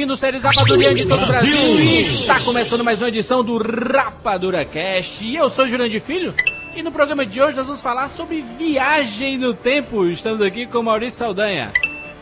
Sejam 0.00 0.16
bem-vindos, 0.16 0.20
séries 0.20 0.42
Rapadurianos 0.42 0.98
de 0.98 1.06
todo 1.06 1.22
o 1.22 1.26
Brasil. 1.26 2.00
Está 2.00 2.40
começando 2.40 2.82
mais 2.82 3.02
uma 3.02 3.08
edição 3.08 3.44
do 3.44 3.58
Rapadura 3.58 4.64
Cast. 4.64 5.22
E 5.22 5.36
eu 5.36 5.50
sou 5.50 5.66
Jurandir 5.68 6.00
Filho. 6.00 6.34
E 6.74 6.82
no 6.82 6.90
programa 6.90 7.26
de 7.26 7.42
hoje 7.42 7.58
nós 7.58 7.66
vamos 7.66 7.82
falar 7.82 8.08
sobre 8.08 8.42
viagem 8.58 9.36
no 9.36 9.52
tempo. 9.52 10.06
Estamos 10.06 10.40
aqui 10.40 10.66
com 10.66 10.82
Maurício 10.82 11.18
Saldanha. 11.18 11.70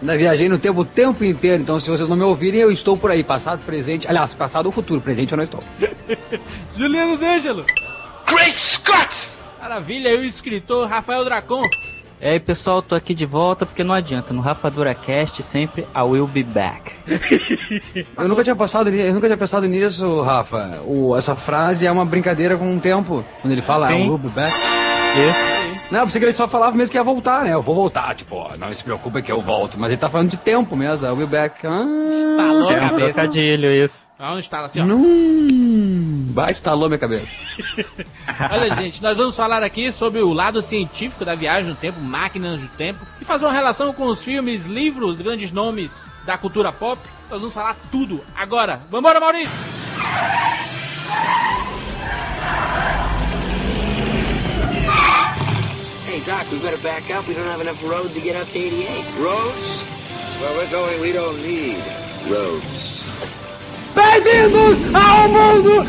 Ainda 0.00 0.16
viajei 0.16 0.48
no 0.48 0.58
tempo 0.58 0.80
o 0.80 0.84
tempo 0.84 1.22
inteiro, 1.22 1.62
então 1.62 1.78
se 1.78 1.88
vocês 1.88 2.08
não 2.08 2.16
me 2.16 2.24
ouvirem, 2.24 2.60
eu 2.60 2.72
estou 2.72 2.96
por 2.96 3.12
aí, 3.12 3.22
passado, 3.22 3.64
presente. 3.64 4.08
Aliás, 4.08 4.34
passado 4.34 4.66
ou 4.66 4.72
futuro, 4.72 5.00
presente 5.00 5.30
eu 5.32 5.36
não 5.36 5.44
estou. 5.44 5.62
Juliano 6.76 7.16
D'Angelo. 7.16 7.64
Great 8.26 8.58
Scott! 8.58 9.38
Maravilha, 9.60 10.08
e 10.08 10.16
o 10.16 10.24
escritor 10.24 10.88
Rafael 10.88 11.24
Dracon. 11.24 11.62
E 12.20 12.26
aí, 12.26 12.40
pessoal, 12.40 12.82
tô 12.82 12.96
aqui 12.96 13.14
de 13.14 13.24
volta 13.24 13.64
porque 13.64 13.84
não 13.84 13.94
adianta. 13.94 14.34
No 14.34 14.40
Rapadura 14.40 14.92
Cast 14.94 15.40
sempre 15.42 15.86
I 15.94 16.02
will 16.02 16.26
be 16.26 16.42
back. 16.42 16.92
Eu 18.18 18.28
nunca 18.28 18.42
tinha 18.42 18.56
passado, 18.56 18.90
eu 18.90 19.14
nunca 19.14 19.26
tinha 19.28 19.36
pensado 19.36 19.66
nisso, 19.66 20.20
Rafa. 20.22 20.80
O, 20.84 21.16
essa 21.16 21.36
frase 21.36 21.86
é 21.86 21.92
uma 21.92 22.04
brincadeira 22.04 22.56
com 22.56 22.76
o 22.76 22.80
tempo. 22.80 23.24
Quando 23.40 23.52
ele 23.52 23.62
fala, 23.62 23.88
Sim. 23.88 24.06
I 24.06 24.08
will 24.08 24.18
be 24.18 24.28
back. 24.28 24.56
Isso. 24.56 25.57
Não, 25.90 26.00
eu 26.00 26.04
pensei 26.04 26.18
que 26.20 26.26
ele 26.26 26.32
só 26.34 26.46
falava 26.46 26.76
mesmo 26.76 26.90
que 26.92 26.98
ia 26.98 27.02
voltar, 27.02 27.44
né? 27.44 27.54
Eu 27.54 27.62
vou 27.62 27.74
voltar, 27.74 28.14
tipo, 28.14 28.36
ó, 28.36 28.54
não 28.58 28.72
se 28.74 28.84
preocupa 28.84 29.22
que 29.22 29.32
eu 29.32 29.40
volto. 29.40 29.78
Mas 29.80 29.90
ele 29.90 29.98
tá 30.00 30.10
falando 30.10 30.28
de 30.30 30.36
tempo 30.36 30.76
mesmo, 30.76 31.06
I 31.06 31.10
will 31.10 31.26
be 31.26 31.26
back. 31.26 31.66
Ah, 31.66 31.86
Estalou 32.12 32.68
a 32.68 32.72
É 32.74 32.76
um 32.76 32.88
cabeça. 32.90 33.12
trocadilho 33.14 33.70
isso. 33.72 34.06
Onde 34.20 34.40
está 34.40 34.60
assim, 34.64 34.80
ó. 34.80 34.84
hum, 34.84 36.30
vai, 36.34 36.50
estalou 36.50 36.88
minha 36.88 36.98
cabeça. 36.98 37.28
Olha, 38.52 38.74
gente, 38.74 39.00
nós 39.02 39.16
vamos 39.16 39.34
falar 39.36 39.62
aqui 39.62 39.90
sobre 39.90 40.20
o 40.20 40.32
lado 40.32 40.60
científico 40.60 41.24
da 41.24 41.34
viagem 41.34 41.70
no 41.70 41.76
tempo, 41.76 42.00
máquinas 42.00 42.60
do 42.60 42.68
tempo, 42.68 42.98
e 43.20 43.24
fazer 43.24 43.46
uma 43.46 43.52
relação 43.52 43.92
com 43.92 44.04
os 44.06 44.20
filmes, 44.22 44.66
livros, 44.66 45.20
grandes 45.22 45.52
nomes 45.52 46.04
da 46.26 46.36
cultura 46.36 46.70
pop. 46.72 47.00
Nós 47.30 47.40
vamos 47.40 47.54
falar 47.54 47.76
tudo 47.90 48.20
agora. 48.36 48.80
Vambora, 48.90 49.20
Maurício! 49.20 49.56
Hey, 56.18 56.26
Doc, 56.26 56.50
we 56.50 56.58
better 56.58 56.82
back 56.82 57.08
up. 57.12 57.28
We 57.28 57.34
don't 57.34 57.46
have 57.46 57.60
enough 57.60 57.80
road 57.84 58.10
to 58.10 58.20
get 58.20 58.34
up 58.34 58.48
to 58.48 58.58
88. 58.58 59.06
Roads? 59.22 59.82
Where 60.40 60.52
we're 60.56 60.68
going, 60.68 61.00
we 61.00 61.12
don't 61.12 61.40
need 61.42 61.78
roads. 62.26 63.06
Bem-vindos 63.94 64.82
ao 64.92 65.28
mundo 65.28 65.86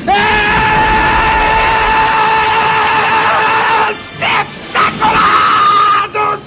espetacular 4.22 5.18
do 6.14 6.38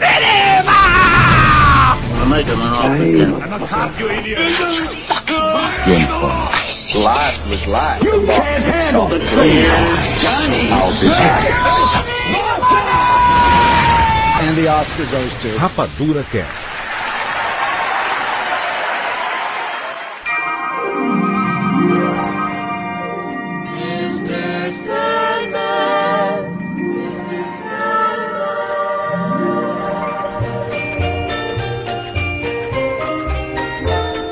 cinema! 0.00 0.80
I'm 2.16 2.28
making 2.30 2.54
an 2.54 2.72
offer 2.72 3.04
James 5.84 6.12
Bond. 6.14 7.04
Life 7.04 7.38
was 7.50 7.66
life. 7.66 8.02
You 8.02 8.24
can't 8.24 8.64
handle 8.64 9.08
the 9.08 9.18
truth. 9.18 9.28
Johnny! 10.22 10.70
I'll 10.72 10.90
be 11.02 11.08
back. 11.08 12.45
And 14.56 14.64
the 14.64 14.70
Oscar 14.70 15.04
goes 15.12 15.42
to. 15.42 15.48
Rapadura 15.58 16.24
Cast. 16.32 16.66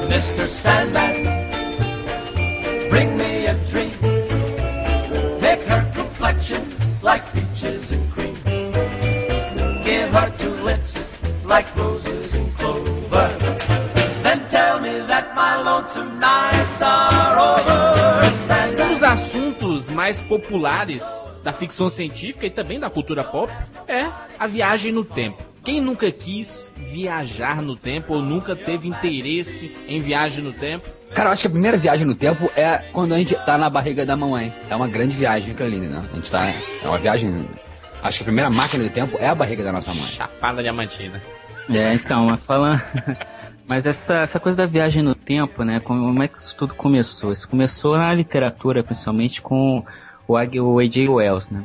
Mr. 0.08 0.46
Sandman, 0.46 1.03
mais 20.04 20.20
populares 20.20 21.02
da 21.42 21.50
ficção 21.50 21.88
científica 21.88 22.44
e 22.44 22.50
também 22.50 22.78
da 22.78 22.90
cultura 22.90 23.24
pop 23.24 23.50
é 23.88 24.06
a 24.38 24.46
viagem 24.46 24.92
no 24.92 25.02
tempo. 25.02 25.42
Quem 25.64 25.80
nunca 25.80 26.12
quis 26.12 26.70
viajar 26.76 27.62
no 27.62 27.74
tempo 27.74 28.12
ou 28.12 28.20
nunca 28.20 28.54
teve 28.54 28.86
interesse 28.86 29.74
em 29.88 30.02
viagem 30.02 30.44
no 30.44 30.52
tempo? 30.52 30.86
Cara, 31.14 31.30
eu 31.30 31.32
acho 31.32 31.40
que 31.40 31.46
a 31.46 31.50
primeira 31.50 31.78
viagem 31.78 32.06
no 32.06 32.14
tempo 32.14 32.50
é 32.54 32.84
quando 32.92 33.14
a 33.14 33.18
gente 33.18 33.34
tá 33.46 33.56
na 33.56 33.70
barriga 33.70 34.04
da 34.04 34.14
mamãe. 34.14 34.52
É 34.68 34.76
uma 34.76 34.88
grande 34.88 35.16
viagem 35.16 35.52
aquilo 35.52 35.68
ali, 35.68 35.80
né? 35.80 36.06
A 36.12 36.16
gente 36.16 36.30
tá. 36.30 36.48
É 36.48 36.86
uma 36.86 36.98
viagem. 36.98 37.48
Acho 38.02 38.18
que 38.18 38.24
a 38.24 38.26
primeira 38.26 38.50
máquina 38.50 38.84
do 38.84 38.90
tempo 38.90 39.16
é 39.18 39.28
a 39.28 39.34
barriga 39.34 39.64
da 39.64 39.72
nossa 39.72 39.94
mãe. 39.94 40.04
Chapada 40.04 40.62
diamantina. 40.62 41.18
É, 41.70 41.94
então, 41.94 42.26
mas 42.26 42.44
falando. 42.44 42.82
Mas 43.66 43.86
essa, 43.86 44.16
essa 44.16 44.38
coisa 44.38 44.58
da 44.58 44.66
viagem 44.66 45.02
no 45.02 45.14
tempo, 45.14 45.64
né? 45.64 45.80
Como 45.80 46.22
é 46.22 46.28
que 46.28 46.38
isso 46.38 46.54
tudo 46.56 46.74
começou? 46.74 47.32
Isso 47.32 47.48
começou 47.48 47.96
na 47.96 48.12
literatura, 48.12 48.82
principalmente 48.82 49.40
com 49.40 49.84
o 50.28 50.36
A.J. 50.36 51.08
Wells, 51.08 51.52
né? 51.52 51.64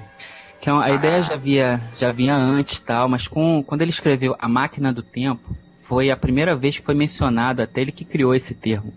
Que 0.61 0.69
é 0.69 0.73
a 0.73 0.91
ideia 0.91 1.21
já 1.21 1.33
havia, 1.33 1.81
já 1.97 2.11
vinha 2.11 2.35
antes 2.35 2.79
tal, 2.79 3.07
mas 3.07 3.27
com, 3.27 3.63
quando 3.63 3.81
ele 3.81 3.91
escreveu 3.91 4.35
A 4.39 4.47
Máquina 4.47 4.91
do 4.91 5.01
Tempo, 5.01 5.55
foi 5.79 6.11
a 6.11 6.17
primeira 6.17 6.55
vez 6.55 6.77
que 6.77 6.85
foi 6.85 6.93
mencionado, 6.93 7.61
até 7.61 7.81
ele 7.81 7.91
que 7.91 8.05
criou 8.05 8.35
esse 8.35 8.53
termo. 8.53 8.93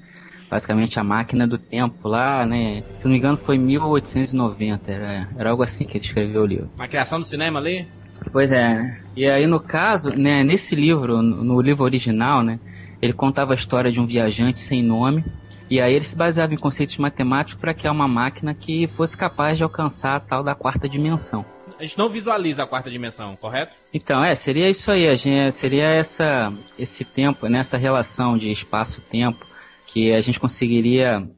Basicamente 0.51 1.01
a 1.01 1.05
máquina 1.05 1.47
do 1.47 1.57
tempo 1.57 2.07
lá, 2.07 2.45
né? 2.45 2.85
Se 2.99 3.07
não 3.07 3.13
me 3.13 3.19
engano 3.19 3.39
foi 3.39 3.57
1890, 3.57 4.93
era, 4.93 5.29
era 5.35 5.51
algo 5.51 5.63
assim 5.63 5.87
que 5.87 5.97
ele 5.97 6.05
escreveu 6.05 6.43
o 6.43 6.47
livro. 6.47 6.71
Uma 6.77 6.87
criação 6.87 7.19
do 7.19 7.25
cinema 7.25 7.59
ali? 7.59 7.89
Pois 8.31 8.53
é. 8.53 9.01
E 9.17 9.25
aí, 9.25 9.47
no 9.47 9.59
caso, 9.59 10.11
né, 10.11 10.45
nesse 10.45 10.75
livro, 10.75 11.23
no, 11.23 11.43
no 11.43 11.61
livro 11.63 11.83
original, 11.83 12.43
né, 12.43 12.61
ele 13.03 13.13
contava 13.13 13.53
a 13.53 13.57
história 13.57 13.91
de 13.91 14.01
um 14.01 14.07
viajante 14.07 14.61
sem 14.61 14.81
nome. 14.83 15.25
E 15.69 15.81
aí 15.81 15.93
ele 15.93 16.05
se 16.05 16.15
baseava 16.15 16.55
em 16.55 16.57
conceitos 16.57 16.97
matemáticos 16.99 17.61
para 17.61 17.75
criar 17.75 17.91
uma 17.91 18.07
máquina 18.07 18.55
que 18.55 18.87
fosse 18.87 19.17
capaz 19.17 19.57
de 19.57 19.65
alcançar 19.65 20.17
a 20.17 20.21
tal 20.21 20.45
da 20.45 20.55
quarta 20.55 20.89
dimensão. 20.89 21.45
A 21.79 21.83
gente 21.83 21.99
não 21.99 22.09
visualiza 22.09 22.63
a 22.63 22.67
quarta 22.67 22.89
dimensão, 22.89 23.35
correto? 23.35 23.75
Então, 23.93 24.25
é, 24.25 24.35
seria 24.37 24.71
isso 24.71 24.89
aí, 24.89 25.09
a 25.09 25.17
gente, 25.17 25.53
seria 25.53 25.89
essa, 25.89 26.53
esse 26.79 27.05
tempo, 27.05 27.49
né, 27.49 27.59
essa 27.59 27.77
relação 27.77 28.39
de 28.39 28.53
espaço-tempo 28.53 29.45
que 29.87 30.13
a 30.13 30.21
gente 30.21 30.39
conseguiria 30.39 31.29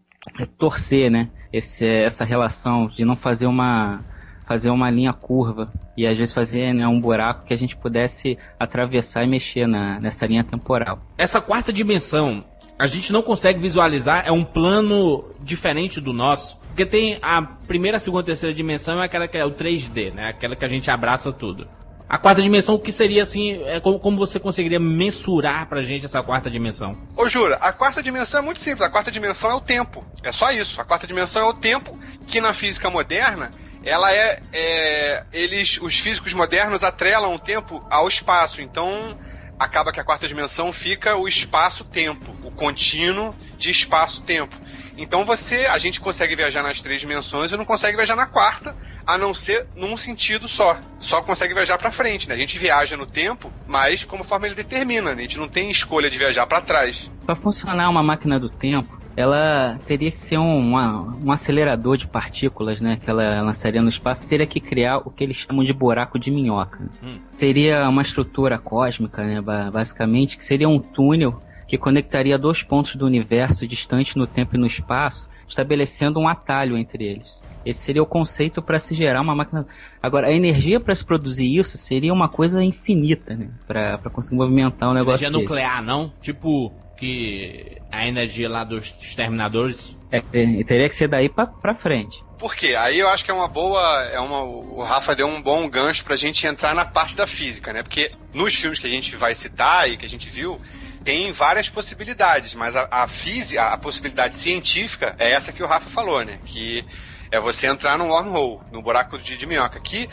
torcer, 0.58 1.10
né, 1.10 1.30
esse, 1.50 1.86
essa 1.86 2.24
relação 2.24 2.88
de 2.88 3.06
não 3.06 3.16
fazer 3.16 3.46
uma, 3.46 4.04
fazer 4.46 4.70
uma 4.70 4.90
linha 4.90 5.12
curva 5.12 5.72
e 5.96 6.06
às 6.06 6.16
vezes 6.16 6.34
fazer 6.34 6.72
né, 6.72 6.86
um 6.86 7.00
buraco 7.00 7.44
que 7.44 7.54
a 7.54 7.56
gente 7.56 7.76
pudesse 7.76 8.38
atravessar 8.58 9.24
e 9.24 9.26
mexer 9.26 9.66
na, 9.66 9.98
nessa 10.00 10.26
linha 10.26 10.44
temporal. 10.44 11.00
Essa 11.16 11.40
quarta 11.40 11.72
dimensão, 11.72 12.44
a 12.78 12.86
gente 12.86 13.12
não 13.12 13.22
consegue 13.22 13.58
visualizar, 13.58 14.24
é 14.26 14.32
um 14.32 14.44
plano 14.44 15.24
diferente 15.40 16.00
do 16.00 16.12
nosso. 16.12 16.58
Porque 16.68 16.84
tem 16.84 17.18
a 17.22 17.40
primeira, 17.40 18.00
segunda 18.00 18.22
e 18.22 18.26
terceira 18.26 18.54
dimensão 18.54 19.00
é 19.00 19.06
aquela 19.06 19.28
que 19.28 19.38
é 19.38 19.44
o 19.44 19.50
3D, 19.52 20.12
né? 20.12 20.30
Aquela 20.30 20.56
que 20.56 20.64
a 20.64 20.68
gente 20.68 20.90
abraça 20.90 21.32
tudo. 21.32 21.68
A 22.08 22.18
quarta 22.18 22.42
dimensão, 22.42 22.74
o 22.74 22.78
que 22.78 22.92
seria 22.92 23.22
assim, 23.22 23.62
é 23.64 23.80
como, 23.80 23.98
como 23.98 24.16
você 24.16 24.38
conseguiria 24.38 24.78
mensurar 24.78 25.66
pra 25.66 25.82
gente 25.82 26.04
essa 26.04 26.22
quarta 26.22 26.50
dimensão? 26.50 26.96
Ô, 27.16 27.28
Jura, 27.28 27.56
a 27.60 27.72
quarta 27.72 28.02
dimensão 28.02 28.40
é 28.40 28.42
muito 28.42 28.60
simples. 28.60 28.82
A 28.82 28.90
quarta 28.90 29.10
dimensão 29.10 29.50
é 29.50 29.54
o 29.54 29.60
tempo. 29.60 30.04
É 30.22 30.30
só 30.30 30.52
isso. 30.52 30.80
A 30.80 30.84
quarta 30.84 31.06
dimensão 31.06 31.42
é 31.42 31.48
o 31.48 31.54
tempo 31.54 31.98
que 32.26 32.40
na 32.40 32.52
física 32.52 32.90
moderna, 32.90 33.50
ela 33.84 34.12
é, 34.12 34.40
é- 34.52 35.24
eles, 35.32 35.78
os 35.80 35.98
físicos 35.98 36.32
modernos 36.32 36.82
atrelam 36.82 37.34
o 37.34 37.38
tempo 37.38 37.84
ao 37.90 38.08
espaço. 38.08 38.60
Então, 38.60 39.18
acaba 39.58 39.92
que 39.92 40.00
a 40.00 40.04
quarta 40.04 40.26
dimensão 40.26 40.72
fica 40.72 41.16
o 41.16 41.28
espaço-tempo, 41.28 42.34
o 42.42 42.50
contínuo 42.50 43.34
de 43.56 43.70
espaço-tempo. 43.70 44.56
Então 44.96 45.24
você, 45.24 45.66
a 45.66 45.76
gente 45.78 46.00
consegue 46.00 46.36
viajar 46.36 46.62
nas 46.62 46.80
três 46.80 47.00
dimensões 47.00 47.50
e 47.50 47.56
não 47.56 47.64
consegue 47.64 47.96
viajar 47.96 48.14
na 48.14 48.26
quarta, 48.26 48.76
a 49.04 49.18
não 49.18 49.34
ser 49.34 49.66
num 49.74 49.96
sentido 49.96 50.46
só. 50.46 50.78
Só 51.00 51.20
consegue 51.20 51.52
viajar 51.52 51.78
para 51.78 51.90
frente, 51.90 52.28
né? 52.28 52.34
A 52.34 52.38
gente 52.38 52.58
viaja 52.58 52.96
no 52.96 53.06
tempo, 53.06 53.52
mas 53.66 54.04
conforme 54.04 54.48
ele 54.48 54.54
determina, 54.54 55.14
né? 55.14 55.18
a 55.18 55.22
gente 55.22 55.38
não 55.38 55.48
tem 55.48 55.70
escolha 55.70 56.08
de 56.08 56.16
viajar 56.16 56.46
para 56.46 56.60
trás. 56.60 57.10
Para 57.26 57.34
funcionar 57.34 57.90
uma 57.90 58.02
máquina 58.02 58.38
do 58.38 58.48
tempo, 58.48 58.96
ela 59.16 59.78
teria 59.86 60.10
que 60.10 60.18
ser 60.18 60.38
um, 60.38 60.58
uma, 60.58 61.16
um 61.24 61.30
acelerador 61.30 61.96
de 61.96 62.06
partículas, 62.06 62.80
né? 62.80 62.98
Que 63.02 63.08
ela 63.08 63.40
lançaria 63.42 63.80
no 63.82 63.88
espaço, 63.88 64.28
teria 64.28 64.46
que 64.46 64.60
criar 64.60 64.98
o 64.98 65.10
que 65.10 65.22
eles 65.22 65.36
chamam 65.36 65.64
de 65.64 65.72
buraco 65.72 66.18
de 66.18 66.30
minhoca. 66.30 66.80
Hum. 67.02 67.18
Seria 67.36 67.88
uma 67.88 68.02
estrutura 68.02 68.58
cósmica, 68.58 69.22
né? 69.24 69.40
ba- 69.40 69.70
Basicamente, 69.70 70.36
que 70.36 70.44
seria 70.44 70.68
um 70.68 70.78
túnel 70.78 71.40
que 71.66 71.78
conectaria 71.78 72.36
dois 72.38 72.62
pontos 72.62 72.94
do 72.96 73.06
universo 73.06 73.66
distantes 73.66 74.14
no 74.16 74.26
tempo 74.26 74.54
e 74.54 74.58
no 74.58 74.66
espaço, 74.66 75.28
estabelecendo 75.48 76.18
um 76.20 76.28
atalho 76.28 76.76
entre 76.76 77.04
eles. 77.04 77.40
Esse 77.64 77.80
seria 77.80 78.02
o 78.02 78.06
conceito 78.06 78.60
para 78.60 78.78
se 78.78 78.94
gerar 78.94 79.22
uma 79.22 79.34
máquina. 79.34 79.66
Agora, 80.02 80.26
a 80.26 80.32
energia 80.32 80.78
para 80.78 80.94
se 80.94 81.02
produzir 81.02 81.56
isso 81.56 81.78
seria 81.78 82.12
uma 82.12 82.28
coisa 82.28 82.62
infinita, 82.62 83.34
né? 83.34 83.48
Para 83.66 83.96
conseguir 84.12 84.36
movimentar 84.36 84.90
um 84.90 84.92
negócio. 84.92 85.24
Energia 85.24 85.30
desse. 85.30 85.42
nuclear, 85.42 85.82
não? 85.82 86.12
Tipo, 86.20 86.70
que 87.04 87.76
a 87.92 88.06
energia 88.06 88.48
lá 88.48 88.64
dos 88.64 88.94
exterminadores. 89.00 89.96
É, 90.10 90.20
ter- 90.20 90.64
teria 90.64 90.88
que 90.88 90.94
ser 90.94 91.08
daí 91.08 91.28
pra, 91.28 91.46
pra 91.46 91.74
frente. 91.74 92.22
Por 92.38 92.54
quê? 92.54 92.74
Aí 92.76 92.98
eu 92.98 93.08
acho 93.08 93.24
que 93.24 93.30
é 93.30 93.34
uma 93.34 93.48
boa. 93.48 94.04
É 94.04 94.18
uma, 94.20 94.42
o 94.42 94.82
Rafa 94.82 95.14
deu 95.14 95.26
um 95.26 95.40
bom 95.42 95.68
gancho 95.68 96.04
pra 96.04 96.16
gente 96.16 96.46
entrar 96.46 96.74
na 96.74 96.84
parte 96.84 97.16
da 97.16 97.26
física, 97.26 97.72
né? 97.72 97.82
Porque 97.82 98.12
nos 98.32 98.54
filmes 98.54 98.78
que 98.78 98.86
a 98.86 98.90
gente 98.90 99.16
vai 99.16 99.34
citar 99.34 99.90
e 99.90 99.96
que 99.96 100.04
a 100.06 100.08
gente 100.08 100.28
viu, 100.28 100.60
tem 101.04 101.32
várias 101.32 101.68
possibilidades, 101.68 102.54
mas 102.54 102.76
a, 102.76 102.86
a 102.90 103.08
física, 103.08 103.62
a 103.64 103.76
possibilidade 103.78 104.36
científica 104.36 105.14
é 105.18 105.30
essa 105.32 105.52
que 105.52 105.62
o 105.62 105.66
Rafa 105.66 105.88
falou, 105.90 106.24
né? 106.24 106.38
Que 106.44 106.84
é 107.30 107.40
você 107.40 107.66
entrar 107.66 107.98
num 107.98 108.08
wormhole, 108.08 108.60
num 108.70 108.82
buraco 108.82 109.18
de, 109.18 109.36
de 109.36 109.46
minhoca. 109.46 109.80
Que 109.80 110.08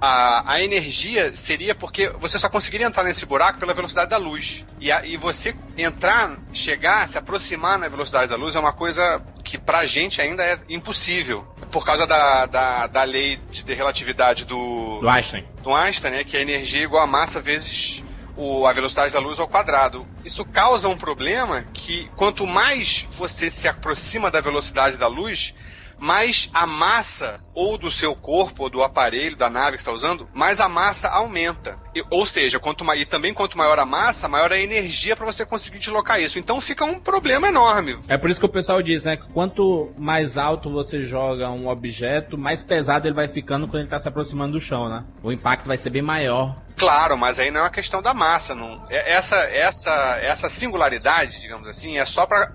a, 0.00 0.54
a 0.54 0.62
energia 0.62 1.34
seria 1.34 1.74
porque 1.74 2.08
você 2.18 2.38
só 2.38 2.48
conseguiria 2.48 2.86
entrar 2.86 3.02
nesse 3.04 3.26
buraco 3.26 3.58
pela 3.60 3.74
velocidade 3.74 4.10
da 4.10 4.16
luz. 4.16 4.64
E, 4.80 4.90
a- 4.90 5.04
e 5.04 5.16
você 5.16 5.54
entrar, 5.76 6.36
chegar, 6.52 7.08
se 7.08 7.18
aproximar 7.18 7.78
na 7.78 7.88
velocidade 7.88 8.30
da 8.30 8.36
luz 8.36 8.56
é 8.56 8.60
uma 8.60 8.72
coisa 8.72 9.20
que 9.44 9.58
pra 9.58 9.84
gente 9.86 10.20
ainda 10.20 10.42
é 10.44 10.58
impossível. 10.68 11.44
Por 11.70 11.84
causa 11.84 12.06
da, 12.06 12.46
da, 12.46 12.86
da 12.86 13.02
lei 13.04 13.36
de, 13.50 13.62
de 13.62 13.74
relatividade 13.74 14.44
do, 14.44 15.00
Do 15.00 15.08
Einstein. 15.08 15.44
do 15.62 15.74
Einstein, 15.74 16.10
né? 16.12 16.24
Que 16.24 16.36
a 16.36 16.40
energia 16.40 16.80
é 16.80 16.84
igual 16.84 17.02
a 17.02 17.06
massa 17.06 17.40
vezes 17.40 18.02
o, 18.36 18.66
a 18.66 18.72
velocidade 18.72 19.12
da 19.12 19.20
luz 19.20 19.38
ao 19.38 19.46
quadrado. 19.46 20.06
Isso 20.24 20.44
causa 20.44 20.88
um 20.88 20.96
problema 20.96 21.64
que 21.74 22.10
quanto 22.16 22.46
mais 22.46 23.06
você 23.12 23.50
se 23.50 23.68
aproxima 23.68 24.30
da 24.30 24.40
velocidade 24.40 24.96
da 24.96 25.06
luz, 25.06 25.54
mais 26.00 26.50
a 26.54 26.66
massa 26.66 27.40
ou 27.54 27.76
do 27.76 27.90
seu 27.90 28.14
corpo 28.14 28.62
ou 28.64 28.70
do 28.70 28.82
aparelho 28.82 29.36
da 29.36 29.50
nave 29.50 29.76
que 29.76 29.82
está 29.82 29.92
usando, 29.92 30.26
mais 30.32 30.58
a 30.58 30.68
massa 30.68 31.08
aumenta. 31.08 31.78
E- 31.94 32.02
ou 32.10 32.24
seja, 32.24 32.58
quanto 32.58 32.84
e 32.94 33.04
também 33.04 33.34
quanto 33.34 33.58
maior 33.58 33.78
a 33.78 33.84
massa, 33.84 34.26
maior 34.28 34.50
a 34.50 34.58
energia 34.58 35.14
para 35.14 35.26
você 35.26 35.44
conseguir 35.44 35.78
deslocar 35.78 36.18
isso. 36.20 36.38
Então 36.38 36.60
fica 36.60 36.84
um 36.84 36.98
problema 36.98 37.48
enorme. 37.48 37.98
É 38.08 38.16
por 38.16 38.30
isso 38.30 38.40
que 38.40 38.46
o 38.46 38.48
pessoal 38.48 38.80
diz, 38.82 39.04
né? 39.04 39.16
Que 39.18 39.28
quanto 39.30 39.92
mais 39.98 40.38
alto 40.38 40.70
você 40.70 41.02
joga 41.02 41.50
um 41.50 41.68
objeto, 41.68 42.38
mais 42.38 42.62
pesado 42.62 43.06
ele 43.06 43.14
vai 43.14 43.28
ficando 43.28 43.68
quando 43.68 43.82
ele 43.82 43.90
tá 43.90 43.98
se 43.98 44.08
aproximando 44.08 44.52
do 44.52 44.60
chão, 44.60 44.88
né? 44.88 45.04
O 45.22 45.30
impacto 45.30 45.66
vai 45.66 45.76
ser 45.76 45.90
bem 45.90 46.02
maior. 46.02 46.56
Claro, 46.76 47.18
mas 47.18 47.38
aí 47.38 47.50
não 47.50 47.60
é 47.60 47.64
uma 47.64 47.70
questão 47.70 48.00
da 48.00 48.14
massa, 48.14 48.54
não. 48.54 48.86
É- 48.88 49.12
Essa 49.12 49.36
essa 49.36 50.18
essa 50.22 50.48
singularidade, 50.48 51.38
digamos 51.40 51.68
assim, 51.68 51.98
é 51.98 52.04
só 52.06 52.24
para 52.24 52.52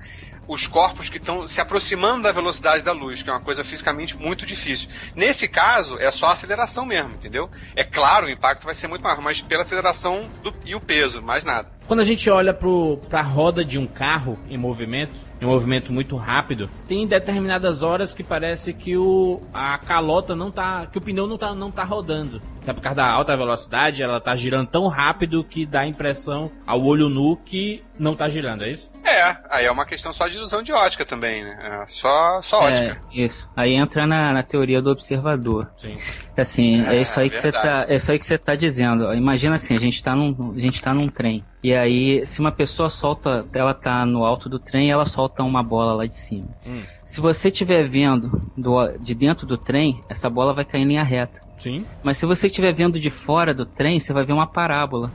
os 0.48 0.68
corpos 0.68 1.10
que 1.10 1.18
estão 1.18 1.48
se 1.48 1.60
aproximando 1.60 2.24
da 2.24 2.32
velocidade 2.32 2.84
da 2.84 2.92
luz, 2.92 3.22
que 3.24 3.30
é 3.30 3.34
uma 3.34 3.42
coisa 3.42 3.64
fisicamente 3.64 4.16
muito 4.18 4.46
difícil. 4.46 4.90
Nesse 5.16 5.48
caso, 5.48 5.98
é 6.00 6.12
só 6.12 6.28
a 6.28 6.34
aceleração 6.34 6.86
mesmo, 6.86 7.14
entendeu? 7.16 7.50
É 7.76 7.84
claro, 7.84 8.28
o 8.28 8.30
impacto 8.30 8.64
vai 8.66 8.76
ser 8.76 8.88
muito 8.88 9.02
maior, 9.02 9.20
mas 9.22 9.42
pela 9.42 9.64
aceleração 9.64 10.30
do- 10.44 10.54
e 10.66 10.76
o 10.76 10.80
peso, 10.80 11.22
mais 11.22 11.44
nada. 11.44 11.70
Quando 11.88 12.00
a 12.00 12.04
gente 12.04 12.30
olha 12.30 12.54
pro, 12.54 12.98
pra 13.10 13.22
roda 13.22 13.64
de 13.64 13.78
um 13.78 13.86
carro 13.86 14.40
em 14.50 14.58
movimento, 14.58 15.14
em 15.40 15.46
um 15.46 15.50
movimento 15.50 15.94
muito 15.94 16.16
rápido, 16.16 16.70
tem 16.88 17.06
determinadas 17.06 17.84
horas 17.84 18.14
que 18.16 18.24
parece 18.24 18.74
que 18.74 18.98
o, 18.98 19.42
a 19.54 19.78
calota 19.78 20.36
não 20.36 20.50
tá. 20.50 20.88
que 20.88 20.98
o 20.98 21.02
pneu 21.02 21.28
não 21.28 21.38
tá, 21.38 21.54
não 21.54 21.70
tá 21.70 21.84
rodando. 21.84 22.42
É 22.66 22.74
por 22.74 22.82
causa 22.82 22.96
da 22.96 23.08
alta 23.08 23.38
velocidade, 23.38 24.02
ela 24.02 24.20
tá 24.20 24.34
girando 24.34 24.68
tão 24.68 24.88
rápido 24.88 25.44
que 25.44 25.66
dá 25.66 25.82
a 25.82 25.88
impressão 25.88 26.52
ao 26.66 26.84
olho 26.84 27.08
nu 27.10 27.38
que 27.38 27.84
não 28.00 28.16
tá 28.16 28.28
girando, 28.28 28.64
é 28.64 28.72
isso? 28.72 28.90
É, 29.04 29.38
aí 29.50 29.66
é 29.66 29.72
uma 29.72 29.86
questão 29.86 30.12
só 30.12 30.28
de 30.28 30.38
ilusão 30.38 30.64
de 30.64 30.74
ótica 30.74 31.06
também, 31.06 31.44
né? 31.44 31.82
É 31.84 31.88
só, 31.88 32.42
só 32.42 32.62
ótica. 32.62 33.00
É, 33.14 33.24
isso. 33.24 33.48
Aí 33.56 33.74
entra 33.74 34.08
na, 34.08 34.34
na 34.34 34.42
teoria 34.42 34.82
do 34.82 34.90
observador. 34.90 35.70
Sim. 35.78 35.94
Assim, 36.36 36.84
é, 36.88 36.96
É, 36.96 37.02
isso 37.02 37.20
aí 37.20 37.30
que 37.30 37.38
você 37.38 37.52
tá, 37.52 37.86
é 37.88 37.96
isso 37.96 38.12
aí 38.12 38.18
que 38.18 38.26
você 38.26 38.38
tá 38.38 38.56
dizendo. 38.56 39.14
Imagina 39.14 39.56
assim, 39.56 39.76
a 39.76 39.80
gente 39.80 40.04
tá 40.04 40.16
num, 40.16 40.54
a 40.56 40.60
gente 40.60 40.82
tá 40.82 40.92
num 40.94 41.08
trem. 41.08 41.46
E 41.66 41.74
aí, 41.74 42.24
se 42.28 42.40
uma 42.40 42.52
pessoa 42.52 42.90
solta, 42.90 43.44
ela 43.52 43.74
tá 43.74 44.06
no 44.06 44.24
alto 44.24 44.48
do 44.48 44.60
trem, 44.60 44.92
ela 44.92 45.04
solta 45.04 45.42
uma 45.42 45.64
bola 45.64 45.96
lá 45.96 46.06
de 46.06 46.14
cima. 46.14 46.48
Hum. 46.64 46.84
Se 47.04 47.20
você 47.20 47.48
estiver 47.48 47.90
vendo 47.90 48.40
do, 48.56 48.88
de 49.00 49.16
dentro 49.16 49.48
do 49.48 49.58
trem, 49.58 50.00
essa 50.08 50.30
bola 50.30 50.54
vai 50.54 50.64
cair 50.64 50.84
em 50.84 50.90
linha 50.90 51.02
reta. 51.02 51.42
Sim. 51.58 51.84
Mas 52.04 52.20
se 52.20 52.28
você 52.28 52.46
estiver 52.46 52.72
vendo 52.72 53.00
de 53.00 53.10
fora 53.10 53.52
do 53.52 53.66
trem, 53.66 54.00
você 54.00 54.14
vai 54.14 54.24
ver 54.24 54.34
uma 54.34 54.46
parábola. 54.46 55.12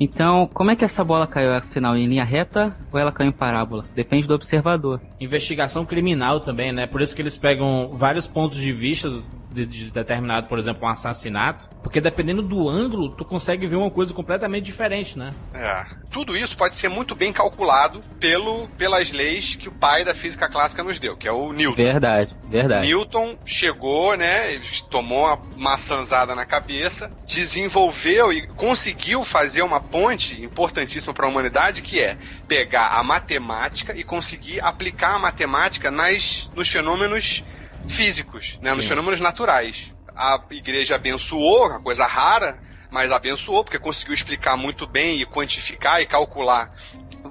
Então, 0.00 0.50
como 0.52 0.72
é 0.72 0.74
que 0.74 0.84
essa 0.84 1.04
bola 1.04 1.28
caiu 1.28 1.54
afinal 1.54 1.96
em 1.96 2.08
linha 2.08 2.24
reta 2.24 2.74
ou 2.92 2.98
ela 2.98 3.12
caiu 3.12 3.28
em 3.28 3.32
parábola? 3.32 3.84
Depende 3.94 4.26
do 4.26 4.34
observador. 4.34 5.00
Investigação 5.20 5.86
criminal 5.86 6.40
também, 6.40 6.72
né? 6.72 6.88
Por 6.88 7.02
isso 7.02 7.14
que 7.14 7.22
eles 7.22 7.38
pegam 7.38 7.90
vários 7.92 8.26
pontos 8.26 8.58
de 8.58 8.72
vista 8.72 9.08
de, 9.54 9.64
de 9.64 9.90
determinado, 9.90 10.48
por 10.48 10.58
exemplo, 10.58 10.86
um 10.86 10.90
assassinato. 10.90 11.68
Porque 11.82 12.00
dependendo 12.00 12.42
do 12.42 12.68
ângulo, 12.68 13.10
tu 13.10 13.24
consegue 13.24 13.66
ver 13.66 13.76
uma 13.76 13.90
coisa 13.90 14.12
completamente 14.12 14.64
diferente, 14.64 15.18
né? 15.18 15.32
É. 15.54 15.86
Tudo 16.10 16.36
isso 16.36 16.56
pode 16.56 16.74
ser 16.74 16.88
muito 16.88 17.14
bem 17.14 17.32
calculado 17.32 18.00
pelo, 18.18 18.68
pelas 18.76 19.10
leis 19.10 19.56
que 19.56 19.68
o 19.68 19.72
pai 19.72 20.04
da 20.04 20.14
física 20.14 20.48
clássica 20.48 20.82
nos 20.82 20.98
deu, 20.98 21.16
que 21.16 21.28
é 21.28 21.32
o 21.32 21.52
Newton. 21.52 21.76
Verdade, 21.76 22.34
verdade. 22.48 22.86
Newton 22.86 23.36
chegou, 23.44 24.16
né, 24.16 24.60
tomou 24.90 25.26
uma 25.26 25.38
maçãzada 25.56 26.34
na 26.34 26.44
cabeça, 26.44 27.10
desenvolveu 27.26 28.32
e 28.32 28.46
conseguiu 28.48 29.24
fazer 29.24 29.62
uma 29.62 29.80
ponte 29.80 30.42
importantíssima 30.42 31.12
para 31.12 31.26
a 31.26 31.28
humanidade, 31.28 31.82
que 31.82 32.00
é 32.00 32.16
pegar 32.46 32.88
a 32.88 33.02
matemática 33.02 33.96
e 33.96 34.04
conseguir 34.04 34.60
aplicar 34.60 35.16
a 35.16 35.18
matemática 35.18 35.90
nas, 35.90 36.50
nos 36.54 36.68
fenômenos 36.68 37.44
físicos, 37.88 38.58
né, 38.60 38.72
nos 38.74 38.84
Sim. 38.84 38.90
fenômenos 38.90 39.20
naturais. 39.20 39.94
A 40.16 40.40
igreja 40.50 40.94
abençoou, 40.94 41.68
uma 41.68 41.80
coisa 41.80 42.06
rara, 42.06 42.60
mas 42.90 43.10
abençoou 43.10 43.64
porque 43.64 43.78
conseguiu 43.78 44.14
explicar 44.14 44.56
muito 44.56 44.86
bem 44.86 45.20
e 45.20 45.26
quantificar 45.26 46.00
e 46.00 46.06
calcular 46.06 46.72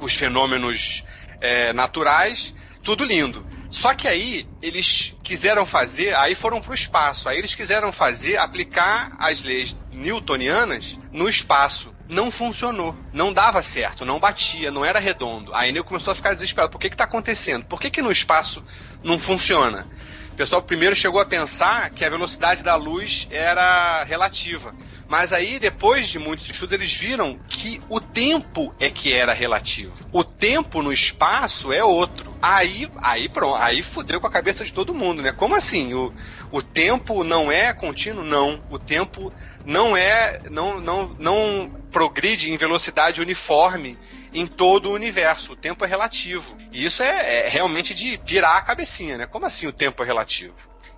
os 0.01 0.13
fenômenos 0.13 1.03
é, 1.39 1.71
naturais, 1.71 2.53
tudo 2.83 3.05
lindo. 3.05 3.45
Só 3.69 3.95
que 3.95 4.07
aí 4.07 4.47
eles 4.61 5.15
quiseram 5.23 5.65
fazer, 5.65 6.15
aí 6.15 6.35
foram 6.35 6.61
para 6.61 6.71
o 6.71 6.75
espaço, 6.75 7.27
aí 7.27 7.39
eles 7.39 7.55
quiseram 7.55 7.91
fazer, 7.91 8.37
aplicar 8.37 9.15
as 9.17 9.41
leis 9.41 9.75
newtonianas 9.91 10.99
no 11.11 11.27
espaço. 11.27 11.91
Não 12.07 12.29
funcionou, 12.29 12.95
não 13.11 13.33
dava 13.33 13.63
certo, 13.63 14.05
não 14.05 14.19
batia, 14.19 14.69
não 14.69 14.85
era 14.85 14.99
redondo. 14.99 15.55
Aí 15.55 15.69
ele 15.69 15.81
começou 15.81 16.11
a 16.11 16.15
ficar 16.15 16.33
desesperado. 16.33 16.71
Por 16.71 16.79
que 16.79 16.87
está 16.87 17.05
acontecendo? 17.05 17.65
Por 17.65 17.79
que, 17.79 17.89
que 17.89 18.01
no 18.01 18.11
espaço 18.11 18.63
não 19.03 19.17
funciona? 19.17 19.87
O 20.33 20.35
pessoal 20.35 20.63
primeiro 20.63 20.95
chegou 20.95 21.21
a 21.21 21.25
pensar 21.25 21.91
que 21.91 22.03
a 22.03 22.09
velocidade 22.09 22.63
da 22.63 22.75
luz 22.75 23.27
era 23.29 24.03
relativa. 24.03 24.73
Mas 25.07 25.31
aí, 25.31 25.59
depois 25.59 26.07
de 26.07 26.17
muitos 26.17 26.49
estudos, 26.49 26.73
eles 26.73 26.91
viram 26.91 27.37
que 27.47 27.79
o 27.87 27.99
tempo 27.99 28.73
é 28.79 28.89
que 28.89 29.13
era 29.13 29.31
relativo. 29.31 29.93
O 30.11 30.23
tempo 30.23 30.81
no 30.81 30.91
espaço 30.91 31.71
é 31.71 31.83
outro. 31.83 32.33
Aí, 32.41 32.89
aí 32.97 33.29
pronto, 33.29 33.57
aí 33.57 33.83
fudeu 33.83 34.19
com 34.19 34.25
a 34.25 34.31
cabeça 34.31 34.65
de 34.65 34.73
todo 34.73 34.91
mundo, 34.91 35.21
né? 35.21 35.31
Como 35.31 35.55
assim? 35.55 35.93
O, 35.93 36.11
o 36.51 36.63
tempo 36.63 37.23
não 37.23 37.51
é 37.51 37.71
contínuo? 37.71 38.25
Não. 38.25 38.59
O 38.71 38.79
tempo 38.79 39.31
não 39.65 39.95
é. 39.95 40.41
não, 40.49 40.79
não, 40.79 41.15
não 41.19 41.71
progride 41.91 42.51
em 42.51 42.57
velocidade 42.57 43.21
uniforme 43.21 43.97
em 44.33 44.47
todo 44.47 44.89
o 44.89 44.93
universo. 44.93 45.53
O 45.53 45.55
tempo 45.55 45.85
é 45.85 45.87
relativo. 45.87 46.55
E 46.71 46.83
isso 46.85 47.03
é, 47.03 47.45
é 47.45 47.49
realmente 47.49 47.93
de 47.93 48.17
pirar 48.17 48.57
a 48.57 48.61
cabecinha, 48.61 49.17
né? 49.17 49.25
Como 49.27 49.45
assim 49.45 49.67
o 49.67 49.71
tempo 49.71 50.01
é 50.01 50.05
relativo? 50.05 50.53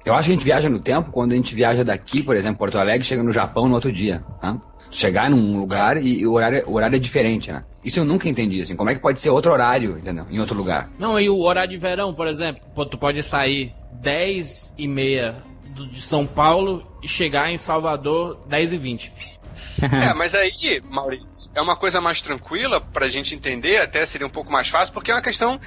Eu 0.05 0.13
acho 0.13 0.25
que 0.25 0.31
a 0.31 0.35
gente 0.35 0.45
viaja 0.45 0.69
no 0.69 0.79
tempo 0.79 1.11
quando 1.11 1.31
a 1.31 1.35
gente 1.35 1.55
viaja 1.55 1.83
daqui, 1.83 2.21
por 2.21 2.35
exemplo, 2.35 2.59
Porto 2.59 2.77
Alegre, 2.77 3.03
chega 3.03 3.23
no 3.23 3.31
Japão 3.31 3.67
no 3.67 3.73
outro 3.73 3.91
dia, 3.91 4.23
tá? 4.39 4.55
Chegar 4.91 5.31
num 5.31 5.59
lugar 5.59 5.97
e 5.97 6.25
o 6.25 6.33
horário, 6.33 6.63
o 6.67 6.75
horário 6.75 6.95
é 6.95 6.99
diferente, 6.99 7.51
né? 7.51 7.63
Isso 7.83 7.99
eu 7.99 8.05
nunca 8.05 8.29
entendi, 8.29 8.61
assim. 8.61 8.75
Como 8.75 8.89
é 8.89 8.95
que 8.95 9.01
pode 9.01 9.19
ser 9.19 9.31
outro 9.31 9.51
horário, 9.51 9.97
entendeu? 9.97 10.25
Em 10.29 10.39
outro 10.39 10.55
lugar. 10.55 10.89
Não, 10.99 11.19
e 11.19 11.27
o 11.27 11.39
horário 11.39 11.71
de 11.71 11.77
verão, 11.77 12.13
por 12.13 12.27
exemplo, 12.27 12.61
tu 12.85 12.97
pode 12.97 13.21
sair 13.23 13.73
10 13.93 14.73
e 14.77 14.87
meia 14.87 15.35
de 15.75 16.01
São 16.01 16.25
Paulo 16.25 16.85
e 17.01 17.07
chegar 17.07 17.51
em 17.51 17.57
Salvador 17.57 18.39
10 18.47 18.73
e 18.73 18.77
20. 18.77 19.13
É, 19.77 20.13
mas 20.13 20.33
aí, 20.33 20.81
Maurício, 20.89 21.51
é 21.53 21.61
uma 21.61 21.75
coisa 21.75 21.99
mais 21.99 22.21
tranquila 22.21 22.79
pra 22.79 23.09
gente 23.09 23.35
entender, 23.35 23.81
até 23.81 24.05
seria 24.05 24.25
um 24.25 24.29
pouco 24.29 24.49
mais 24.49 24.69
fácil, 24.69 24.93
porque 24.93 25.11
é 25.11 25.13
uma 25.13 25.21
questão. 25.21 25.59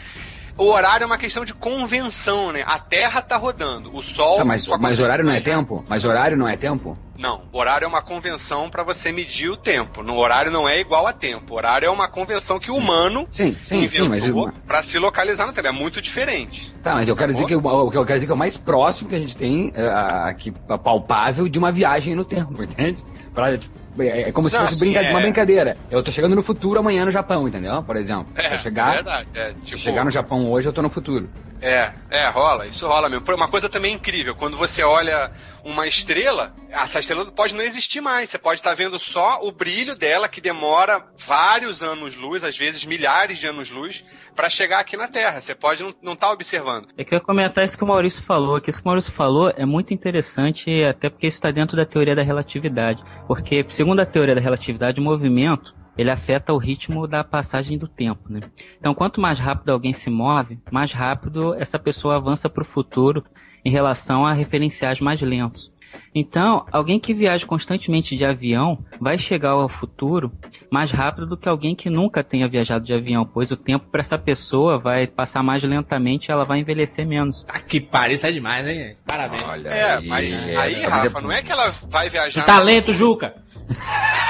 O 0.59 0.73
horário 0.73 1.05
é 1.05 1.07
uma 1.07 1.17
questão 1.17 1.45
de 1.45 1.55
convenção, 1.55 2.51
né? 2.51 2.65
A 2.67 2.81
Terra 2.81 3.23
tá 3.23 3.37
rodando, 3.37 3.95
o 3.97 4.03
Sol. 4.03 4.39
Tá, 4.39 4.45
mas, 4.45 4.67
mas 4.67 4.99
horário 4.99 5.25
não 5.25 5.33
é 5.33 5.41
tempo? 5.41 5.85
Mas 5.89 6.05
horário 6.05 6.37
não 6.37 6.49
é 6.49 6.57
tempo? 6.57 6.99
Não, 7.17 7.43
horário 7.53 7.85
é 7.85 7.89
uma 7.89 8.03
convenção 8.03 8.69
pra 8.69 8.83
você 8.83 9.13
medir 9.13 9.51
o 9.51 9.57
tempo. 9.57 10.03
No 10.03 10.17
horário 10.17 10.51
não 10.51 10.69
é 10.69 10.81
igual 10.81 11.07
a 11.07 11.13
tempo. 11.13 11.55
Horário 11.55 11.87
é 11.87 11.91
uma 11.91 12.09
convenção 12.09 12.59
que 12.59 12.73
o 12.73 12.77
humano 12.77 13.27
Sim, 13.31 13.57
sim, 13.61 13.87
sim, 13.89 14.09
mas. 14.09 14.25
inventou 14.25 14.53
pra 14.67 14.83
se 14.83 14.99
localizar 14.99 15.47
no 15.47 15.53
tempo. 15.53 15.69
É 15.69 15.73
muito 15.73 16.03
diferente. 16.03 16.75
Tá, 16.83 16.95
mas 16.95 17.09
eu 17.09 17.15
quero 17.15 17.33
dizer 17.33 17.47
que 17.47 17.55
o, 17.55 17.91
que 17.91 17.97
eu 17.97 18.05
quero 18.05 18.19
dizer 18.19 18.27
que 18.27 18.33
é 18.33 18.35
o 18.35 18.39
mais 18.39 18.57
próximo 18.57 19.09
que 19.09 19.15
a 19.15 19.19
gente 19.19 19.37
tem 19.37 19.73
é, 19.77 19.89
aqui 20.29 20.53
palpável 20.83 21.49
de 21.49 21.59
uma 21.59 21.71
viagem 21.71 22.17
no 22.17 22.25
tempo, 22.25 22.61
entende? 22.63 23.05
Pra, 23.33 23.57
tipo, 23.57 23.79
é, 24.03 24.29
é 24.29 24.33
como 24.33 24.49
se 24.49 24.59
Não, 24.59 24.67
fosse 24.67 24.79
brinca- 24.81 25.01
é. 25.03 25.11
uma 25.11 25.21
brincadeira. 25.21 25.77
Eu 25.91 26.03
tô 26.03 26.11
chegando 26.11 26.35
no 26.37 26.43
futuro 26.43 26.79
amanhã 26.79 27.05
no 27.05 27.11
Japão, 27.11 27.47
entendeu? 27.49 27.83
Por 27.83 27.97
exemplo. 27.97 28.27
se 28.37 28.55
eu 28.55 28.59
chegar, 28.59 28.95
verdade. 28.95 29.29
É, 29.35 29.49
se 29.49 29.55
tipo, 29.63 29.75
eu 29.75 29.79
chegar 29.79 30.05
no 30.05 30.11
Japão 30.11 30.51
hoje, 30.51 30.69
eu 30.69 30.73
tô 30.73 30.83
no 30.83 30.91
futuro. 30.91 31.29
É, 31.61 31.93
é, 32.11 32.29
rola, 32.29 32.67
isso 32.67 32.87
rola 32.87 33.09
mesmo. 33.09 33.25
Uma 33.35 33.49
coisa 33.49 33.69
também 33.69 33.95
incrível, 33.95 34.35
quando 34.35 34.57
você 34.57 34.83
olha 34.83 35.33
uma 35.65 35.87
estrela, 35.87 36.55
essa 36.71 37.01
estrela 37.01 37.25
pode 37.27 37.55
não 37.55 37.63
existir 37.63 38.01
mais. 38.01 38.31
Você 38.31 38.39
pode 38.39 38.61
estar 38.61 38.75
vendo 38.75 38.99
só 38.99 39.41
o 39.43 39.51
brilho 39.51 39.95
dela, 39.95 40.29
que 40.29 40.41
demora 40.41 41.05
vários 41.17 41.83
anos-luz, 41.83 42.45
às 42.45 42.57
vezes 42.57 42.85
milhares 42.85 43.39
de 43.39 43.47
anos-luz, 43.47 44.05
pra 44.35 44.49
chegar 44.49 44.81
aqui 44.81 44.97
na 44.97 45.09
Terra. 45.09 45.41
Você 45.41 45.55
pode 45.55 45.85
não 46.03 46.13
estar 46.13 46.31
observando. 46.31 46.89
É 46.97 47.03
eu 47.03 47.07
ia 47.13 47.21
comentar 47.21 47.65
isso 47.65 47.77
que 47.77 47.85
o 47.85 47.87
Maurício 47.87 48.23
falou, 48.23 48.61
que 48.61 48.71
isso 48.71 48.81
que 48.81 48.87
o 48.87 48.89
Maurício 48.89 49.13
falou 49.13 49.53
é 49.57 49.67
muito 49.67 49.93
interessante, 49.93 50.85
até 50.85 51.11
porque 51.11 51.27
isso 51.27 51.39
está 51.39 51.51
dentro 51.51 51.77
da 51.77 51.85
teoria 51.85 52.15
da 52.15 52.23
relatividade. 52.23 53.03
Porque, 53.27 53.65
segundo 53.69 54.01
a 54.01 54.07
teoria 54.07 54.35
da 54.35 54.41
relatividade, 54.41 55.01
o 55.01 55.03
movimento 55.03 55.75
ele 55.99 56.11
afeta 56.11 56.53
o 56.53 56.59
ritmo 56.59 57.07
da 57.09 57.25
passagem 57.25 57.77
do 57.77 57.89
tempo, 57.89 58.33
né? 58.33 58.41
Então, 58.79 58.95
quanto 58.95 59.21
mais 59.21 59.41
rápido 59.41 59.71
alguém 59.71 59.93
se 59.93 60.09
move, 60.09 60.59
mais 60.71 60.93
rápido 60.93 61.55
essa 61.55 61.79
pessoa 61.79 62.17
avança 62.17 62.49
para 62.49 62.63
o 62.63 62.67
futuro 62.67 63.25
em 63.65 63.71
relação 63.71 64.25
a 64.25 64.33
referenciais 64.33 65.01
mais 65.01 65.21
lentos. 65.21 65.73
Então, 66.15 66.67
alguém 66.73 66.99
que 66.99 67.15
viaja 67.15 67.47
constantemente 67.47 68.17
de 68.17 68.25
avião 68.25 68.79
vai 69.01 69.19
chegar 69.19 69.51
ao 69.51 69.69
futuro 69.69 70.33
mais 70.71 70.91
rápido 70.91 71.27
do 71.27 71.37
que 71.37 71.49
alguém 71.49 71.75
que 71.75 71.89
nunca 71.89 72.23
tenha 72.23 72.49
viajado 72.49 72.85
de 72.85 72.93
avião, 72.93 73.25
pois 73.25 73.51
o 73.51 73.57
tempo 73.57 73.87
para 73.91 74.01
essa 74.01 74.19
pessoa 74.19 74.79
vai 74.79 75.07
passar 75.07 75.43
mais 75.43 75.63
lentamente 75.63 76.29
e 76.29 76.33
ela 76.33 76.45
vai 76.45 76.59
envelhecer 76.59 77.07
menos. 77.07 77.43
Tá 77.45 77.59
que 77.61 77.87
isso 78.11 78.27
é 78.27 78.33
demais, 78.33 78.67
hein? 78.67 78.97
Parabéns. 79.07 79.43
Olha 79.45 79.69
É, 79.69 79.97
aí, 79.97 80.07
mas 80.07 80.45
é, 80.45 80.57
aí, 80.57 80.81
talvez 80.83 81.05
Rafa, 81.05 81.21
não 81.21 81.33
é 81.33 81.43
que 81.43 81.53
ela 81.53 81.71
vai 81.89 82.09
viajar. 82.11 82.41
Que 82.41 82.47
talento, 82.47 82.93
Juca! 82.93 83.35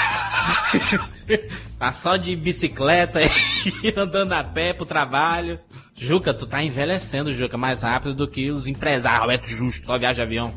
tá 1.78 1.92
só 1.92 2.16
de 2.16 2.34
bicicleta 2.36 3.20
e 3.22 3.94
andando 3.96 4.32
a 4.32 4.44
pé 4.44 4.72
pro 4.72 4.86
trabalho. 4.86 5.58
Juca, 5.96 6.32
tu 6.32 6.46
tá 6.46 6.62
envelhecendo, 6.62 7.32
Juca, 7.32 7.58
mais 7.58 7.82
rápido 7.82 8.14
do 8.14 8.28
que 8.28 8.50
os 8.50 8.66
empresários. 8.66 9.20
Roberto 9.20 9.48
Justo, 9.48 9.86
só 9.86 9.98
viaja 9.98 10.22
avião. 10.22 10.54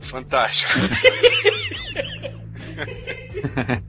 Fantástico. 0.00 0.72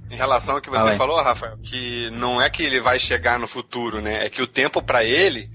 em 0.10 0.16
relação 0.16 0.56
ao 0.56 0.62
que 0.62 0.70
você 0.70 0.96
falou, 0.96 1.22
Rafael, 1.22 1.58
que 1.58 2.10
não 2.12 2.42
é 2.42 2.50
que 2.50 2.64
ele 2.64 2.80
vai 2.80 3.00
chegar 3.00 3.40
no 3.40 3.48
futuro, 3.48 4.02
né? 4.02 4.26
É 4.26 4.30
que 4.30 4.42
o 4.42 4.48
tempo 4.48 4.82
pra 4.82 5.04
ele 5.04 5.50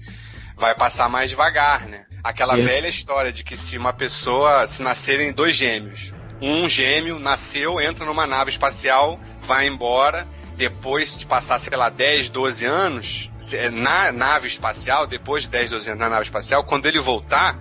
vai 0.55 0.75
passar 0.75 1.09
mais 1.09 1.29
devagar, 1.29 1.87
né? 1.87 2.05
Aquela 2.23 2.57
Isso. 2.57 2.67
velha 2.67 2.87
história 2.87 3.31
de 3.31 3.43
que 3.43 3.57
se 3.57 3.77
uma 3.77 3.91
pessoa, 3.91 4.65
se 4.67 4.81
nascerem 4.81 5.33
dois 5.33 5.55
gêmeos, 5.55 6.13
um 6.41 6.67
gêmeo 6.67 7.19
nasceu, 7.19 7.79
entra 7.81 8.05
numa 8.05 8.27
nave 8.27 8.49
espacial, 8.51 9.19
vai 9.41 9.67
embora, 9.67 10.27
depois 10.55 11.17
de 11.17 11.25
passar, 11.25 11.59
sei 11.59 11.75
lá, 11.77 11.89
10, 11.89 12.29
12 12.29 12.65
anos, 12.65 13.29
se- 13.39 13.69
na 13.69 14.11
nave 14.11 14.47
espacial, 14.47 15.07
depois 15.07 15.43
de 15.43 15.49
10, 15.49 15.71
12 15.71 15.89
anos 15.89 15.99
na 15.99 16.09
nave 16.09 16.23
espacial, 16.23 16.63
quando 16.63 16.85
ele 16.85 16.99
voltar, 16.99 17.57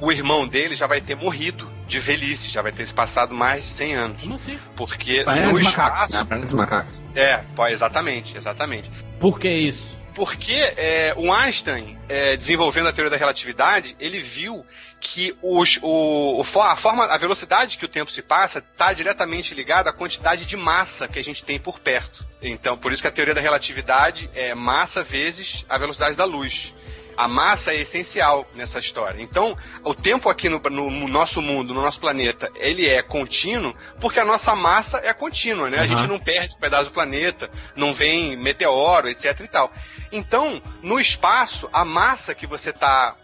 o 0.00 0.12
irmão 0.12 0.46
dele 0.46 0.74
já 0.76 0.86
vai 0.86 1.00
ter 1.00 1.14
morrido 1.16 1.70
de 1.86 1.98
velhice, 1.98 2.50
já 2.50 2.60
vai 2.62 2.72
ter 2.72 2.84
se 2.86 2.92
passado 2.92 3.32
mais 3.34 3.64
de 3.64 3.70
100 3.70 3.94
anos. 3.94 4.20
Como 4.22 4.34
assim? 4.34 4.58
Porque 4.76 5.22
Planeta 5.24 5.46
no 5.46 5.52
dos 5.54 5.62
macacos, 5.62 6.02
espaço. 6.02 6.12
né? 6.16 6.24
Planeta 6.28 6.46
dos 6.46 6.56
macacos. 6.56 7.02
É, 7.14 7.36
pô, 7.54 7.66
exatamente, 7.66 8.36
exatamente. 8.36 8.90
Por 9.20 9.38
que 9.40 9.48
isso? 9.48 9.95
Porque 10.16 10.72
é, 10.78 11.12
o 11.14 11.30
Einstein, 11.30 11.98
é, 12.08 12.38
desenvolvendo 12.38 12.88
a 12.88 12.92
teoria 12.92 13.10
da 13.10 13.18
relatividade, 13.18 13.94
ele 14.00 14.18
viu 14.18 14.64
que 14.98 15.36
os, 15.42 15.78
o, 15.82 16.42
a, 16.62 16.74
forma, 16.74 17.04
a 17.04 17.18
velocidade 17.18 17.76
que 17.76 17.84
o 17.84 17.88
tempo 17.88 18.10
se 18.10 18.22
passa 18.22 18.60
está 18.60 18.94
diretamente 18.94 19.54
ligada 19.54 19.90
à 19.90 19.92
quantidade 19.92 20.46
de 20.46 20.56
massa 20.56 21.06
que 21.06 21.18
a 21.18 21.22
gente 21.22 21.44
tem 21.44 21.60
por 21.60 21.78
perto. 21.78 22.24
Então, 22.40 22.78
por 22.78 22.92
isso 22.92 23.02
que 23.02 23.08
a 23.08 23.10
teoria 23.10 23.34
da 23.34 23.42
relatividade 23.42 24.30
é 24.32 24.54
massa 24.54 25.04
vezes 25.04 25.66
a 25.68 25.76
velocidade 25.76 26.16
da 26.16 26.24
luz. 26.24 26.72
A 27.16 27.26
massa 27.28 27.72
é 27.72 27.80
essencial 27.80 28.46
nessa 28.54 28.78
história. 28.78 29.22
Então, 29.22 29.56
o 29.82 29.94
tempo 29.94 30.28
aqui 30.28 30.48
no, 30.48 30.58
no- 30.58 30.90
no 30.90 31.08
nosso 31.08 31.40
mundo, 31.40 31.72
no 31.72 31.82
nosso 31.82 31.98
planeta, 32.00 32.50
ele 32.56 32.86
é 32.88 33.02
contínuo 33.02 33.74
porque 34.00 34.20
a 34.20 34.24
nossa 34.24 34.54
massa 34.54 35.00
é 35.04 35.12
contínua, 35.12 35.70
né? 35.70 35.78
A 35.78 35.86
gente 35.86 36.06
não 36.06 36.18
perde 36.18 36.56
pedaço 36.58 36.86
do 36.86 36.92
planeta, 36.92 37.50
não 37.74 37.94
vem 37.94 38.36
meteoro, 38.36 39.08
etc 39.08 39.40
e 39.40 39.48
tal. 39.48 39.72
Então, 40.12 40.62
no 40.82 41.00
espaço, 41.00 41.68
a 41.72 41.84
massa 41.84 42.34
que 42.34 42.46
você 42.46 42.70
está 42.70 43.14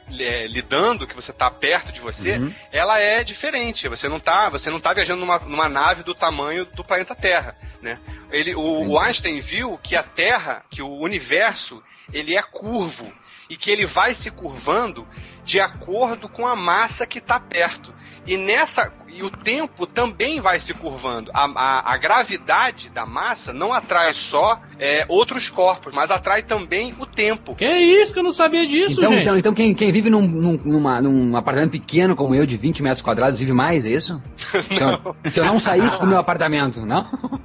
lidando, 0.49 1.07
que 1.07 1.15
você 1.15 1.31
está 1.31 1.51
perto 1.51 1.91
de 1.93 2.01
você, 2.01 2.39
ela 2.71 2.99
é 2.99 3.23
diferente. 3.25 3.89
Você 3.89 4.09
não 4.09 4.17
está, 4.19 4.49
você 4.49 4.71
não 4.71 4.81
tá 4.81 4.93
viajando 4.93 5.21
numa, 5.21 5.39
numa 5.39 5.69
nave 5.69 6.03
do 6.03 6.15
tamanho 6.15 6.65
do 6.67 6.85
planeta 6.85 7.15
Terra, 7.15 7.57
né? 7.81 7.99
Ele, 8.31 8.55
o, 8.55 8.89
o 8.91 8.99
Einstein 8.99 9.41
viu 9.41 9.79
que 9.83 9.97
a 9.97 10.03
Terra, 10.03 10.65
que 10.71 10.83
o 10.83 10.89
universo, 10.99 11.83
ele 12.13 12.37
é 12.37 12.43
curvo 12.43 13.13
e 13.53 13.57
que 13.57 13.71
ele 13.71 13.85
vai 13.85 14.15
se 14.15 14.31
curvando 14.31 15.07
de 15.45 15.61
acordo 15.61 16.27
com 16.27 16.47
a 16.47 16.57
massa 16.57 17.07
que 17.07 17.19
está 17.19 17.39
perto. 17.39 17.93
E 18.27 18.37
nessa 18.37 18.93
e 19.15 19.23
o 19.23 19.29
tempo 19.29 19.87
também 19.87 20.41
vai 20.41 20.59
se 20.59 20.73
curvando. 20.73 21.31
A, 21.35 21.45
a, 21.45 21.93
a 21.93 21.97
gravidade 21.99 22.89
da 22.89 23.05
massa 23.05 23.53
não 23.53 23.71
atrai 23.71 24.11
só 24.15 24.59
é, 24.79 25.05
outros 25.07 25.51
corpos, 25.51 25.93
mas 25.93 26.11
atrai 26.11 26.43
também 26.43 26.95
o 26.99 27.05
tempo. 27.05 27.55
Que 27.55 27.67
isso 27.67 28.15
que 28.15 28.21
eu 28.21 28.23
não 28.23 28.33
sabia 28.33 28.67
disso, 28.67 28.95
Então, 29.01 29.11
gente? 29.13 29.21
então, 29.23 29.37
então 29.37 29.53
quem, 29.53 29.75
quem 29.75 29.93
vive 29.93 30.09
num, 30.09 30.23
num, 30.27 30.59
numa- 30.65 31.03
num 31.03 31.37
apartamento 31.37 31.73
pequeno 31.73 32.17
como 32.17 32.35
eu, 32.35 32.47
de 32.47 32.57
20 32.57 32.83
metros 32.83 33.03
quadrados, 33.03 33.39
vive 33.39 33.53
mais, 33.53 33.85
é 33.85 33.91
isso? 33.91 34.23
Se 34.73 34.83
eu, 34.83 35.17
se 35.31 35.41
eu 35.41 35.45
não 35.45 35.61
saísse 35.61 36.01
do 36.01 36.07
meu 36.07 36.19
apartamento, 36.19 36.87
não? 36.87 37.05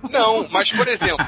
Não, 0.10 0.48
mas 0.50 0.72
por 0.72 0.88
exemplo, 0.88 1.26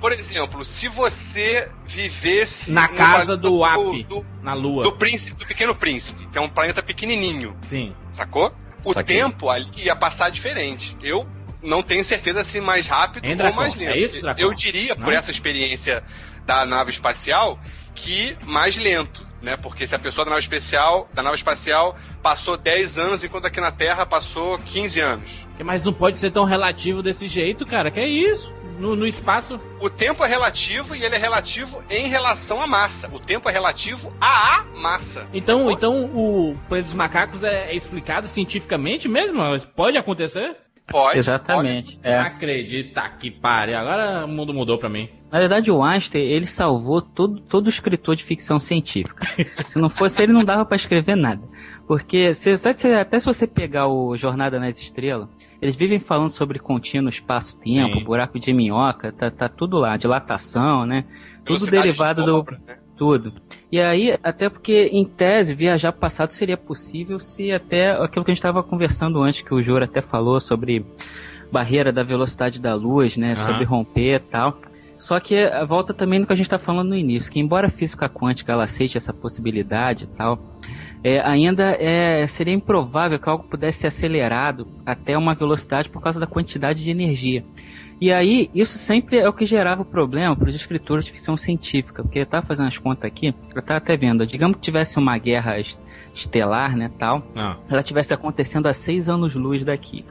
por 0.00 0.10
exemplo, 0.10 0.64
se 0.64 0.88
você 0.88 1.68
vivesse 1.86 2.72
Na 2.72 2.88
casa 2.88 3.26
planeta 3.26 3.36
do 3.36 3.64
Ap, 3.64 3.78
do, 4.08 4.26
na 4.42 4.54
Lua. 4.54 4.82
do 4.82 4.92
príncipe, 4.92 5.38
do 5.38 5.46
pequeno 5.46 5.74
príncipe, 5.74 6.26
que 6.32 6.36
é 6.36 6.40
um 6.40 6.48
planeta 6.48 6.82
pequenininho, 6.82 7.54
Sim. 7.62 7.94
sacou? 8.10 8.52
O 8.90 8.94
Saquei. 8.94 9.16
tempo 9.16 9.48
ali 9.48 9.68
ia 9.76 9.94
passar 9.96 10.30
diferente. 10.30 10.96
Eu 11.02 11.26
não 11.62 11.82
tenho 11.82 12.04
certeza 12.04 12.44
se 12.44 12.60
mais 12.60 12.86
rápido 12.86 13.24
Hein, 13.24 13.36
ou 13.40 13.52
mais 13.52 13.74
lento. 13.74 13.92
É 13.92 13.98
isso, 13.98 14.20
Dracon? 14.20 14.40
Eu 14.40 14.52
diria, 14.54 14.94
por 14.94 15.06
Não? 15.06 15.12
essa 15.12 15.30
experiência 15.30 16.02
da 16.46 16.64
nave 16.64 16.90
espacial, 16.90 17.58
que 17.94 18.36
mais 18.44 18.76
lento. 18.76 19.26
Né? 19.42 19.56
Porque 19.56 19.86
se 19.86 19.94
a 19.94 19.98
pessoa 19.98 20.24
da 20.24 20.30
nave 20.30 20.42
espacial, 20.42 21.08
da 21.14 21.22
nave 21.22 21.36
espacial 21.36 21.96
passou 22.22 22.56
10 22.56 22.98
anos, 22.98 23.22
enquanto 23.22 23.44
aqui 23.46 23.60
na 23.60 23.70
Terra 23.70 24.04
passou 24.04 24.58
15 24.58 24.98
anos. 25.00 25.46
Mas 25.64 25.84
não 25.84 25.92
pode 25.92 26.18
ser 26.18 26.32
tão 26.32 26.44
relativo 26.44 27.02
desse 27.02 27.28
jeito, 27.28 27.64
cara. 27.66 27.90
Que 27.90 28.00
é 28.00 28.08
isso? 28.08 28.52
No, 28.78 28.94
no 28.96 29.06
espaço. 29.06 29.60
O 29.80 29.90
tempo 29.90 30.24
é 30.24 30.28
relativo 30.28 30.94
e 30.94 31.02
ele 31.04 31.14
é 31.14 31.18
relativo 31.18 31.82
em 31.90 32.06
relação 32.08 32.62
à 32.62 32.66
massa. 32.66 33.08
O 33.12 33.18
tempo 33.18 33.48
é 33.48 33.52
relativo 33.52 34.12
à 34.20 34.64
massa. 34.76 35.26
Então, 35.34 35.58
sacou? 35.58 35.72
então 35.72 36.04
o 36.14 36.56
Planeta 36.68 36.86
dos 36.86 36.94
Macacos 36.94 37.42
é, 37.42 37.70
é 37.70 37.74
explicado 37.74 38.26
cientificamente 38.26 39.08
mesmo? 39.08 39.40
Pode 39.74 39.96
acontecer? 39.96 40.56
pode. 40.90 41.18
Exatamente. 41.18 41.98
Não 42.02 42.10
É. 42.10 42.18
acredita 42.18 43.06
que 43.10 43.30
pare. 43.30 43.74
Agora 43.74 44.24
o 44.24 44.28
mundo 44.28 44.54
mudou 44.54 44.78
pra 44.78 44.88
mim. 44.88 45.06
Na 45.30 45.38
verdade, 45.38 45.70
o 45.70 45.82
Einstein, 45.84 46.22
ele 46.24 46.46
salvou 46.46 47.02
todo, 47.02 47.40
todo 47.42 47.68
escritor 47.68 48.16
de 48.16 48.24
ficção 48.24 48.58
científica. 48.58 49.26
se 49.66 49.78
não 49.78 49.90
fosse 49.90 50.22
ele, 50.22 50.32
não 50.32 50.42
dava 50.42 50.64
pra 50.64 50.76
escrever 50.76 51.14
nada. 51.14 51.42
Porque, 51.86 52.32
se- 52.32 52.54
até 52.98 53.18
se 53.20 53.26
você 53.26 53.46
pegar 53.46 53.86
o 53.88 54.16
Jornada 54.16 54.58
nas 54.58 54.78
Estrelas, 54.80 55.28
eles 55.60 55.74
vivem 55.74 55.98
falando 55.98 56.30
sobre 56.30 56.58
contínuo 56.58 57.08
espaço-tempo, 57.08 58.04
buraco 58.04 58.38
de 58.38 58.52
minhoca, 58.52 59.12
tá, 59.12 59.30
tá 59.30 59.48
tudo 59.48 59.76
lá, 59.76 59.96
dilatação, 59.96 60.86
né? 60.86 61.04
Tudo 61.44 61.66
derivado 61.66 62.22
de 62.22 62.26
do, 62.26 62.32
dobra, 62.32 62.60
né? 62.66 62.78
tudo. 62.96 63.32
E 63.70 63.80
aí, 63.80 64.16
até 64.22 64.48
porque, 64.48 64.90
em 64.92 65.04
tese, 65.04 65.54
viajar 65.54 65.92
pro 65.92 66.02
passado 66.02 66.32
seria 66.32 66.56
possível 66.56 67.18
se 67.18 67.52
até 67.52 67.90
aquilo 67.90 68.24
que 68.24 68.30
a 68.30 68.34
gente 68.34 68.38
estava 68.38 68.62
conversando 68.62 69.20
antes, 69.20 69.42
que 69.42 69.54
o 69.54 69.62
Jura 69.62 69.84
até 69.86 70.00
falou 70.00 70.38
sobre 70.38 70.84
barreira 71.50 71.92
da 71.92 72.02
velocidade 72.02 72.60
da 72.60 72.74
luz, 72.74 73.16
né? 73.16 73.32
Aham. 73.32 73.44
Sobre 73.44 73.64
romper 73.64 74.16
e 74.16 74.18
tal. 74.20 74.58
Só 74.98 75.20
que 75.20 75.36
eh, 75.36 75.64
volta 75.64 75.94
também 75.94 76.18
no 76.18 76.26
que 76.26 76.32
a 76.32 76.36
gente 76.36 76.46
está 76.46 76.58
falando 76.58 76.88
no 76.88 76.96
início, 76.96 77.30
que 77.30 77.38
embora 77.38 77.68
a 77.68 77.70
física 77.70 78.08
quântica 78.08 78.52
ela 78.52 78.64
aceite 78.64 78.96
essa 78.96 79.12
possibilidade 79.12 80.04
e 80.04 80.06
tal, 80.08 80.38
é, 81.04 81.20
ainda 81.20 81.76
é, 81.80 82.26
seria 82.26 82.54
improvável 82.54 83.18
que 83.18 83.28
algo 83.28 83.44
pudesse 83.44 83.80
ser 83.80 83.86
acelerado 83.88 84.66
até 84.84 85.16
uma 85.16 85.34
velocidade 85.34 85.88
por 85.88 86.02
causa 86.02 86.18
da 86.18 86.26
quantidade 86.26 86.82
de 86.82 86.90
energia. 86.90 87.44
E 88.00 88.12
aí, 88.12 88.48
isso 88.54 88.78
sempre 88.78 89.18
é 89.18 89.28
o 89.28 89.32
que 89.32 89.44
gerava 89.44 89.82
o 89.82 89.84
problema 89.84 90.36
para 90.36 90.48
os 90.48 90.54
escritores 90.54 91.04
de 91.06 91.10
ficção 91.12 91.36
científica, 91.36 92.02
porque 92.02 92.20
eu 92.20 92.22
estava 92.22 92.46
fazendo 92.46 92.66
as 92.68 92.78
contas 92.78 93.04
aqui, 93.04 93.34
eu 93.54 93.58
estava 93.60 93.78
até 93.78 93.96
vendo, 93.96 94.24
digamos 94.26 94.56
que 94.56 94.62
tivesse 94.62 94.98
uma 94.98 95.18
guerra 95.18 95.58
est- 95.58 95.80
estelar, 96.14 96.76
né, 96.76 96.90
tal, 96.98 97.24
Ah. 97.34 97.56
ela 97.68 97.82
tivesse 97.82 98.14
acontecendo 98.14 98.66
a 98.66 98.72
seis 98.72 99.08
anos-luz 99.08 99.64
daqui. 99.64 100.04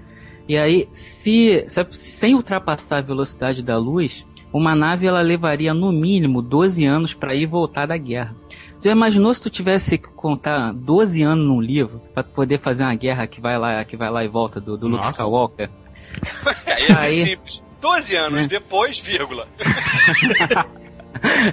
E 0.49 0.57
aí, 0.57 0.87
se, 0.91 1.63
sabe, 1.67 1.97
sem 1.97 2.33
ultrapassar 2.35 2.97
a 2.97 3.01
velocidade 3.01 3.61
da 3.63 3.77
luz, 3.77 4.25
uma 4.51 4.75
nave 4.75 5.05
ela 5.07 5.21
levaria 5.21 5.73
no 5.73 5.91
mínimo 5.91 6.41
12 6.41 6.85
anos 6.85 7.13
para 7.13 7.35
ir 7.35 7.41
e 7.43 7.45
voltar 7.45 7.85
da 7.85 7.97
guerra. 7.97 8.35
Já 8.87 8.93
imaginou 8.93 9.33
se 9.33 9.41
tu 9.41 9.49
tivesse 9.49 9.97
que 9.97 10.07
contar 10.07 10.71
12 10.73 11.21
anos 11.21 11.45
num 11.45 11.59
livro 11.59 12.01
para 12.13 12.23
poder 12.23 12.57
fazer 12.57 12.83
uma 12.83 12.95
guerra 12.95 13.27
que 13.27 13.41
vai 13.41 13.57
lá, 13.57 13.83
que 13.83 13.97
vai 13.97 14.09
lá 14.09 14.23
e 14.23 14.29
volta 14.29 14.61
do, 14.61 14.77
do 14.77 14.87
Luke. 14.87 15.05
Skywalker? 15.07 15.69
É, 16.65 16.83
esse 16.83 16.91
Aí- 16.93 17.21
é 17.21 17.25
simples. 17.25 17.63
12 17.81 18.15
anos 18.15 18.41
Né? 18.43 18.47
depois, 18.47 18.97
vírgula. 18.97 19.47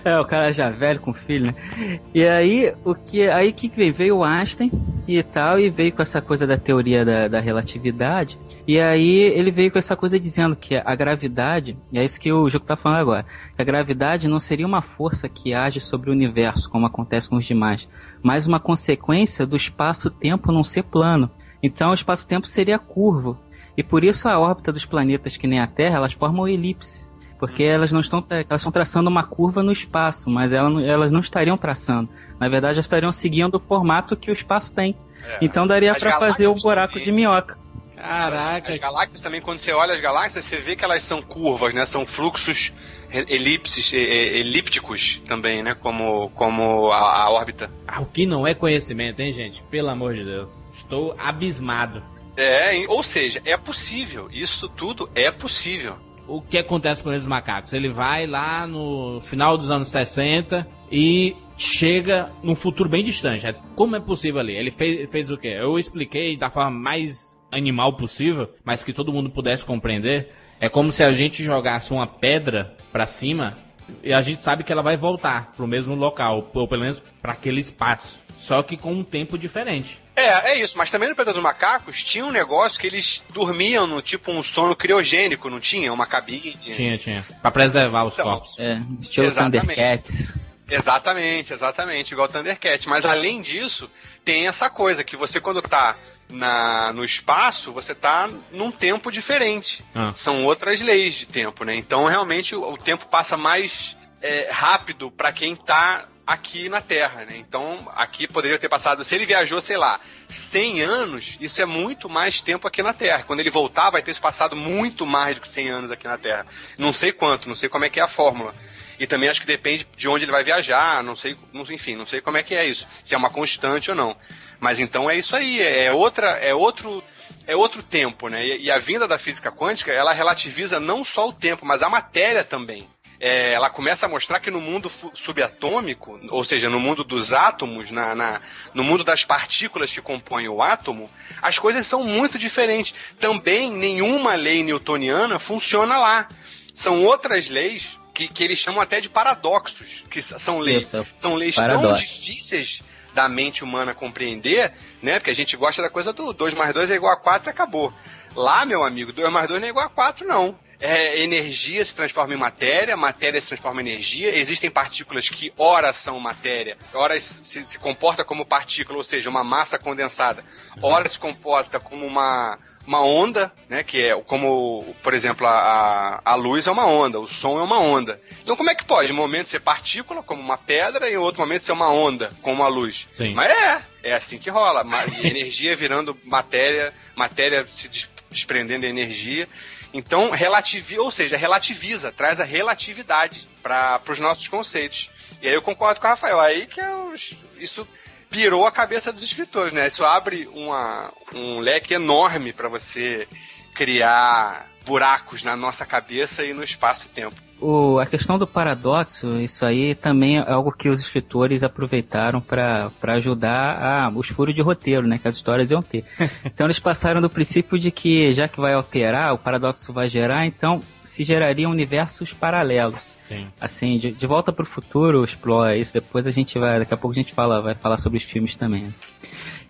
É, 0.05 0.19
o 0.19 0.25
cara 0.27 0.53
já 0.53 0.69
velho 0.71 1.01
com 1.01 1.13
filho, 1.15 1.47
né? 1.47 2.01
E 2.15 2.25
aí, 2.27 2.73
o 2.85 2.95
que 2.95 3.27
aí 3.29 3.51
que 3.53 3.69
veio? 3.69 3.95
Veio 3.95 4.17
o 4.19 4.25
Einstein 4.25 4.71
e 5.07 5.23
tal, 5.23 5.59
e 5.59 5.69
veio 5.71 5.93
com 5.93 6.03
essa 6.03 6.21
coisa 6.21 6.47
da 6.47 6.57
teoria 6.57 7.05
da, 7.05 7.29
da 7.29 7.41
relatividade. 7.41 8.39
E 8.67 8.81
aí 8.81 9.19
ele 9.19 9.51
veio 9.51 9.71
com 9.71 9.79
essa 9.79 9.95
coisa 9.95 10.19
dizendo 10.19 10.57
que 10.57 10.77
a 10.77 10.95
gravidade, 10.95 11.77
e 11.93 11.99
é 11.99 12.05
isso 12.05 12.21
que 12.21 12.33
o 12.33 12.49
Juco 12.49 12.67
tá 12.67 12.77
falando 12.77 13.01
agora, 13.01 13.27
que 13.55 13.63
a 13.63 13.65
gravidade 13.65 14.29
não 14.29 14.41
seria 14.41 14.67
uma 14.67 14.83
força 14.83 15.29
que 15.29 15.55
age 15.55 15.81
sobre 15.81 16.11
o 16.11 16.13
universo, 16.13 16.71
como 16.71 16.87
acontece 16.87 17.29
com 17.29 17.37
os 17.37 17.45
demais, 17.45 17.89
mas 18.23 18.47
uma 18.47 18.59
consequência 18.59 19.47
do 19.47 19.57
espaço-tempo 19.57 20.51
não 20.51 20.63
ser 20.63 20.85
plano. 20.85 21.31
Então 21.63 21.91
o 21.91 21.95
espaço-tempo 21.95 22.47
seria 22.47 22.79
curvo. 22.79 23.39
E 23.77 23.83
por 23.83 24.05
isso 24.05 24.29
a 24.29 24.39
órbita 24.39 24.73
dos 24.73 24.85
planetas 24.85 25.37
que 25.37 25.47
nem 25.47 25.61
a 25.61 25.67
Terra, 25.67 25.97
elas 25.97 26.13
formam 26.13 26.47
elipses. 26.47 27.14
Porque 27.39 27.63
elas 27.63 27.91
não 27.93 28.01
estão, 28.01 28.25
elas 28.31 28.61
estão 28.61 28.73
traçando 28.73 29.09
uma 29.11 29.23
curva 29.25 29.63
no 29.63 29.73
espaço, 29.73 30.31
mas 30.31 30.53
ela 30.53 30.71
não- 30.71 30.81
elas 30.81 31.11
não 31.11 31.21
estariam 31.21 31.57
traçando. 31.59 32.09
Na 32.39 32.49
verdade, 32.49 32.75
elas 32.77 32.87
estariam 32.87 33.13
seguindo 33.13 33.57
o 33.57 33.61
formato 33.61 34.17
que 34.17 34.31
o 34.31 34.33
espaço 34.33 34.73
tem. 34.73 34.97
É. 35.27 35.39
Então 35.43 35.67
daria 35.67 35.95
para 35.95 36.19
fazer 36.19 36.47
o 36.47 36.55
buraco 36.55 36.93
também. 36.95 37.05
de 37.07 37.13
minhoca. 37.13 37.59
Caraca. 37.97 38.69
As 38.69 38.77
galáxias 38.77 39.21
também, 39.21 39.41
quando 39.41 39.59
você 39.59 39.73
olha 39.73 39.95
as 39.95 40.01
galáxias, 40.01 40.45
você 40.45 40.61
vê 40.61 40.77
que 40.77 40.85
elas 40.85 41.03
são 41.03 41.23
curvas, 41.23 41.73
né? 41.73 41.87
São 41.87 42.05
fluxos 42.05 42.71
elipses, 43.11 43.93
elípticos 43.95 45.23
também, 45.27 45.63
né? 45.63 45.75
Como, 45.75 46.29
como 46.31 46.91
a, 46.91 47.23
a 47.25 47.31
órbita. 47.31 47.71
Ah, 47.87 48.01
o 48.01 48.07
que 48.07 48.27
não 48.27 48.47
é 48.47 48.55
conhecimento, 48.55 49.21
hein, 49.21 49.31
gente? 49.31 49.63
Pelo 49.71 49.89
amor 49.89 50.15
de 50.15 50.25
Deus. 50.25 50.61
Estou 50.73 51.15
abismado. 51.19 52.03
É, 52.37 52.85
ou 52.89 53.03
seja, 53.03 53.41
é 53.45 53.57
possível. 53.57 54.29
Isso 54.33 54.69
tudo 54.69 55.09
é 55.15 55.31
possível. 55.31 55.97
O 56.27 56.41
que 56.41 56.59
acontece 56.59 57.03
com 57.03 57.13
esses 57.13 57.27
macacos? 57.27 57.73
Ele 57.73 57.89
vai 57.89 58.27
lá 58.27 58.67
no 58.67 59.21
final 59.21 59.59
dos 59.59 59.71
anos 59.71 59.89
60 59.89 60.67
e 60.91 61.37
chega 61.57 62.33
num 62.43 62.55
futuro 62.55 62.89
bem 62.89 63.05
distante. 63.05 63.47
Como 63.75 63.95
é 63.97 64.01
possível 64.01 64.41
ali? 64.41 64.55
Ele 64.55 64.71
fez, 64.71 65.11
fez 65.11 65.31
o 65.31 65.37
quê? 65.37 65.49
Eu 65.49 65.79
expliquei 65.79 66.37
da 66.37 66.51
forma 66.51 66.71
mais 66.71 67.39
animal 67.53 67.97
possível, 67.97 68.49
mas 68.65 68.83
que 68.83 68.93
todo 68.93 69.13
mundo 69.13 69.31
pudesse 69.31 69.65
compreender. 69.65 70.31
É 70.61 70.69
como 70.69 70.91
se 70.91 71.05
a 71.05 71.13
gente 71.13 71.45
jogasse 71.45 71.93
uma 71.93 72.07
pedra 72.07 72.75
pra 72.91 73.07
cima 73.07 73.57
e 74.03 74.13
a 74.13 74.21
gente 74.21 74.41
sabe 74.41 74.65
que 74.65 74.73
ela 74.73 74.83
vai 74.83 74.97
voltar 74.97 75.53
pro 75.53 75.67
mesmo 75.67 75.95
local, 75.95 76.51
ou 76.55 76.67
pelo 76.67 76.81
menos 76.81 77.01
para 77.21 77.33
aquele 77.33 77.61
espaço, 77.61 78.23
só 78.39 78.63
que 78.63 78.77
com 78.77 78.93
um 78.93 79.05
tempo 79.05 79.37
diferente. 79.37 80.01
É, 80.17 80.53
é 80.53 80.59
isso. 80.59 80.79
Mas 80.79 80.91
também 80.91 81.09
no 81.09 81.15
Planeta 81.15 81.33
dos 81.35 81.43
Macacos 81.43 82.03
tinha 82.05 82.25
um 82.25 82.31
negócio 82.31 82.81
que 82.81 82.87
eles 82.87 83.23
dormiam 83.31 83.87
no 83.87 84.01
tipo 84.01 84.31
um 84.31 84.43
sono 84.43 84.77
criogênico, 84.77 85.51
não 85.51 85.59
tinha? 85.61 85.93
Uma 85.93 86.07
cabine. 86.07 86.53
Tinha, 86.53 86.97
tinha. 86.99 87.25
Pra 87.43 87.51
preservar 87.51 88.05
os 88.05 88.15
Então, 88.15 88.27
corpos. 88.27 88.55
É, 88.59 88.81
estilo 89.01 89.27
Exatamente. 89.27 89.61
Thundercats. 89.67 90.33
Exatamente, 90.71 91.53
exatamente, 91.53 92.13
igual 92.13 92.27
o 92.27 92.31
Thundercat. 92.31 92.89
Mas 92.89 93.05
além 93.05 93.43
disso, 93.43 93.91
tem 94.25 94.47
essa 94.49 94.71
coisa 94.71 95.05
que 95.05 95.17
você 95.17 95.41
quando 95.41 95.61
tá 95.61 95.95
na, 96.31 96.93
no 96.93 97.05
espaço, 97.05 97.71
você 97.73 97.95
tá 97.95 98.29
num 98.51 98.71
tempo 98.71 99.11
diferente. 99.13 99.85
Ah. 99.95 100.13
São 100.15 100.45
outras 100.45 100.81
leis 100.81 101.15
de 101.15 101.27
tempo, 101.27 101.65
né? 101.65 101.75
Então 101.75 102.07
realmente 102.07 102.55
o, 102.55 102.63
o 102.73 102.79
tempo 102.79 103.07
passa 103.07 103.37
mais 103.37 103.95
é, 104.23 104.49
rápido 104.51 105.11
pra 105.11 105.33
quem 105.33 105.55
tá 105.55 106.07
aqui 106.27 106.69
na 106.69 106.81
Terra, 106.81 107.25
né? 107.25 107.37
Então 107.37 107.91
aqui 107.95 108.27
poderia 108.27 108.59
ter 108.59 108.69
passado, 108.69 109.05
se 109.05 109.15
ele 109.15 109.27
viajou, 109.27 109.61
sei 109.61 109.77
lá, 109.77 110.01
100 110.29 110.81
anos, 110.83 111.37
isso 111.41 111.61
é 111.61 111.67
muito 111.67 112.09
mais 112.09 112.41
tempo 112.41 112.67
aqui 112.67 112.83
na 112.83 112.93
Terra. 112.93 113.25
Quando 113.25 113.41
ele 113.41 113.51
voltar, 113.51 113.91
vai 113.91 114.03
ter 114.03 114.17
passado 114.19 114.57
muito 114.57 115.07
mais 115.07 115.35
do 115.35 115.41
que 115.41 115.49
100 115.49 115.69
anos 115.69 115.91
aqui 115.91 116.07
na 116.07 116.19
Terra. 116.19 116.47
Não 116.79 116.93
sei 116.93 117.13
quanto, 117.13 117.49
não 117.49 117.55
sei 117.55 117.69
como 117.69 117.85
é 117.85 117.89
que 117.89 118.01
é 118.01 118.03
a 118.03 118.09
fórmula. 118.09 118.55
E 118.99 119.07
também 119.07 119.29
acho 119.29 119.41
que 119.41 119.47
depende 119.47 119.87
de 119.97 120.09
onde 120.09 120.25
ele 120.25 120.33
vai 120.33 120.45
viajar, 120.45 121.03
não 121.03 121.17
sei, 121.17 121.37
enfim, 121.71 121.97
não 121.97 122.07
sei 122.07 122.21
como 122.21 122.37
é 122.37 122.43
que 122.43 122.55
é 122.55 122.65
isso, 122.65 122.87
se 123.03 123.15
é 123.15 123.19
uma 123.19 123.31
constante 123.31 123.91
ou 123.91 123.97
não. 123.97 124.17
Mas 124.61 124.79
então 124.79 125.11
é 125.11 125.17
isso 125.17 125.35
aí, 125.35 125.61
é 125.61 125.93
outra, 125.93 126.31
é 126.39 126.55
outro, 126.55 127.03
é 127.45 127.57
outro 127.57 127.83
tempo, 127.83 128.29
né? 128.29 128.47
E 128.47 128.71
a 128.71 128.79
vinda 128.79 129.09
da 129.09 129.19
física 129.19 129.51
quântica, 129.51 129.93
ela 129.93 130.13
relativiza 130.13 130.79
não 130.79 131.05
só 131.05 131.29
o 131.29 131.33
tempo, 131.33 131.67
mas 131.67 131.83
a 131.83 131.89
matéria 131.89 132.45
também. 132.45 132.89
É, 133.27 133.53
ela 133.55 133.71
começa 133.71 134.05
a 134.05 134.09
mostrar 134.09 134.39
que 134.39 134.51
no 134.51 134.61
mundo 134.61 134.91
subatômico, 135.15 136.21
ou 136.31 136.45
seja, 136.45 136.69
no 136.69 136.79
mundo 136.79 137.03
dos 137.03 137.33
átomos, 137.33 137.91
na, 137.91 138.15
na- 138.15 138.41
no 138.75 138.85
mundo 138.85 139.03
das 139.03 139.25
partículas 139.25 139.91
que 139.91 140.01
compõem 140.03 140.47
o 140.49 140.63
átomo, 140.63 141.11
as 141.41 141.59
coisas 141.59 141.87
são 141.87 142.05
muito 142.05 142.39
diferentes. 142.39 142.95
Também 143.19 143.73
nenhuma 143.73 144.35
lei 144.35 144.63
newtoniana 144.63 145.39
funciona 145.39 145.99
lá. 145.99 146.29
São 146.75 147.03
outras 147.03 147.49
leis 147.49 147.99
que, 148.13 148.29
que 148.29 148.45
eles 148.45 148.59
chamam 148.59 148.81
até 148.83 149.01
de 149.01 149.09
paradoxos, 149.09 150.05
que 150.11 150.21
são 150.21 150.59
leis, 150.59 150.87
Isso, 150.89 150.97
é 150.99 151.05
são 151.19 151.35
leis 151.35 151.57
tão 151.57 151.65
difíceis 152.01 152.83
da 153.15 153.29
mente 153.29 153.65
humana 153.65 153.95
compreender, 153.95 154.73
né? 155.03 155.19
Porque 155.19 155.31
a 155.31 155.35
gente 155.35 155.57
gosta 155.57 155.81
da 155.81 155.89
coisa 155.89 156.13
do 156.13 156.33
2 156.33 156.53
mais 156.55 156.75
2 156.75 156.91
é 156.91 156.95
igual 156.97 157.13
a 157.13 157.17
4 157.17 157.49
e 157.49 157.51
acabou. 157.51 157.93
Lá, 158.37 158.65
meu 158.67 158.85
amigo, 158.85 159.13
2 159.13 159.31
mais 159.33 159.49
2 159.49 159.61
não 159.61 159.67
é 159.67 159.71
igual 159.71 159.87
a 159.87 159.89
4, 159.89 160.27
não. 160.27 160.59
É, 160.87 161.19
energia 161.23 161.83
se 161.83 161.95
transforma 161.95 162.35
em 162.35 162.37
matéria, 162.37 162.95
matéria 162.95 163.41
se 163.41 163.47
transforma 163.47 163.81
em 163.81 163.89
energia. 163.89 164.37
Existem 164.37 164.71
partículas 164.71 165.31
que 165.31 165.51
ora 165.57 165.95
são 165.95 166.21
matéria, 166.21 166.77
ora 166.93 167.19
se, 167.19 167.65
se 167.65 167.79
comporta 167.79 168.23
como 168.23 168.45
partícula, 168.45 168.99
ou 168.99 169.03
seja, 169.03 169.31
uma 169.31 169.43
massa 169.43 169.79
condensada. 169.79 170.45
Ora 170.83 171.09
se 171.09 171.19
comporta 171.19 171.81
como 171.81 172.05
uma, 172.05 172.59
uma 172.87 173.03
onda, 173.03 173.51
né? 173.67 173.83
Que 173.83 174.09
é 174.09 174.23
como, 174.25 174.95
por 175.03 175.15
exemplo, 175.15 175.47
a, 175.47 175.53
a, 175.53 176.21
a 176.23 176.35
luz 176.35 176.67
é 176.67 176.71
uma 176.71 176.87
onda, 176.87 177.19
o 177.19 177.27
som 177.27 177.59
é 177.59 177.63
uma 177.63 177.79
onda. 177.79 178.21
Então 178.43 178.55
como 178.55 178.69
é 178.69 178.75
que 178.75 178.85
pode? 178.85 179.11
Em 179.11 179.15
um 179.15 179.17
momento 179.17 179.49
ser 179.49 179.61
partícula, 179.61 180.23
como 180.23 180.43
uma 180.43 180.59
pedra, 180.59 181.09
e 181.09 181.15
em 181.15 181.17
outro 181.17 181.41
momento 181.41 181.65
ser 181.65 181.73
uma 181.73 181.89
onda, 181.89 182.29
como 182.43 182.57
uma 182.57 182.69
luz. 182.69 183.09
Sim. 183.17 183.33
Mas 183.33 183.51
é, 183.51 183.83
é 184.03 184.15
assim 184.15 184.37
que 184.37 184.51
rola. 184.51 184.85
Energia 185.25 185.75
virando 185.75 186.15
matéria, 186.25 186.93
matéria 187.17 187.67
se 187.67 187.89
desprendendo 188.35 188.83
de 188.83 188.89
energia. 188.89 189.49
Então, 189.93 190.31
relativiza, 190.31 191.01
ou 191.03 191.11
seja, 191.11 191.37
relativiza, 191.37 192.13
traz 192.13 192.41
a 192.41 192.45
relatividade 192.45 193.49
para 193.63 194.01
os 194.09 194.19
nossos 194.19 194.49
conceitos. 194.49 195.09
E 195.41 195.49
aí 195.49 195.55
eu 195.55 195.63
concordo 195.63 196.01
com 196.01 196.07
o 196.07 196.11
Rafael, 196.11 196.41
aí 196.41 196.67
que 196.67 196.81
é 196.81 196.95
os- 196.95 197.35
isso 197.59 197.87
pirou 198.29 198.67
a 198.67 198.73
cabeça 198.73 199.13
dos 199.13 199.23
escritores, 199.23 199.73
né? 199.73 199.87
Isso 199.87 200.05
abre 200.05 200.49
uma, 200.53 201.13
um 201.33 201.61
leque 201.61 201.95
enorme 201.95 202.53
para 202.53 202.69
você 202.69 203.29
criar 203.75 204.67
buracos 204.85 205.43
na 205.43 205.57
nossa 205.57 205.87
cabeça 205.87 206.45
e 206.45 206.53
no 206.53 206.65
espaço 206.65 207.07
e 207.07 207.11
tempo. 207.11 207.37
O, 207.61 207.99
a 207.99 208.07
questão 208.07 208.39
do 208.39 208.47
paradoxo, 208.47 209.41
isso 209.41 209.65
aí 209.65 209.95
também 209.95 210.39
é 210.39 210.51
algo 210.51 210.73
que 210.73 210.89
os 210.89 211.01
escritores 211.01 211.63
aproveitaram 211.63 212.41
para 212.41 212.91
ajudar 213.15 213.83
a, 213.83 214.09
os 214.11 214.29
furos 214.29 214.55
de 214.55 214.61
roteiro, 214.61 215.07
né? 215.07 215.19
Que 215.19 215.29
as 215.29 215.37
histórias 215.37 215.71
iam 215.71 215.83
ter. 215.83 216.05
Então 216.45 216.67
eles 216.67 216.79
passaram 216.79 217.21
do 217.21 217.31
princípio 217.31 217.79
de 217.79 217.91
que 217.91 218.33
já 218.33 218.47
que 218.47 218.61
vai 218.61 218.75
alterar, 218.75 219.33
o 219.33 219.39
paradoxo 219.39 219.93
vai 219.93 220.09
gerar, 220.09 220.47
então 220.47 220.81
se 221.05 221.25
gerariam 221.25 221.71
universos 221.71 222.33
paralelos. 222.33 223.15
Sim. 223.25 223.47
Assim, 223.61 223.99
de, 223.99 224.13
de 224.13 224.27
volta 224.27 224.53
para 224.53 224.63
o 224.63 224.67
futuro 224.67 225.25
explora 225.25 225.77
isso. 225.77 225.95
Depois 225.95 226.27
a 226.27 226.31
gente 226.31 226.59
vai, 226.59 226.79
daqui 226.79 226.93
a 226.93 226.97
pouco 226.97 227.13
a 227.13 227.21
gente 227.21 227.33
fala, 227.33 227.61
vai 227.61 227.75
falar 227.75 227.97
sobre 227.97 228.19
os 228.19 228.25
filmes 228.25 228.55
também. 228.55 228.83
né? 228.83 228.93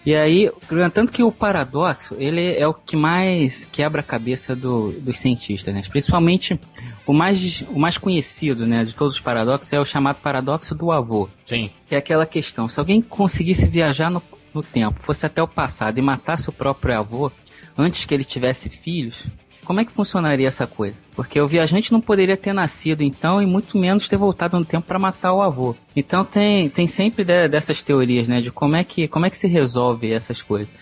E 0.07 0.15
aí, 0.15 0.51
tanto 0.93 1.11
que 1.11 1.23
o 1.23 1.33
paradoxo, 1.33 2.15
ele 2.19 2.55
é 2.57 2.67
o 2.67 2.75
que 2.75 2.95
mais 2.95 3.65
quebra 3.65 4.01
a 4.01 4.05
cabeça 4.05 4.55
do, 4.55 4.93
dos 4.93 5.19
cientistas, 5.19 5.73
né? 5.75 5.83
Principalmente 5.89 6.61
o 7.07 7.13
mais, 7.13 7.63
o 7.69 7.79
mais 7.79 7.97
conhecido, 7.97 8.67
né, 8.67 8.85
de 8.85 8.95
todos 8.95 9.15
os 9.15 9.21
paradoxos 9.21 9.73
é 9.73 9.81
o 9.81 9.85
chamado 9.85 10.17
paradoxo 10.17 10.75
do 10.75 10.93
avô. 10.93 11.29
Sim. 11.47 11.71
Que 11.89 11.95
é 11.95 11.99
aquela 11.99 12.27
questão, 12.27 12.69
se 12.69 12.79
alguém 12.79 13.01
conseguisse 13.01 13.67
viajar 13.67 14.11
no, 14.11 14.23
no 14.53 14.63
tempo, 14.63 15.01
fosse 15.01 15.25
até 15.25 15.43
o 15.43 15.49
passado 15.49 15.99
e 15.99 16.03
matasse 16.03 16.51
o 16.51 16.53
próprio 16.53 16.99
avô 16.99 17.33
antes 17.77 18.05
que 18.05 18.13
ele 18.13 18.25
tivesse 18.25 18.69
filhos, 18.69 19.27
como 19.65 19.81
é 19.81 19.85
que 19.85 19.93
funcionaria 19.93 20.47
essa 20.47 20.67
coisa? 20.67 21.01
Porque 21.17 21.41
o 21.41 21.49
viajante 21.49 21.93
não 21.93 22.01
poderia 22.01 22.37
ter 22.37 22.53
nascido 22.53 23.03
então 23.03 23.43
e 23.43 23.47
muito 23.47 23.77
menos 23.79 24.07
ter 24.07 24.17
voltado 24.17 24.59
no 24.59 24.65
tempo 24.65 24.87
para 24.87 24.99
matar 24.99 25.33
o 25.33 25.43
avô. 25.43 25.75
Então 25.97 26.25
tem, 26.25 26.69
tem 26.69 26.87
sempre 26.87 27.25
de- 27.25 27.49
dessas 27.49 27.83
teorias, 27.83 28.29
né, 28.29 28.41
de 28.41 28.51
como 28.51 28.77
é 28.77 28.85
que 28.85 29.09
como 29.09 29.27
é 29.27 29.31
que 29.31 29.39
se 29.39 29.49
resolve 29.49 30.13
essas 30.13 30.41
coisas. 30.43 30.73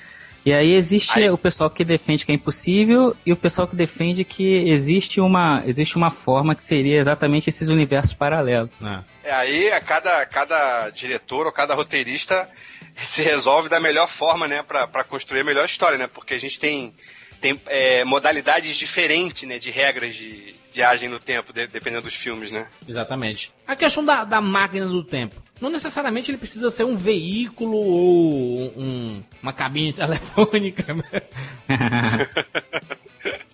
E 0.44 0.52
aí 0.52 0.72
existe 0.74 1.20
Aí- 1.20 1.30
o 1.30 1.38
pessoal 1.38 1.70
que 1.70 1.84
defende 1.84 2.26
que 2.26 2.32
é 2.32 2.34
impossível 2.34 3.14
e 3.24 3.32
o 3.32 3.36
pessoal 3.36 3.68
que 3.68 3.76
defende 3.76 4.24
que 4.24 4.68
existe 4.68 5.20
uma 5.20 5.62
existe 5.64 5.96
uma 5.96 6.10
forma 6.10 6.52
que 6.56 6.64
seria 6.64 6.98
exatamente 6.98 7.48
esses 7.48 7.68
universos 7.68 8.12
paralelos. 8.12 8.70
né? 8.80 9.04
É, 9.22 9.32
aí 9.32 9.70
a 9.70 9.80
cada, 9.80 10.26
cada 10.26 10.90
diretor 10.90 11.46
ou 11.46 11.52
cada 11.52 11.74
roteirista 11.74 12.48
se 13.06 13.22
resolve 13.22 13.68
da 13.68 13.78
melhor 13.78 14.08
forma, 14.08 14.48
né, 14.48 14.62
pra 14.64 15.04
construir 15.04 15.40
a 15.40 15.44
melhor 15.44 15.64
história, 15.64 15.96
né? 15.96 16.08
Porque 16.12 16.34
a 16.34 16.38
gente 16.40 16.58
tem, 16.58 16.92
tem 17.42 17.60
é, 17.66 18.04
modalidades 18.04 18.76
diferentes, 18.76 19.46
né, 19.46 19.58
de 19.58 19.70
regras 19.70 20.14
de 20.14 20.54
viagem 20.72 21.08
no 21.08 21.18
tempo, 21.18 21.52
de- 21.52 21.66
dependendo 21.66 22.02
dos 22.04 22.14
filmes, 22.14 22.50
né? 22.50 22.66
Exatamente. 22.88 23.52
A 23.66 23.76
questão 23.76 24.02
da, 24.02 24.24
da 24.24 24.40
máquina 24.40 24.86
do 24.86 25.04
tempo. 25.04 25.42
Não 25.60 25.68
necessariamente 25.68 26.30
ele 26.30 26.38
precisa 26.38 26.70
ser 26.70 26.84
um 26.84 26.96
veículo 26.96 27.76
ou 27.76 28.72
um- 28.76 29.22
uma 29.42 29.52
cabine 29.52 29.92
telefônica. 29.92 30.84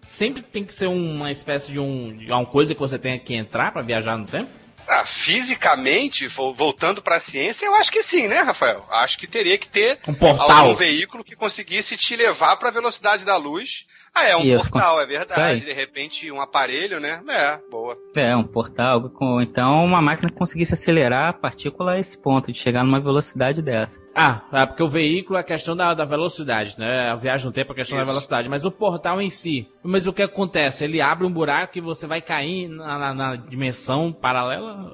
Sempre 0.07 0.42
tem 0.42 0.64
que 0.64 0.72
ser 0.72 0.87
uma 0.87 1.31
espécie 1.31 1.70
de, 1.72 1.79
um, 1.79 2.16
de 2.16 2.33
uma 2.33 2.46
coisa 2.46 2.74
que 2.74 2.81
você 2.81 2.98
tenha 2.98 3.18
que 3.18 3.35
entrar 3.35 3.72
pra 3.72 3.83
viajar 3.83 4.16
no 4.16 4.24
tempo? 4.27 4.51
Ah, 4.88 5.05
fisicamente, 5.05 6.27
vo- 6.29 6.55
voltando 6.55 7.03
pra 7.03 7.20
ciência, 7.20 7.66
eu 7.66 7.74
acho 7.74 7.90
que 7.92 8.03
sim, 8.03 8.27
né, 8.27 8.40
Rafael? 8.40 8.87
Acho 8.90 9.18
que 9.18 9.27
teria 9.27 9.59
que 9.59 9.68
ter 9.68 9.98
Um 10.09 10.14
portal. 10.14 10.51
algum 10.51 10.74
veículo 10.74 11.22
que 11.22 11.37
conseguisse 11.37 11.96
te 11.96 12.16
levar 12.16 12.57
pra 12.57 12.70
velocidade 12.70 13.24
da 13.24 13.37
luz. 13.37 13.85
Ah, 14.14 14.25
é 14.25 14.37
um 14.37 14.42
Isso, 14.42 14.71
portal, 14.71 15.01
é 15.01 15.07
verdade. 15.07 15.64
De 15.64 15.73
repente, 15.73 16.31
um 16.33 16.40
aparelho, 16.40 16.99
né? 16.99 17.23
É, 17.29 17.59
boa. 17.71 17.97
É, 18.16 18.35
um 18.35 18.42
portal, 18.42 19.09
com, 19.11 19.40
então 19.40 19.85
uma 19.85 20.03
máquina 20.03 20.29
que 20.31 20.37
conseguisse 20.37 20.75
acelerar 20.75 21.29
a 21.29 21.33
partícula 21.33 21.92
a 21.92 21.99
esse 21.99 22.21
ponto, 22.21 22.53
de 22.53 22.59
chegar 22.59 22.83
numa 22.83 23.01
velocidade 23.01 23.62
dessa. 23.62 24.01
Ah, 24.14 24.42
é 24.53 24.66
porque 24.66 24.83
o 24.83 24.88
veículo 24.88 25.37
é 25.37 25.40
a 25.40 25.44
questão 25.44 25.77
da, 25.77 25.94
da 25.94 26.05
velocidade, 26.05 26.77
né? 26.79 27.11
A 27.11 27.14
viagem 27.14 27.47
no 27.47 27.53
tempo 27.53 27.71
é 27.71 27.75
a 27.75 27.77
questão 27.77 27.97
da 27.97 28.03
Isso. 28.03 28.12
velocidade. 28.12 28.49
Mas 28.49 28.64
o 28.64 28.71
portal 28.73 29.21
em 29.23 29.31
si. 29.31 29.68
Mas 29.83 30.07
o 30.07 30.12
que 30.12 30.23
acontece? 30.23 30.85
Ele 30.85 31.01
abre 31.01 31.25
um 31.27 31.33
buraco 31.33 31.79
e 31.79 31.81
você 31.81 32.07
vai 32.07 32.21
cair 32.21 32.68
na, 32.68 32.99
na- 32.99 33.14
na 33.14 33.37
dimensão 33.37 34.12
paralela? 34.12 34.90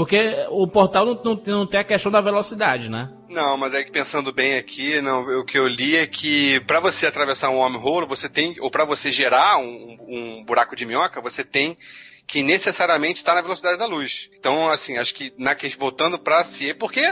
Porque 0.00 0.46
o 0.48 0.66
portal 0.66 1.04
não, 1.04 1.14
não, 1.22 1.42
não 1.44 1.66
tem 1.66 1.78
a 1.78 1.84
questão 1.84 2.10
da 2.10 2.22
velocidade, 2.22 2.88
né? 2.88 3.12
Não, 3.28 3.58
mas 3.58 3.74
é 3.74 3.84
que 3.84 3.92
pensando 3.92 4.32
bem 4.32 4.56
aqui, 4.56 4.98
não, 5.02 5.20
o 5.40 5.44
que 5.44 5.58
eu 5.58 5.68
li 5.68 5.94
é 5.94 6.06
que 6.06 6.58
pra 6.60 6.80
você 6.80 7.06
atravessar 7.06 7.50
um 7.50 7.58
wormhole, 7.58 8.06
você 8.06 8.26
tem, 8.26 8.56
ou 8.60 8.70
pra 8.70 8.86
você 8.86 9.12
gerar 9.12 9.58
um, 9.58 9.98
um 10.08 10.42
buraco 10.42 10.74
de 10.74 10.86
minhoca, 10.86 11.20
você 11.20 11.44
tem 11.44 11.76
que 12.26 12.42
necessariamente 12.42 13.18
estar 13.18 13.34
na 13.34 13.42
velocidade 13.42 13.76
da 13.76 13.84
luz. 13.84 14.30
Então, 14.38 14.70
assim, 14.70 14.96
acho 14.96 15.14
que 15.14 15.34
na 15.36 15.54
voltando 15.78 16.18
pra 16.18 16.44
ciência, 16.44 16.76
porque 16.76 17.02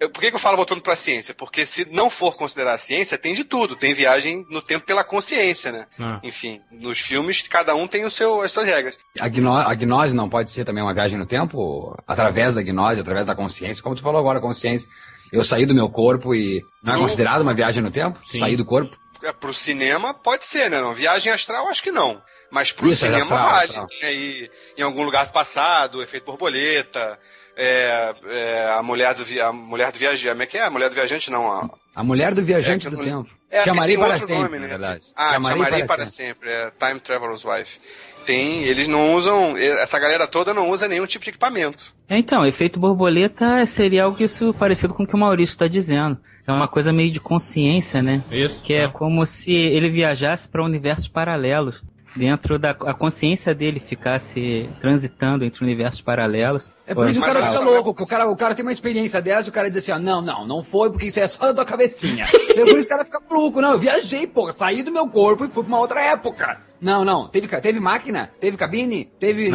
eu- 0.00 0.10
por 0.10 0.20
que, 0.20 0.30
que 0.30 0.36
eu 0.36 0.40
falo 0.40 0.56
voltando 0.56 0.80
pra 0.80 0.96
ciência? 0.96 1.34
Porque 1.34 1.64
se 1.66 1.84
não 1.90 2.08
for 2.10 2.36
considerar 2.36 2.74
a 2.74 2.78
ciência, 2.78 3.18
tem 3.18 3.34
de 3.34 3.44
tudo, 3.44 3.76
tem 3.76 3.94
viagem 3.94 4.46
no 4.50 4.60
tempo 4.62 4.86
pela 4.86 5.02
consciência, 5.04 5.70
né? 5.72 5.86
Ah. 5.98 6.20
Enfim, 6.22 6.60
nos 6.70 6.98
filmes 6.98 7.42
cada 7.48 7.74
um 7.74 7.86
tem 7.86 8.04
o 8.04 8.10
seu, 8.10 8.42
as 8.42 8.52
suas 8.52 8.66
regras. 8.66 8.98
A, 9.18 9.28
gno 9.28 9.52
a 9.56 9.74
gnose 9.74 10.14
não 10.14 10.28
pode 10.28 10.50
ser 10.50 10.64
também 10.64 10.82
uma 10.82 10.94
viagem 10.94 11.18
no 11.18 11.26
tempo? 11.26 11.96
Através 12.06 12.54
da 12.54 12.62
gnose, 12.62 13.00
através 13.00 13.26
da 13.26 13.34
consciência? 13.34 13.82
Como 13.82 13.94
tu 13.96 14.02
falou 14.02 14.18
agora, 14.20 14.40
consciência. 14.40 14.88
Eu 15.32 15.44
saí 15.44 15.66
do 15.66 15.74
meu 15.74 15.90
corpo 15.90 16.34
e. 16.34 16.62
Não 16.82 16.92
é 16.92 16.96
Não. 16.96 17.02
considerado 17.02 17.42
uma 17.42 17.52
viagem 17.52 17.82
no 17.82 17.90
tempo? 17.90 18.18
Sim. 18.24 18.38
Sair 18.38 18.56
do 18.56 18.64
corpo? 18.64 18.96
É, 19.22 19.32
pro 19.32 19.52
cinema 19.52 20.14
pode 20.14 20.46
ser, 20.46 20.70
né? 20.70 20.80
Não, 20.80 20.94
viagem 20.94 21.32
astral 21.32 21.68
acho 21.68 21.82
que 21.82 21.90
não. 21.90 22.22
Mas 22.52 22.70
pro 22.72 22.88
Isso, 22.88 23.04
é 23.04 23.08
cinema 23.08 23.22
astral, 23.24 23.50
vale. 23.50 23.64
astral. 23.64 23.86
Né? 24.00 24.14
E, 24.14 24.50
em 24.78 24.82
algum 24.82 25.02
lugar 25.02 25.26
do 25.26 25.32
passado, 25.32 26.00
efeito 26.02 26.24
borboleta, 26.24 27.18
é, 27.58 28.14
é, 28.28 28.70
a 28.78 28.82
mulher 28.82 29.12
do 29.14 29.24
a 29.42 29.52
mulher 29.52 29.90
do 29.92 29.98
viajante, 29.98 30.28
como 30.30 30.42
é 30.42 30.46
que 30.46 30.56
é? 30.56 30.62
A 30.64 30.70
mulher 30.70 30.88
do 30.88 30.94
viajante 30.94 31.30
não, 31.30 31.50
a, 31.50 31.68
A 31.94 32.02
mulher 32.04 32.32
do 32.32 32.42
viajante 32.42 32.86
É, 32.86 32.90
do 32.90 32.96
não- 32.96 33.04
tempo. 33.04 33.38
É, 33.50 33.62
Te 33.62 33.70
amarei 33.70 33.96
tem 33.96 34.04
para 34.04 34.12
outro 34.12 34.26
sempre, 34.26 34.42
nome, 34.42 34.56
na 34.58 34.62
né? 34.64 34.68
verdade. 34.68 35.02
Ah, 35.16 35.30
te 35.30 35.34
amarei, 35.36 35.84
para, 35.84 36.04
sempre. 36.06 36.50
É 36.50 36.70
Time 36.78 37.00
Traveler's 37.00 37.42
Wife. 37.44 37.80
Tem, 38.26 38.62
eles 38.64 38.86
não 38.86 39.14
usam, 39.14 39.56
essa 39.56 39.98
galera 39.98 40.26
toda 40.26 40.52
não 40.52 40.68
usa 40.68 40.86
nenhum 40.86 41.06
tipo 41.06 41.24
de 41.24 41.30
equipamento. 41.30 41.94
É, 42.10 42.18
Então, 42.18 42.44
efeito 42.44 42.78
borboleta 42.78 43.64
seria 43.64 44.04
algo 44.04 44.22
isso 44.22 44.52
parecido 44.52 44.92
com 44.92 45.04
o 45.04 45.06
que 45.06 45.14
o 45.14 45.18
Maurício 45.18 45.54
está 45.54 45.66
dizendo. 45.66 46.18
É 46.46 46.52
uma 46.52 46.68
coisa 46.68 46.92
meio 46.92 47.10
de 47.10 47.20
consciência, 47.20 48.02
né? 48.02 48.22
Isso. 48.30 48.62
Que 48.62 48.74
é 48.74 48.86
como 48.88 49.24
se 49.24 49.54
ele 49.54 49.88
viajasse 49.90 50.46
para 50.46 50.62
universos 50.62 51.08
paralelos. 51.08 51.82
Dentro 52.16 52.58
da 52.58 52.70
a 52.70 52.94
consciência 52.94 53.54
dele 53.54 53.80
ficasse 53.80 54.68
transitando 54.80 55.44
entre 55.44 55.62
universos 55.64 56.00
paralelos. 56.00 56.70
É 56.86 56.94
por 56.94 57.08
isso 57.08 57.20
que 57.20 57.28
o 57.28 57.32
cara 57.32 57.46
fica 57.46 57.60
louco, 57.60 57.90
o 57.90 58.06
cara, 58.06 58.28
o 58.28 58.36
cara 58.36 58.54
tem 58.54 58.64
uma 58.64 58.72
experiência 58.72 59.20
dessa 59.20 59.48
e 59.48 59.50
o 59.50 59.52
cara 59.52 59.68
diz 59.68 59.78
assim, 59.78 59.92
ó, 59.92 59.98
não, 59.98 60.22
não, 60.22 60.46
não 60.46 60.64
foi 60.64 60.90
porque 60.90 61.06
isso 61.06 61.20
é 61.20 61.28
só 61.28 61.46
da 61.46 61.54
tua 61.54 61.64
cabecinha. 61.64 62.24
é 62.24 62.54
por 62.64 62.78
isso 62.78 62.88
que 62.88 62.94
o 62.94 62.96
cara 62.96 63.04
fica 63.04 63.20
maluco, 63.28 63.60
não, 63.60 63.72
eu 63.72 63.78
viajei, 63.78 64.26
porra, 64.26 64.52
saí 64.52 64.82
do 64.82 64.90
meu 64.90 65.06
corpo 65.06 65.44
e 65.44 65.48
fui 65.48 65.62
pra 65.62 65.72
uma 65.72 65.80
outra 65.80 66.00
época. 66.00 66.58
Não, 66.80 67.04
não, 67.04 67.26
teve, 67.28 67.48
teve 67.60 67.80
máquina, 67.80 68.30
teve 68.40 68.56
cabine, 68.56 69.04
teve 69.18 69.50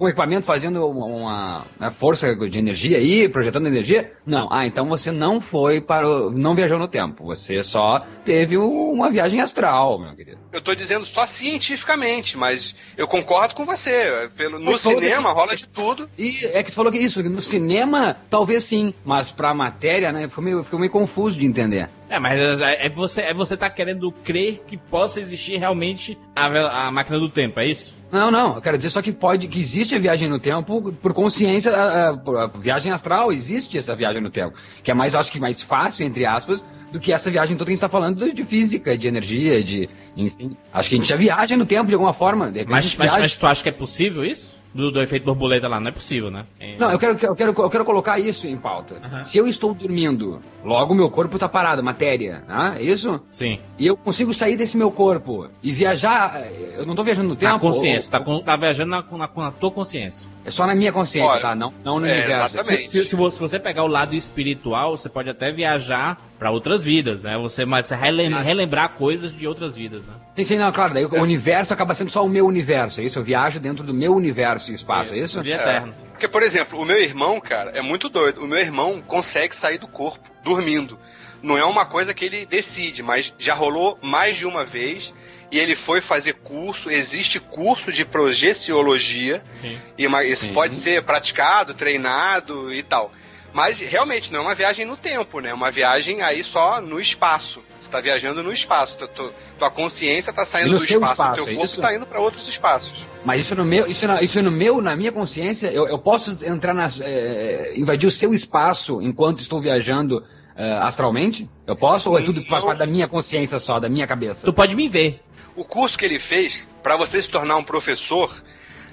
um 0.00 0.08
equipamento 0.08 0.46
fazendo 0.46 0.86
uma, 0.88 1.04
uma, 1.06 1.64
né, 1.78 1.90
força 1.90 2.34
de 2.34 2.58
energia 2.58 2.96
aí, 2.98 3.28
projetando 3.28 3.66
energia? 3.66 4.12
Não, 4.24 4.48
ah, 4.50 4.66
então 4.66 4.88
você 4.88 5.10
não 5.10 5.40
foi 5.40 5.80
para 5.80 6.08
o, 6.08 6.30
não 6.30 6.54
viajou 6.54 6.78
no 6.78 6.88
tempo, 6.88 7.24
você 7.24 7.62
só 7.62 8.00
teve 8.24 8.56
um- 8.56 8.92
uma 8.92 9.10
viagem 9.10 9.40
astral, 9.40 9.98
meu 9.98 10.14
querido. 10.16 10.38
Eu 10.52 10.60
tô 10.60 10.74
dizendo 10.74 11.04
só 11.04 11.26
cientificamente, 11.26 12.36
mas 12.38 12.74
eu 12.96 13.06
concordo 13.06 13.54
com 13.54 13.64
você. 13.66 14.30
Pelo, 14.36 14.58
no 14.58 14.78
cinema 14.78 15.00
desse- 15.00 15.22
rola 15.22 15.56
de 15.56 15.68
tudo. 15.68 16.08
E 16.16 16.44
é 16.46 16.62
que 16.62 16.70
tu 16.70 16.74
falou 16.74 16.90
que 16.90 16.98
isso, 16.98 17.22
no 17.22 17.40
cinema, 17.42 18.16
talvez 18.30 18.64
sim, 18.64 18.94
mas 19.04 19.30
pra 19.30 19.52
matéria, 19.52 20.10
né, 20.12 20.28
ficou 20.28 20.42
meio, 20.44 20.64
ficou 20.64 20.78
meio 20.78 20.90
confuso 20.90 21.38
de 21.38 21.44
entender. 21.46 21.88
É, 22.10 22.18
mas 22.18 22.60
é, 22.60 22.86
é 22.86 22.88
você 22.88 23.20
é 23.22 23.34
você 23.34 23.56
tá 23.56 23.68
querendo 23.68 24.10
crer 24.10 24.62
que 24.66 24.76
possa 24.76 25.20
existir 25.20 25.56
realmente 25.58 26.18
a, 26.34 26.86
a 26.86 26.90
máquina 26.90 27.18
do 27.18 27.28
tempo, 27.28 27.60
é 27.60 27.66
isso? 27.66 27.94
Não, 28.10 28.30
não, 28.30 28.54
eu 28.54 28.62
quero 28.62 28.78
dizer 28.78 28.88
só 28.88 29.02
que 29.02 29.12
pode, 29.12 29.48
que 29.48 29.60
existe 29.60 29.94
a 29.94 29.98
viagem 29.98 30.28
no 30.28 30.38
tempo 30.38 30.90
por 31.02 31.12
consciência, 31.12 31.70
a, 31.70 32.08
a- 32.08 32.44
a 32.44 32.46
viagem 32.46 32.90
astral, 32.90 33.30
existe 33.30 33.76
essa 33.76 33.94
viagem 33.94 34.22
no 34.22 34.30
tempo. 34.30 34.56
Que 34.82 34.90
é 34.90 34.94
mais, 34.94 35.14
acho 35.14 35.30
que 35.30 35.38
mais 35.38 35.60
fácil, 35.60 36.06
entre 36.06 36.24
aspas, 36.24 36.64
do 36.90 36.98
que 36.98 37.12
essa 37.12 37.30
viagem 37.30 37.54
toda 37.54 37.66
que 37.66 37.72
a 37.72 37.74
gente 37.74 37.80
tá 37.82 37.88
falando 37.88 38.32
de, 38.32 38.44
física, 38.44 38.96
de 38.96 39.06
energia, 39.08 39.62
de, 39.62 39.86
enfim. 40.16 40.56
Acho 40.72 40.88
que 40.88 40.94
a 40.94 40.98
gente 40.98 41.08
já 41.08 41.16
viaja 41.16 41.54
no 41.58 41.66
tempo 41.66 41.88
de 41.88 41.92
alguma 41.94 42.14
forma. 42.14 42.50
De 42.50 42.64
Mas, 42.64 42.96
mas, 42.96 43.10
mas 43.18 43.36
tu 43.36 43.46
acha 43.46 43.62
que 43.62 43.68
é 43.68 43.72
possível 43.72 44.24
isso? 44.24 44.56
Do, 44.78 44.92
do 44.92 45.02
efeito 45.02 45.24
borboleta 45.24 45.66
lá, 45.66 45.80
não 45.80 45.88
é 45.88 45.90
possível, 45.90 46.30
né? 46.30 46.46
É- 46.60 46.76
Não, 46.78 46.88
eu 46.92 46.98
quero, 47.00 47.18
eu, 47.20 47.34
quero, 47.34 47.52
eu 47.58 47.68
quero 47.68 47.84
colocar 47.84 48.16
isso 48.20 48.46
em 48.46 48.56
pauta. 48.56 48.94
Se 49.24 49.36
eu 49.36 49.48
estou 49.48 49.74
dormindo, 49.74 50.40
logo 50.64 50.94
meu 50.94 51.10
corpo 51.10 51.36
tá 51.36 51.48
parado, 51.48 51.82
matéria, 51.82 52.44
né? 52.46 52.76
É 52.78 52.82
isso? 52.84 53.20
Sim. 53.28 53.58
E 53.76 53.84
eu 53.88 53.96
consigo 53.96 54.32
sair 54.32 54.56
desse 54.56 54.76
meu 54.76 54.92
corpo 54.92 55.48
e 55.64 55.72
viajar, 55.72 56.36
eh, 56.36 56.74
eu 56.76 56.86
não 56.86 56.94
tô 56.94 57.02
viajando 57.02 57.28
no 57.28 57.34
tempo. 57.34 57.54
Na 57.54 57.58
consciência, 57.58 58.16
ou- 58.24 58.38
tá, 58.40 58.52
tá 58.52 58.56
viajando 58.56 58.90
na, 58.92 59.02
na, 59.02 59.28
na 59.34 59.50
tua 59.50 59.70
consciência. 59.72 60.28
É 60.48 60.50
só 60.50 60.66
na 60.66 60.74
minha 60.74 60.90
consciência, 60.92 61.30
Olha, 61.30 61.40
tá? 61.40 61.54
Não, 61.54 61.72
não 61.84 62.00
no 62.00 62.06
é, 62.06 62.12
universo. 62.12 62.56
exatamente. 62.56 62.88
Se, 62.90 63.04
se 63.04 63.16
você, 63.16 63.36
se 63.36 63.40
você 63.40 63.58
pegar 63.58 63.84
o 63.84 63.86
lado 63.86 64.14
espiritual, 64.14 64.96
você 64.96 65.08
pode 65.08 65.28
até 65.30 65.52
viajar 65.52 66.18
pra 66.38 66.50
outras 66.50 66.82
vidas, 66.82 67.22
né? 67.22 67.36
Você, 67.38 67.64
mas 67.64 67.90
relem- 67.90 68.30
relembrar 68.42 68.90
coisas 68.90 69.32
de 69.32 69.46
outras 69.46 69.74
vidas, 69.74 70.02
né? 70.04 70.14
Sim, 70.36 70.44
sim, 70.44 70.56
não, 70.58 70.70
claro, 70.72 70.94
daí 70.94 71.04
o 71.04 71.20
universo 71.20 71.72
acaba 71.72 71.94
sendo 71.94 72.10
só 72.10 72.24
o 72.24 72.28
meu 72.28 72.46
universo, 72.46 73.00
é 73.00 73.04
isso? 73.04 73.18
Eu 73.18 73.22
viajo 73.24 73.60
dentro 73.60 73.84
do 73.84 73.92
meu 73.94 74.14
universo 74.14 74.70
e 74.70 74.74
espaço, 74.74 75.14
é 75.14 75.18
isso? 75.18 75.42
Dia 75.42 75.56
eterno. 75.56 75.92
Porque, 76.10 76.26
por 76.28 76.42
exemplo, 76.42 76.80
o 76.80 76.84
meu 76.84 77.00
irmão, 77.00 77.40
cara, 77.40 77.70
é 77.72 77.80
muito 77.80 78.08
doido. 78.08 78.42
O 78.42 78.46
meu 78.46 78.58
irmão 78.58 79.00
consegue 79.06 79.54
sair 79.54 79.78
do 79.78 79.86
corpo, 79.86 80.28
dormindo. 80.42 80.98
Não 81.40 81.56
é 81.56 81.64
uma 81.64 81.86
coisa 81.86 82.12
que 82.12 82.24
ele 82.24 82.44
decide, 82.44 83.02
mas 83.02 83.32
já 83.38 83.54
rolou 83.54 83.96
mais 84.02 84.36
de 84.36 84.44
uma 84.44 84.64
vez. 84.64 85.14
E 85.50 85.58
ele 85.58 85.74
foi 85.74 86.00
fazer 86.00 86.34
curso, 86.34 86.90
existe 86.90 87.40
curso 87.40 87.90
de 87.90 88.04
projeciologia. 88.04 89.42
Sim. 89.60 89.78
E 89.96 90.06
uma- 90.06 90.24
isso 90.24 90.42
Sim. 90.44 90.52
pode 90.52 90.74
ser 90.74 91.02
praticado, 91.02 91.74
treinado 91.74 92.72
e 92.72 92.82
tal. 92.82 93.12
Mas 93.52 93.80
realmente 93.80 94.30
não 94.30 94.40
é 94.40 94.42
uma 94.42 94.54
viagem 94.54 94.84
no 94.84 94.96
tempo, 94.96 95.40
né? 95.40 95.48
É 95.50 95.54
uma 95.54 95.70
viagem 95.70 96.20
aí 96.22 96.44
só 96.44 96.80
no 96.82 97.00
espaço. 97.00 97.62
Você 97.80 97.88
tá 97.88 97.98
viajando 98.00 98.42
no 98.42 98.52
espaço. 98.52 98.96
Tu- 98.98 99.08
tu- 99.08 99.32
tua 99.58 99.70
consciência 99.70 100.32
tá 100.32 100.44
saindo 100.44 100.72
no 100.72 100.78
do 100.78 100.84
seu 100.84 101.00
espaço, 101.00 101.12
espaço, 101.14 101.34
teu 101.36 101.44
é 101.44 101.54
corpo 101.54 101.64
isso? 101.64 101.80
tá 101.80 101.94
indo 101.94 102.06
para 102.06 102.20
outros 102.20 102.46
espaços. 102.46 103.06
Mas 103.24 103.40
isso 103.40 103.54
no 103.54 103.64
meu, 103.64 103.86
isso 103.86 104.06
na, 104.06 104.22
isso 104.22 104.42
no 104.42 104.50
meu, 104.50 104.82
na 104.82 104.94
minha 104.94 105.10
consciência, 105.10 105.68
eu, 105.68 105.88
eu 105.88 105.98
posso 105.98 106.44
entrar 106.44 106.74
nas, 106.74 107.00
eh, 107.00 107.72
invadir 107.74 108.06
o 108.06 108.10
seu 108.10 108.34
espaço 108.34 109.00
enquanto 109.00 109.40
estou 109.40 109.60
viajando 109.60 110.22
eh, 110.58 110.78
astralmente? 110.82 111.48
Eu 111.66 111.76
posso? 111.76 112.10
Ou 112.10 112.18
é 112.18 112.22
tudo 112.22 112.42
que 112.42 112.50
faz 112.50 112.62
Não. 112.62 112.68
parte 112.68 112.80
da 112.80 112.86
minha 112.86 113.06
consciência 113.06 113.58
só, 113.60 113.78
da 113.78 113.88
minha 113.88 114.06
cabeça? 114.06 114.44
Tu 114.44 114.52
pode 114.52 114.74
me 114.74 114.88
ver. 114.88 115.22
O 115.54 115.64
curso 115.64 115.96
que 115.96 116.04
ele 116.04 116.18
fez, 116.18 116.68
para 116.82 116.96
você 116.96 117.22
se 117.22 117.30
tornar 117.30 117.56
um 117.56 117.64
professor, 117.64 118.42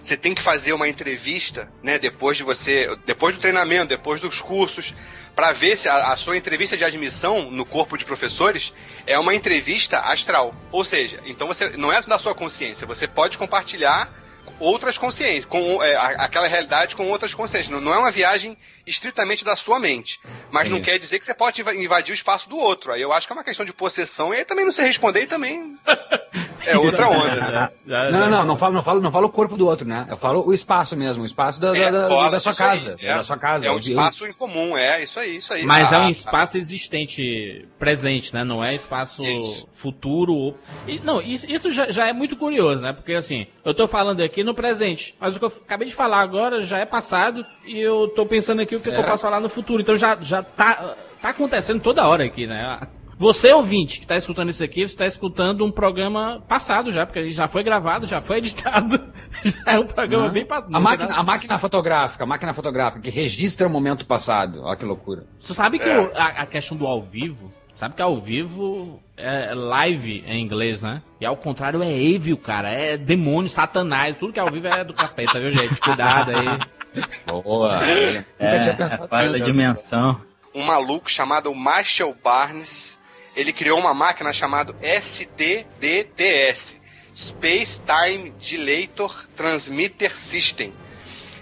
você 0.01 0.15
tem 0.15 0.35
que 0.35 0.41
fazer 0.41 0.73
uma 0.73 0.87
entrevista, 0.87 1.67
né, 1.81 1.97
depois 1.97 2.37
de 2.37 2.43
você, 2.43 2.95
depois 3.07 3.35
do 3.35 3.41
treinamento, 3.41 3.87
depois 3.87 4.21
dos 4.21 4.39
cursos, 4.39 4.93
para 5.35 5.51
ver 5.51 5.75
se 5.75 5.89
a, 5.89 6.11
a, 6.11 6.15
sua 6.15 6.37
entrevista 6.37 6.77
de 6.77 6.85
admissão 6.85 7.49
no 7.49 7.65
corpo 7.65 7.97
de 7.97 8.05
professores 8.05 8.71
é 9.07 9.17
uma 9.17 9.33
entrevista 9.33 9.99
astral. 10.01 10.53
Ou 10.71 10.83
seja, 10.83 11.19
então 11.25 11.47
você 11.47 11.69
não 11.69 11.91
é 11.91 11.99
da 12.03 12.19
sua 12.19 12.35
consciência, 12.35 12.85
você 12.85 13.07
pode 13.07 13.39
compartilhar 13.39 14.13
outras 14.59 14.97
consciências, 14.97 15.45
com 15.45 15.81
é, 15.83 15.95
aquela 15.95 16.47
realidade 16.47 16.95
com 16.95 17.07
outras 17.07 17.33
consciências. 17.33 17.69
Não, 17.69 17.81
não, 17.81 17.93
é 17.93 17.97
uma 17.97 18.11
viagem 18.11 18.57
estritamente 18.85 19.43
da 19.43 19.55
sua 19.55 19.79
mente. 19.79 20.19
Mas 20.51 20.69
não 20.69 20.81
quer 20.81 20.97
dizer 20.97 21.19
que 21.19 21.25
você 21.25 21.33
pode 21.33 21.61
invadir 21.61 22.11
o 22.11 22.13
espaço 22.13 22.49
do 22.49 22.57
outro. 22.57 22.91
Aí 22.91 23.01
eu 23.01 23.11
acho 23.11 23.27
que 23.27 23.33
é 23.33 23.35
uma 23.35 23.43
questão 23.43 23.65
de 23.65 23.73
possessão 23.73 24.33
e 24.33 24.37
aí 24.37 24.45
também 24.45 24.65
não 24.65 24.71
se 24.71 24.81
responder 24.81 25.23
e 25.23 25.27
também 25.27 25.77
é 26.65 26.77
outra 26.77 27.07
onda. 27.09 27.29
Né? 27.29 27.69
Já, 27.85 28.11
já, 28.11 28.11
não, 28.11 28.29
não, 28.29 28.45
não 28.45 28.57
falo, 28.57 28.73
não 28.73 28.83
falo, 28.83 29.01
não 29.01 29.11
falo 29.11 29.27
o 29.27 29.29
corpo 29.29 29.57
do 29.57 29.67
outro, 29.67 29.87
né? 29.87 30.05
Eu 30.09 30.17
falo 30.17 30.45
o 30.45 30.53
espaço 30.53 30.95
meso, 30.95 31.21
o 31.21 31.25
espaço 31.25 31.59
da, 31.59 31.75
é, 31.77 31.91
da, 31.91 32.07
da, 32.07 32.29
da, 32.29 32.39
sua 32.39 32.53
casa, 32.53 32.95
é, 32.99 33.15
da 33.15 33.23
sua 33.23 33.37
casa. 33.37 33.67
É 33.67 33.71
um 33.71 33.77
espaço 33.77 34.25
em 34.25 34.33
comum, 34.33 34.77
é 34.77 35.03
isso 35.03 35.19
aí, 35.19 35.37
isso 35.37 35.53
aí. 35.53 35.63
Mas 35.63 35.91
ah, 35.91 35.97
é 35.97 35.99
um 35.99 36.09
espaço 36.09 36.57
ah, 36.57 36.59
existente, 36.59 37.67
presente, 37.77 38.33
né? 38.33 38.43
Não 38.43 38.63
é 38.63 38.73
espaço 38.73 39.23
isso. 39.23 39.67
futuro. 39.71 40.55
E, 40.87 40.99
não, 40.99 41.21
isso, 41.21 41.49
isso 41.49 41.71
já, 41.71 41.89
já, 41.89 42.07
é 42.07 42.13
muito 42.13 42.35
curioso, 42.35 42.83
né? 42.83 42.93
Porque 42.93 43.13
assim, 43.13 43.47
eu 43.63 43.73
tô 43.73 43.87
falando 43.87 44.21
aqui 44.21 44.43
no 44.43 44.53
presente, 44.53 45.15
mas 45.19 45.35
o 45.35 45.39
que 45.39 45.45
eu 45.45 45.53
acabei 45.65 45.87
de 45.87 45.95
falar 45.95 46.21
agora 46.21 46.61
já 46.61 46.79
é 46.79 46.85
passado 46.85 47.45
e 47.65 47.79
eu 47.79 48.07
tô 48.09 48.25
pensando 48.25 48.61
aqui 48.61 48.75
o 48.75 48.79
que, 48.79 48.89
é. 48.89 48.93
que 48.93 48.99
eu 48.99 49.05
posso 49.05 49.23
falar 49.23 49.39
no 49.39 49.49
futuro. 49.49 49.81
Então 49.81 49.95
já, 49.95 50.17
já 50.19 50.43
tá, 50.43 50.95
tá 51.21 51.29
acontecendo 51.29 51.81
toda 51.81 52.07
hora 52.07 52.23
aqui, 52.23 52.47
né? 52.47 52.79
Você, 53.17 53.53
ouvinte, 53.53 53.99
que 53.99 54.05
está 54.05 54.15
escutando 54.15 54.49
isso 54.49 54.63
aqui, 54.63 54.81
você 54.81 54.93
está 54.93 55.05
escutando 55.05 55.63
um 55.63 55.71
programa 55.71 56.43
passado 56.47 56.91
já, 56.91 57.05
porque 57.05 57.29
já 57.29 57.47
foi 57.47 57.63
gravado, 57.63 58.05
já 58.05 58.19
foi 58.19 58.37
editado. 58.39 58.99
já 59.43 59.73
é 59.73 59.79
um 59.79 59.85
programa 59.85 60.25
uhum. 60.25 60.31
bem 60.31 60.45
passado. 60.45 60.75
A 60.75 60.79
máquina, 60.79 61.13
a 61.13 61.23
máquina 61.23 61.57
fotográfica, 61.57 62.23
a 62.25 62.27
máquina 62.27 62.53
fotográfica 62.53 63.01
que 63.01 63.09
registra 63.09 63.67
o 63.67 63.69
momento 63.69 64.05
passado. 64.05 64.61
Olha 64.63 64.75
que 64.75 64.85
loucura. 64.85 65.25
Você 65.39 65.53
sabe 65.53 65.79
que 65.79 65.89
é. 65.89 65.97
o, 65.97 66.11
a, 66.13 66.25
a, 66.25 66.45
questão 66.45 66.75
do 66.75 66.85
ao 66.85 67.01
vivo, 67.01 67.53
sabe 67.73 67.95
que 67.95 68.01
ao 68.01 68.17
vivo 68.17 69.01
é 69.15 69.53
live 69.53 70.23
em 70.27 70.43
inglês, 70.43 70.81
né? 70.81 71.01
E 71.21 71.25
ao 71.25 71.37
contrário 71.37 71.81
é 71.81 71.97
evil, 71.97 72.37
cara. 72.37 72.69
É 72.69 72.97
demônio, 72.97 73.49
satanás. 73.49 74.17
Tudo 74.17 74.33
que 74.33 74.39
é 74.39 74.41
ao 74.41 74.51
vivo 74.51 74.67
é 74.67 74.83
do 74.83 74.93
capeta, 74.93 75.39
viu, 75.39 75.51
gente? 75.51 75.79
Cuidado 75.79 76.31
aí. 76.31 76.59
Boa. 77.25 77.81
É, 77.85 78.25
Nunca 78.39 78.59
tinha 78.59 78.75
pensado. 78.75 79.07
É, 79.15 79.39
dimensão. 79.39 80.19
Um 80.53 80.63
maluco 80.63 81.09
chamado 81.09 81.53
Marshall 81.53 82.15
Barnes 82.21 82.94
ele 83.35 83.51
criou 83.51 83.79
uma 83.79 83.93
máquina 83.93 84.31
chamada 84.31 84.75
STDTS 84.81 86.79
Space 87.13 87.81
Time 87.81 88.31
Dilator 88.39 89.27
Transmitter 89.35 90.17
System. 90.17 90.73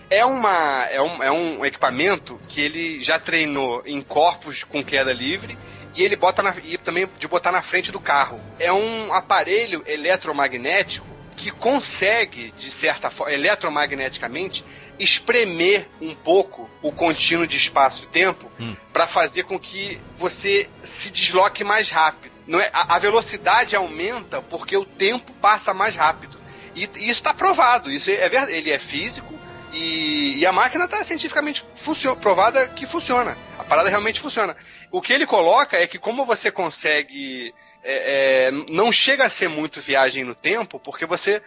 É, 0.10 0.24
uma, 0.24 0.86
é, 0.92 1.02
um, 1.02 1.24
é 1.24 1.32
um 1.32 1.66
equipamento 1.66 2.40
que 2.48 2.62
ele 2.62 3.02
já 3.02 3.18
treinou 3.18 3.82
em 3.86 4.02
corpos 4.02 4.64
com 4.64 4.84
queda 4.84 5.12
livre 5.12 5.58
e 5.96 6.04
ele 6.04 6.16
bota 6.16 6.44
na, 6.44 6.56
e 6.64 6.78
também 6.78 7.10
de 7.18 7.28
botar 7.28 7.52
na 7.52 7.62
frente 7.62 7.92
do 7.92 8.00
carro. 8.00 8.40
É 8.60 8.72
um 8.72 9.12
aparelho 9.14 9.84
eletromagnético 9.88 11.08
que 11.34 11.52
consegue, 11.52 12.54
de 12.58 12.70
certa 12.70 13.10
forma, 13.10 13.34
eletromagneticamente, 13.34 14.64
espremer 15.00 15.88
um 16.00 16.14
pouco 16.14 16.70
o 16.82 16.92
contínuo 16.92 17.48
de 17.48 17.58
espaço 17.58 18.04
e 18.04 18.08
tempo 18.08 18.52
hum. 18.60 18.76
para 18.92 19.08
fazer 19.08 19.44
com 19.44 19.60
que 19.60 20.00
você 20.18 20.70
se 20.84 21.10
desloque 21.10 21.64
mais 21.64 21.90
rápido. 21.90 22.34
Não 22.46 22.60
é, 22.60 22.70
a, 22.74 22.96
a 22.96 23.00
velocidade 23.00 23.76
aumenta 23.76 24.42
porque 24.42 24.76
o 24.78 24.86
tempo 24.86 25.32
passa 25.34 25.74
mais 25.74 25.96
rápido. 25.96 26.40
E, 26.76 26.90
e 26.96 27.04
isso 27.04 27.12
está 27.12 27.34
provado. 27.34 27.92
Isso 27.92 28.10
é, 28.10 28.14
é 28.16 28.58
ele 28.58 28.72
é 28.72 28.80
físico 28.80 29.34
e, 29.74 30.36
e 30.38 30.46
a 30.46 30.52
máquina 30.52 30.86
está 30.86 31.04
cientificamente 31.04 31.66
provada 32.22 32.68
que 32.68 32.86
funciona. 32.86 33.38
A 33.58 33.64
parada 33.64 33.90
realmente 33.90 34.20
funciona. 34.20 34.56
O 34.92 35.02
que 35.02 35.14
ele 35.14 35.26
coloca 35.26 35.78
é 35.78 35.88
que 35.88 35.98
como 35.98 36.26
você 36.26 36.52
consegue 36.52 37.54
é, 37.84 38.48
é, 38.48 38.52
não 38.70 38.92
chega 38.92 39.26
a 39.26 39.30
ser 39.30 39.50
muito 39.50 39.82
viagem 39.82 40.24
no 40.24 40.36
tempo, 40.36 40.80
porque 40.80 41.06
você 41.06 41.42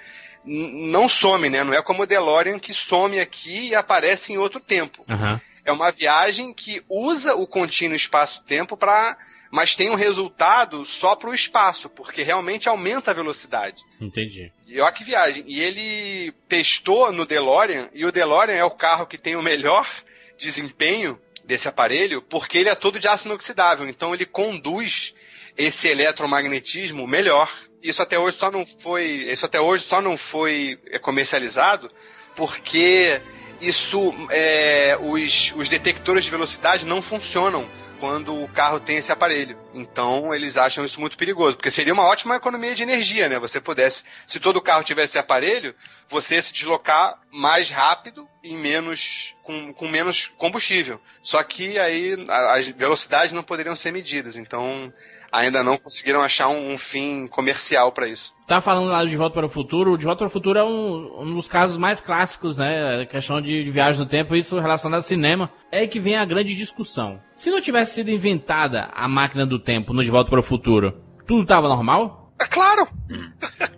não 0.44 1.08
some, 1.08 1.50
né? 1.50 1.64
Não 1.64 1.74
é 1.74 1.82
como 1.82 2.02
o 2.02 2.06
DeLorean 2.06 2.58
que 2.58 2.72
some 2.72 3.18
aqui 3.18 3.68
e 3.68 3.74
aparece 3.74 4.32
em 4.32 4.38
outro 4.38 4.60
tempo. 4.60 5.04
Uhum. 5.08 5.40
É 5.64 5.72
uma 5.72 5.90
viagem 5.90 6.54
que 6.54 6.82
usa 6.88 7.34
o 7.34 7.46
contínuo 7.46 7.96
espaço-tempo 7.96 8.76
para 8.76 9.16
mas 9.50 9.74
tem 9.74 9.88
um 9.88 9.94
resultado 9.94 10.84
só 10.84 11.14
para 11.14 11.30
o 11.30 11.34
espaço, 11.34 11.88
porque 11.88 12.22
realmente 12.22 12.68
aumenta 12.68 13.10
a 13.10 13.14
velocidade. 13.14 13.82
Entendi. 14.00 14.52
E 14.66 14.80
olha 14.80 14.92
que 14.92 15.04
viagem. 15.04 15.44
E 15.46 15.60
ele 15.60 16.32
testou 16.48 17.12
no 17.12 17.24
DeLorean, 17.24 17.88
e 17.94 18.04
o 18.04 18.12
DeLorean 18.12 18.54
é 18.54 18.64
o 18.64 18.70
carro 18.70 19.06
que 19.06 19.16
tem 19.16 19.36
o 19.36 19.42
melhor 19.42 19.88
desempenho 20.36 21.18
desse 21.44 21.68
aparelho, 21.68 22.20
porque 22.20 22.58
ele 22.58 22.68
é 22.68 22.74
todo 22.74 22.98
de 22.98 23.08
aço 23.08 23.28
inoxidável. 23.28 23.88
Então 23.88 24.12
ele 24.12 24.26
conduz 24.26 25.14
esse 25.56 25.88
eletromagnetismo 25.88 27.06
melhor. 27.06 27.50
Isso 27.82 28.02
até 28.02 28.18
hoje 28.18 28.36
só 28.36 28.50
não 28.50 28.66
foi, 28.66 29.04
isso 29.30 29.46
até 29.46 29.60
hoje 29.60 29.84
só 29.84 30.00
não 30.00 30.16
foi 30.16 30.78
é, 30.86 30.98
comercializado 30.98 31.90
porque 32.34 33.20
isso 33.60 34.12
é, 34.30 34.96
os, 35.00 35.52
os 35.56 35.68
detectores 35.68 36.24
de 36.24 36.30
velocidade 36.30 36.86
não 36.86 37.00
funcionam 37.00 37.66
quando 37.98 38.42
o 38.42 38.48
carro 38.48 38.78
tem 38.78 38.98
esse 38.98 39.10
aparelho. 39.10 39.58
Então 39.74 40.34
eles 40.34 40.56
acham 40.56 40.84
isso 40.84 41.00
muito 41.00 41.16
perigoso, 41.16 41.56
porque 41.56 41.70
seria 41.70 41.94
uma 41.94 42.04
ótima 42.04 42.36
economia 42.36 42.74
de 42.74 42.82
energia, 42.82 43.28
né? 43.28 43.38
Você 43.38 43.60
pudesse, 43.60 44.04
se 44.26 44.38
todo 44.38 44.60
carro 44.60 44.84
tivesse 44.84 45.12
esse 45.12 45.18
aparelho, 45.18 45.74
você 46.08 46.40
se 46.42 46.52
deslocar 46.52 47.18
mais 47.32 47.70
rápido 47.70 48.28
e 48.42 48.54
menos 48.54 49.34
com, 49.42 49.72
com 49.72 49.88
menos 49.88 50.30
combustível. 50.36 51.00
Só 51.22 51.42
que 51.42 51.78
aí 51.78 52.16
as 52.28 52.68
velocidades 52.68 53.32
não 53.32 53.42
poderiam 53.42 53.74
ser 53.74 53.92
medidas. 53.92 54.36
Então 54.36 54.92
ainda 55.36 55.62
não 55.62 55.76
conseguiram 55.76 56.22
achar 56.22 56.48
um, 56.48 56.72
um 56.72 56.78
fim 56.78 57.26
comercial 57.26 57.92
para 57.92 58.08
isso. 58.08 58.34
Tá 58.46 58.60
falando 58.60 58.88
lá 58.88 59.04
de 59.04 59.16
Volta 59.16 59.34
para 59.34 59.46
o 59.46 59.50
Futuro. 59.50 59.92
O 59.92 59.98
de 59.98 60.04
Volta 60.04 60.20
para 60.20 60.28
o 60.28 60.30
Futuro 60.30 60.58
é 60.58 60.64
um, 60.64 61.22
um 61.22 61.34
dos 61.34 61.48
casos 61.48 61.76
mais 61.76 62.00
clássicos, 62.00 62.56
né? 62.56 63.02
A 63.02 63.06
questão 63.06 63.40
de, 63.40 63.62
de 63.62 63.70
viagem 63.70 64.00
no 64.00 64.06
tempo, 64.06 64.34
isso 64.34 64.58
relacionado 64.58 65.00
ao 65.00 65.02
cinema. 65.02 65.50
É 65.70 65.80
aí 65.80 65.88
que 65.88 66.00
vem 66.00 66.16
a 66.16 66.24
grande 66.24 66.54
discussão. 66.54 67.20
Se 67.34 67.50
não 67.50 67.60
tivesse 67.60 67.94
sido 67.96 68.10
inventada 68.10 68.88
a 68.94 69.06
máquina 69.08 69.44
do 69.44 69.58
tempo 69.58 69.92
no 69.92 70.02
De 70.02 70.10
Volta 70.10 70.30
para 70.30 70.40
o 70.40 70.44
Futuro, 70.44 70.94
tudo 71.26 71.44
tava 71.44 71.68
normal? 71.68 72.32
É 72.40 72.46
claro! 72.46 72.88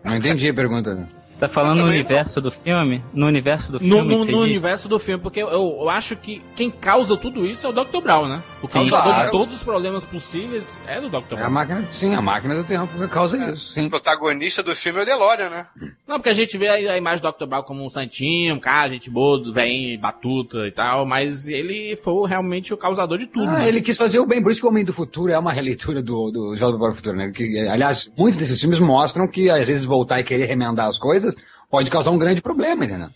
Não 0.05 0.17
entendi 0.17 0.49
a 0.49 0.55
pergunta. 0.55 1.18
Você 1.39 1.47
tá 1.47 1.49
falando 1.49 1.83
no 1.83 1.87
universo 1.87 2.41
não. 2.41 2.43
do 2.43 2.51
filme? 2.51 3.05
No 3.15 3.27
universo 3.27 3.71
do 3.71 3.79
filme? 3.79 3.95
No, 3.95 4.05
no, 4.05 4.25
no 4.25 4.41
universo 4.41 4.89
do 4.89 4.99
filme, 4.99 5.23
porque 5.23 5.41
eu, 5.41 5.49
eu, 5.49 5.89
acho 5.89 6.17
que 6.17 6.43
quem 6.57 6.69
causa 6.69 7.17
tudo 7.17 7.47
isso 7.47 7.65
é 7.65 7.71
o 7.71 7.73
Dr. 7.73 8.01
Brown, 8.03 8.27
né? 8.27 8.43
O 8.61 8.67
sim, 8.67 8.73
causador 8.73 9.13
claro. 9.13 9.27
de 9.27 9.31
todos 9.31 9.55
os 9.55 9.63
problemas 9.63 10.05
possíveis 10.05 10.77
é 10.89 11.01
do 11.01 11.09
Dr. 11.09 11.21
Brown. 11.29 11.39
É 11.39 11.45
a 11.45 11.51
máquina, 11.51 11.85
sim, 11.93 12.13
a 12.13 12.21
máquina 12.21 12.57
do 12.57 12.65
tempo 12.65 12.89
que 12.99 13.07
causa 13.07 13.37
é. 13.37 13.53
isso, 13.53 13.71
sim. 13.71 13.87
O 13.87 13.91
protagonista 13.91 14.65
do 14.65 14.75
filme 14.75 14.99
é 14.99 15.03
o 15.05 15.07
DeLorean, 15.07 15.49
né? 15.49 15.67
Não, 16.09 16.17
porque 16.17 16.31
a 16.31 16.33
gente 16.33 16.59
vê 16.59 16.67
a, 16.67 16.95
a 16.95 16.99
imagem 16.99 17.23
do 17.23 17.31
Dr. 17.31 17.47
Brown 17.47 17.63
como 17.63 17.85
um 17.85 17.89
santinho, 17.89 18.57
um 18.57 18.61
cara, 18.61 18.89
gente 18.89 19.09
boa, 19.09 19.41
vem, 19.53 19.97
batuta 19.97 20.67
e 20.67 20.73
tal, 20.73 21.07
mas 21.07 21.47
ele 21.47 21.95
foi 22.03 22.29
realmente 22.29 22.75
o 22.75 22.77
causador 22.77 23.17
de 23.17 23.29
tudo. 23.29 23.49
Ah, 23.49 23.61
né? 23.61 23.69
ele 23.69 23.81
quis 23.81 23.97
fazer 23.97 24.19
o 24.19 24.27
bem, 24.27 24.43
por 24.43 24.51
isso 24.51 24.61
que 24.61 24.67
o 24.67 24.71
Homem 24.71 24.85
do 24.85 24.93
Futuro 24.93 25.31
é 25.31 25.39
uma 25.39 25.53
releitura 25.55 26.03
do, 26.03 26.33
do 26.33 26.57
Jovem 26.57 26.81
para 26.81 26.91
o 26.91 26.95
Futuro, 26.95 27.17
né? 27.17 27.31
Que, 27.31 27.61
aliás, 27.69 28.11
muitos 28.19 28.37
desses 28.37 28.61
filmes 28.61 28.81
mostram 28.81 29.29
que 29.29 29.49
às 29.49 29.69
vezes 29.69 29.85
voltar 29.85 30.19
e 30.19 30.25
querer 30.25 30.47
remendar 30.47 30.87
as 30.87 30.99
coisas 30.99 31.28
pode 31.71 31.91
causar 31.91 32.11
um 32.11 32.19
grande 32.19 32.41
problema, 32.41 32.85
entendeu? 32.85 33.11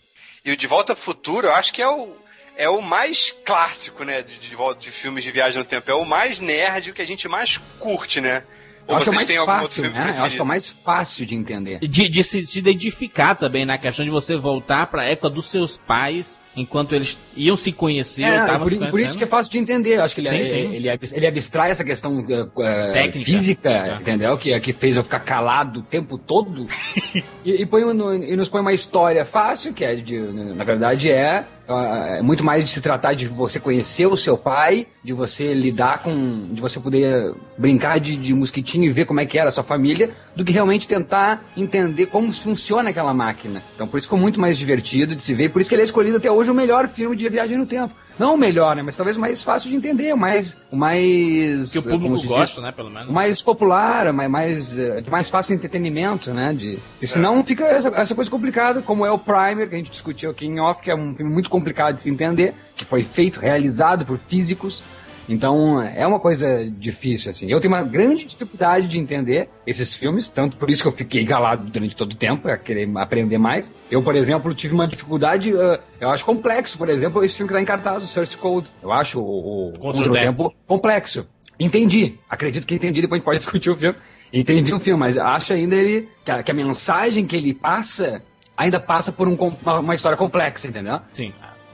E 0.45 0.51
o 0.51 0.57
De 0.57 0.67
Volta 0.67 0.93
ao 0.93 0.97
Futuro, 0.97 1.47
eu 1.47 1.55
acho 1.55 1.71
que 1.73 1.81
é 1.81 1.87
o, 1.87 2.15
é 2.57 2.69
o 2.69 2.81
mais 2.81 3.33
clássico, 3.45 4.03
né, 4.03 4.21
de, 4.21 4.39
de, 4.39 4.55
de 4.79 4.91
filmes 4.91 5.23
de 5.23 5.31
viagem 5.31 5.59
no 5.59 5.65
tempo. 5.65 5.89
É 5.89 5.95
o 5.95 6.05
mais 6.05 6.39
nerd, 6.39 6.91
o 6.91 6.93
que 6.93 7.01
a 7.01 7.07
gente 7.07 7.27
mais 7.27 7.57
curte, 7.79 8.19
né? 8.19 8.43
Ou 8.85 8.95
eu 8.95 8.97
acho, 8.97 9.09
é 9.09 9.13
mais 9.13 9.31
fácil, 9.31 9.89
né? 9.89 10.15
eu 10.17 10.23
acho 10.25 10.35
que 10.35 10.41
é 10.41 10.43
o 10.43 10.47
mais 10.47 10.67
fácil 10.67 11.25
de 11.25 11.35
entender. 11.35 11.79
De, 11.79 12.09
de 12.09 12.23
se, 12.23 12.45
se 12.45 12.59
identificar 12.59 13.33
também 13.33 13.65
na 13.65 13.77
questão 13.77 14.03
de 14.03 14.11
você 14.11 14.35
voltar 14.35 14.87
para 14.87 15.03
a 15.03 15.05
época 15.05 15.29
dos 15.29 15.45
seus 15.45 15.77
pais 15.77 16.37
enquanto 16.55 16.93
eles 16.93 17.17
iam 17.35 17.55
se 17.55 17.71
conhecer. 17.71 18.23
É, 18.23 18.57
por, 18.57 18.69
se 18.69 18.77
por, 18.89 18.99
isso 18.99 19.17
que 19.17 19.23
é 19.23 19.27
fácil 19.27 19.51
de 19.51 19.57
entender. 19.57 19.99
Acho 19.99 20.15
que 20.15 20.21
ele, 20.21 20.29
sim, 20.29 20.35
é, 20.37 20.45
sim. 20.45 20.73
Ele, 20.73 20.89
ele, 21.13 21.27
abstrai 21.27 21.71
essa 21.71 21.83
questão 21.83 22.19
uh, 22.19 23.23
física, 23.23 23.69
é. 23.69 23.95
entendeu? 23.99 24.37
Que, 24.37 24.57
que 24.59 24.73
fez 24.73 24.95
eu 24.95 25.03
ficar 25.03 25.19
calado 25.19 25.79
o 25.79 25.83
tempo 25.83 26.17
todo. 26.17 26.67
e, 27.43 27.61
e, 27.61 27.65
põe 27.65 27.81
no, 27.93 28.13
e 28.13 28.35
nos 28.35 28.49
põe 28.49 28.61
uma 28.61 28.73
história 28.73 29.25
fácil, 29.25 29.73
que 29.73 29.83
é 29.83 29.95
de, 29.95 30.17
na 30.19 30.63
verdade 30.63 31.09
é 31.09 31.45
é 31.65 32.21
muito 32.21 32.43
mais 32.43 32.63
de 32.63 32.69
se 32.69 32.81
tratar 32.81 33.13
de 33.13 33.25
você 33.27 33.57
conhecer 33.57 34.05
o 34.05 34.17
seu 34.17 34.37
pai, 34.37 34.85
de 35.01 35.13
você 35.13 35.53
lidar 35.53 36.03
com. 36.03 36.47
de 36.51 36.59
você 36.59 36.77
poder 36.79 37.33
brincar 37.57 37.99
de, 37.99 38.17
de 38.17 38.33
mosquitinho 38.33 38.83
e 38.83 38.91
ver 38.91 39.05
como 39.05 39.21
é 39.21 39.25
que 39.25 39.37
era 39.37 39.47
a 39.47 39.51
sua 39.51 39.63
família, 39.63 40.11
do 40.35 40.43
que 40.43 40.51
realmente 40.51 40.87
tentar 40.87 41.45
entender 41.55 42.07
como 42.07 42.33
funciona 42.33 42.89
aquela 42.89 43.13
máquina. 43.13 43.63
Então 43.75 43.87
por 43.87 43.97
isso 43.97 44.07
ficou 44.07 44.19
muito 44.19 44.41
mais 44.41 44.57
divertido 44.57 45.15
de 45.15 45.21
se 45.21 45.33
ver, 45.33 45.49
por 45.49 45.61
isso 45.61 45.69
que 45.69 45.75
ele 45.75 45.83
é 45.83 45.85
escolhido 45.85 46.17
até 46.17 46.29
hoje 46.29 46.42
o 46.51 46.53
melhor 46.53 46.87
filme 46.87 47.15
de 47.15 47.27
viagem 47.29 47.57
no 47.57 47.65
tempo. 47.65 47.93
Não 48.17 48.35
o 48.35 48.37
melhor, 48.37 48.75
né? 48.75 48.83
Mas 48.83 48.95
talvez 48.95 49.17
o 49.17 49.19
mais 49.19 49.41
fácil 49.41 49.69
de 49.71 49.75
entender, 49.75 50.13
o 50.13 50.17
mais. 50.17 50.55
O 50.71 50.75
mais 50.75 51.71
Que 51.71 51.79
o 51.79 51.83
como 51.83 51.99
público 51.99 52.27
gosta, 52.27 52.55
diz? 52.55 52.63
né, 52.63 52.71
pelo 52.71 52.89
menos. 52.91 53.11
Mais 53.11 53.41
popular, 53.41 54.13
mais, 54.13 54.29
mais, 54.29 54.77
eh, 54.77 55.01
de 55.01 55.09
mais 55.09 55.29
fácil 55.29 55.55
entretenimento, 55.55 56.31
né? 56.31 56.53
De, 56.53 56.77
e 57.01 57.07
senão 57.07 57.43
fica 57.43 57.63
essa, 57.65 57.89
essa 57.89 58.13
coisa 58.13 58.29
complicada, 58.29 58.81
como 58.83 59.03
é 59.03 59.11
o 59.11 59.17
Primer, 59.17 59.67
que 59.67 59.73
a 59.73 59.77
gente 59.77 59.89
discutiu 59.89 60.29
aqui 60.29 60.45
em 60.45 60.59
off, 60.59 60.81
que 60.81 60.91
é 60.91 60.95
um 60.95 61.15
filme 61.15 61.31
muito 61.31 61.49
complicado 61.49 61.95
de 61.95 62.01
se 62.01 62.09
entender, 62.09 62.53
que 62.75 62.85
foi 62.85 63.01
feito, 63.03 63.39
realizado 63.39 64.05
por 64.05 64.17
físicos. 64.17 64.83
Então 65.27 65.81
é 65.81 66.05
uma 66.05 66.19
coisa 66.19 66.69
difícil, 66.71 67.31
assim. 67.31 67.49
Eu 67.49 67.59
tenho 67.59 67.73
uma 67.73 67.83
grande 67.83 68.25
dificuldade 68.25 68.87
de 68.87 68.99
entender 68.99 69.49
esses 69.65 69.93
filmes, 69.93 70.27
tanto 70.27 70.57
por 70.57 70.69
isso 70.69 70.81
que 70.81 70.87
eu 70.87 70.91
fiquei 70.91 71.25
calado 71.25 71.69
durante 71.69 71.95
todo 71.95 72.13
o 72.13 72.15
tempo, 72.15 72.47
a 72.47 72.57
querer 72.57 72.89
aprender 72.95 73.37
mais. 73.37 73.73
Eu, 73.89 74.01
por 74.01 74.15
exemplo, 74.15 74.53
tive 74.53 74.73
uma 74.73 74.87
dificuldade, 74.87 75.53
eh, 75.55 75.79
eu 75.99 76.09
acho 76.09 76.25
complexo, 76.25 76.77
por 76.77 76.89
exemplo, 76.89 77.23
esse 77.23 77.35
filme 77.35 77.47
que 77.47 77.55
tá 77.55 77.61
em 77.61 77.65
cartaz, 77.65 78.03
o 78.03 78.07
Source 78.07 78.35
Code. 78.35 78.67
Eu 78.81 78.91
acho 78.91 79.19
o, 79.19 79.69
o 79.69 79.79
Contra 79.79 80.11
o 80.11 80.13
Tempo 80.13 80.53
complexo. 80.67 81.27
Entendi. 81.59 82.17
Acredito 82.29 82.67
que 82.67 82.75
entendi, 82.75 83.01
depois 83.01 83.17
a 83.17 83.19
gente 83.19 83.25
pode 83.25 83.37
discutir 83.43 83.69
o 83.69 83.75
filme. 83.75 83.97
Entendi 84.31 84.73
o 84.73 84.79
filme, 84.79 84.99
mas 84.99 85.17
acho 85.17 85.53
ainda 85.53 85.75
ele 85.75 86.09
que 86.25 86.31
a, 86.31 86.41
que 86.41 86.51
a 86.51 86.53
mensagem 86.53 87.25
que 87.25 87.35
ele 87.35 87.53
passa 87.53 88.21
ainda 88.57 88.79
passa 88.79 89.11
por 89.11 89.27
um 89.27 89.35
uma, 89.35 89.79
uma 89.79 89.93
história 89.93 90.17
complexa, 90.17 90.67
entendeu? 90.67 90.99
Sim. 91.11 91.33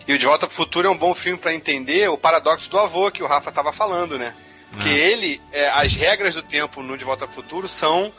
E 0.10 0.14
o 0.14 0.18
De 0.18 0.26
Volta 0.26 0.48
pro 0.48 0.56
Futuro 0.56 0.88
é 0.88 0.90
um 0.90 0.98
bom 0.98 1.14
filme 1.14 1.38
pra 1.38 1.54
entender 1.54 2.10
o 2.10 2.18
paradoxo 2.18 2.68
do 2.72 2.80
avô 2.80 3.12
que 3.12 3.22
o 3.22 3.28
Rafa 3.28 3.52
tava 3.52 3.72
falando, 3.72 4.18
né? 4.18 4.34
Porque 4.72 4.90
ele, 4.90 5.40
é, 5.52 5.70
as 5.70 5.94
regras 5.94 6.34
do 6.34 6.42
tempo 6.42 6.82
no 6.82 6.98
De 6.98 7.04
Volta 7.04 7.28
pro 7.28 7.36
Futuro 7.36 7.68
são 7.68 8.12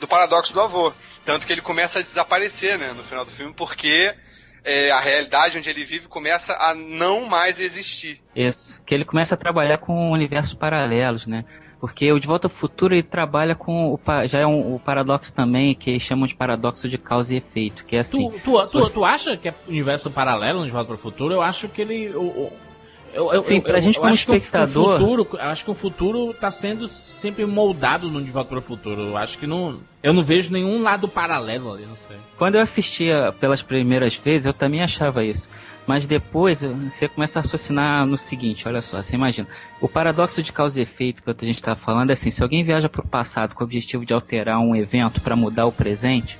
do 0.00 0.08
paradoxo 0.08 0.52
do 0.52 0.60
avô. 0.60 0.92
Tanto 1.24 1.46
que 1.46 1.52
ele 1.52 1.60
começa 1.60 2.00
a 2.00 2.02
desaparecer, 2.02 2.76
né, 2.76 2.92
no 2.96 3.04
final 3.04 3.24
do 3.24 3.30
filme, 3.30 3.54
porque 3.54 4.12
é, 4.64 4.90
a 4.90 4.98
realidade 4.98 5.56
onde 5.56 5.70
ele 5.70 5.84
vive 5.84 6.08
começa 6.08 6.56
a 6.56 6.74
não 6.74 7.26
mais 7.26 7.60
existir. 7.60 8.20
Isso. 8.34 8.82
Que 8.84 8.92
ele 8.92 9.04
começa 9.04 9.36
a 9.36 9.38
trabalhar 9.38 9.78
com 9.78 10.10
universos 10.10 10.54
paralelos, 10.54 11.28
né? 11.28 11.44
Porque 11.80 12.10
o 12.10 12.18
De 12.18 12.26
Volta 12.26 12.46
ao 12.46 12.50
Futuro 12.50 12.94
ele 12.94 13.02
trabalha 13.02 13.54
com 13.54 13.92
o 13.92 14.00
já 14.26 14.38
é 14.40 14.46
um, 14.46 14.74
o 14.74 14.78
paradoxo 14.80 15.32
também 15.32 15.74
que 15.74 16.00
chamam 16.00 16.26
de 16.26 16.34
paradoxo 16.34 16.88
de 16.88 16.96
causa 16.96 17.34
e 17.34 17.36
efeito, 17.36 17.84
que 17.84 17.96
é 17.96 17.98
assim. 18.00 18.30
Tu, 18.30 18.38
tu, 18.40 18.52
tu, 18.64 18.80
você- 18.80 18.94
tu 18.94 19.04
acha 19.04 19.36
que 19.36 19.48
é 19.48 19.54
universo 19.68 20.10
paralelo 20.10 20.60
no 20.60 20.64
De 20.66 20.70
Volta 20.72 20.86
para 20.86 20.94
o 20.94 20.98
Futuro? 20.98 21.34
Eu 21.34 21.42
acho 21.42 21.68
que 21.68 21.82
ele. 21.82 22.08
o- 22.16 22.50
eu, 23.12 23.32
eu, 23.32 23.42
Sim, 23.42 23.60
pra 23.60 23.78
eu- 23.78 23.82
gente 23.82 23.98
como 23.98 24.10
espectador- 24.12 24.98
futuro, 24.98 25.26
eu 25.34 25.40
acho 25.48 25.64
que 25.64 25.70
o 25.70 25.74
futuro 25.74 26.34
tá 26.34 26.50
sendo 26.50 26.86
sempre 26.88 27.46
moldado 27.46 28.08
no 28.10 28.22
De 28.22 28.30
Volta 28.30 28.50
para 28.50 28.58
o 28.58 28.62
Futuro. 28.62 29.00
Eu 29.08 29.16
acho 29.16 29.38
que 29.38 29.46
não. 29.46 29.78
Eu 30.02 30.12
não 30.12 30.22
vejo 30.24 30.52
nenhum 30.52 30.82
lado 30.82 31.06
paralelo 31.08 31.72
ali, 31.74 31.84
não 31.86 31.96
sei. 32.08 32.16
Quando 32.38 32.56
eu 32.56 32.60
assistia 32.60 33.34
pelas 33.40 33.62
primeiras 33.62 34.14
vezes, 34.16 34.46
eu 34.46 34.52
também 34.54 34.82
achava 34.82 35.24
isso. 35.24 35.48
Mas 35.86 36.06
depois 36.06 36.62
você 36.62 37.08
começa 37.08 37.38
a 37.38 37.42
raciocinar 37.42 38.04
no 38.04 38.18
seguinte, 38.18 38.66
olha 38.66 38.82
só, 38.82 39.02
você 39.02 39.14
imagina. 39.14 39.46
O 39.80 39.88
paradoxo 39.88 40.42
de 40.42 40.52
causa 40.52 40.80
e 40.80 40.82
efeito 40.82 41.22
que 41.22 41.30
a 41.30 41.46
gente 41.46 41.56
está 41.56 41.76
falando 41.76 42.10
é 42.10 42.14
assim, 42.14 42.30
se 42.30 42.42
alguém 42.42 42.64
viaja 42.64 42.88
para 42.88 43.02
o 43.02 43.06
passado 43.06 43.54
com 43.54 43.62
o 43.62 43.66
objetivo 43.66 44.04
de 44.04 44.12
alterar 44.12 44.58
um 44.58 44.74
evento 44.74 45.20
para 45.20 45.36
mudar 45.36 45.66
o 45.66 45.72
presente, 45.72 46.38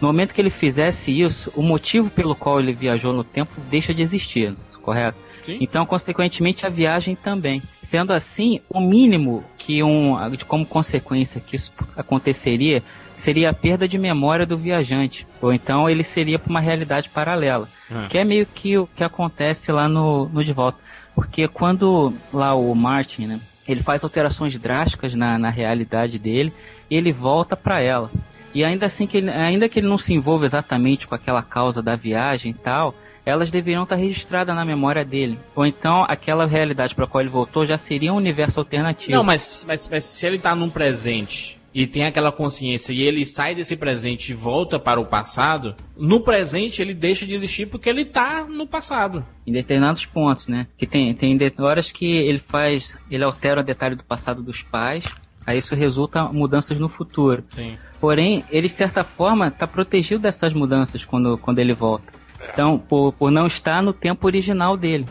no 0.00 0.06
momento 0.06 0.32
que 0.32 0.40
ele 0.40 0.50
fizesse 0.50 1.10
isso, 1.10 1.52
o 1.56 1.62
motivo 1.62 2.08
pelo 2.08 2.34
qual 2.34 2.60
ele 2.60 2.72
viajou 2.72 3.12
no 3.12 3.24
tempo 3.24 3.60
deixa 3.68 3.92
de 3.92 4.00
existir, 4.00 4.56
correto? 4.80 5.18
Sim. 5.44 5.58
Então, 5.60 5.84
consequentemente, 5.84 6.66
a 6.66 6.68
viagem 6.68 7.16
também. 7.16 7.62
Sendo 7.82 8.12
assim, 8.12 8.60
o 8.68 8.80
mínimo 8.80 9.42
que 9.56 9.82
um, 9.82 10.14
de 10.30 10.44
como 10.44 10.64
consequência 10.64 11.40
que 11.40 11.56
isso 11.56 11.72
aconteceria 11.96 12.82
seria 13.18 13.50
a 13.50 13.52
perda 13.52 13.86
de 13.88 13.98
memória 13.98 14.46
do 14.46 14.56
viajante, 14.56 15.26
ou 15.42 15.52
então 15.52 15.90
ele 15.90 16.04
seria 16.04 16.38
para 16.38 16.48
uma 16.48 16.60
realidade 16.60 17.08
paralela, 17.08 17.68
Hum. 17.90 18.06
que 18.08 18.16
é 18.18 18.24
meio 18.24 18.46
que 18.46 18.78
o 18.78 18.86
que 18.94 19.02
acontece 19.02 19.72
lá 19.72 19.88
no, 19.88 20.28
no 20.28 20.44
De 20.44 20.52
Volta. 20.52 20.78
Porque 21.14 21.48
quando 21.48 22.12
lá 22.32 22.54
o 22.54 22.74
Martin, 22.74 23.26
né, 23.26 23.40
ele 23.66 23.82
faz 23.82 24.04
alterações 24.04 24.56
drásticas 24.58 25.14
na, 25.14 25.38
na 25.38 25.50
realidade 25.50 26.18
dele, 26.18 26.52
e 26.88 26.96
ele 26.96 27.12
volta 27.12 27.56
para 27.56 27.80
ela. 27.80 28.10
E 28.54 28.64
ainda 28.64 28.86
assim 28.86 29.06
que 29.06 29.16
ele, 29.16 29.30
ainda 29.30 29.68
que 29.68 29.80
ele 29.80 29.88
não 29.88 29.98
se 29.98 30.14
envolva 30.14 30.46
exatamente 30.46 31.06
com 31.06 31.14
aquela 31.14 31.42
causa 31.42 31.82
da 31.82 31.96
viagem 31.96 32.52
e 32.52 32.54
tal, 32.54 32.94
elas 33.26 33.50
deveriam 33.50 33.82
estar 33.82 33.96
registradas 33.96 34.54
na 34.54 34.64
memória 34.64 35.04
dele. 35.04 35.38
Ou 35.54 35.66
então 35.66 36.04
aquela 36.08 36.46
realidade 36.46 36.94
para 36.94 37.04
a 37.04 37.06
qual 37.08 37.20
ele 37.20 37.30
voltou 37.30 37.66
já 37.66 37.76
seria 37.76 38.12
um 38.12 38.16
universo 38.16 38.60
alternativo. 38.60 39.12
Não, 39.12 39.24
mas, 39.24 39.64
mas, 39.66 39.88
mas 39.88 40.04
se 40.04 40.26
ele 40.26 40.38
tá 40.38 40.54
num 40.54 40.70
presente 40.70 41.57
e 41.74 41.86
tem 41.86 42.04
aquela 42.04 42.32
consciência 42.32 42.92
e 42.92 43.02
ele 43.02 43.24
sai 43.24 43.54
desse 43.54 43.76
presente 43.76 44.30
e 44.30 44.34
volta 44.34 44.78
para 44.78 45.00
o 45.00 45.04
passado, 45.04 45.74
no 45.96 46.20
presente 46.20 46.80
ele 46.80 46.94
deixa 46.94 47.26
de 47.26 47.34
existir 47.34 47.66
porque 47.66 47.88
ele 47.88 48.04
tá 48.04 48.44
no 48.44 48.66
passado. 48.66 49.24
em 49.46 49.52
determinados 49.52 50.06
pontos, 50.06 50.48
né? 50.48 50.66
Que 50.76 50.86
tem, 50.86 51.14
tem 51.14 51.38
horas 51.58 51.92
que 51.92 52.16
ele 52.16 52.38
faz, 52.38 52.96
ele 53.10 53.24
altera 53.24 53.60
o 53.60 53.64
detalhe 53.64 53.94
do 53.94 54.04
passado 54.04 54.42
dos 54.42 54.62
pais, 54.62 55.04
aí 55.46 55.58
isso 55.58 55.74
resulta 55.74 56.24
mudanças 56.24 56.78
no 56.78 56.88
futuro. 56.88 57.44
Sim. 57.50 57.76
Porém, 58.00 58.44
ele 58.50 58.68
de 58.68 58.72
certa 58.72 59.04
forma 59.04 59.48
está 59.48 59.66
protegido 59.66 60.22
dessas 60.22 60.52
mudanças 60.52 61.04
quando, 61.04 61.36
quando 61.38 61.58
ele 61.58 61.72
volta. 61.72 62.12
Então, 62.52 62.78
por, 62.78 63.12
por 63.12 63.30
não 63.30 63.46
estar 63.46 63.82
no 63.82 63.92
tempo 63.92 64.26
original 64.26 64.76
dele. 64.76 65.06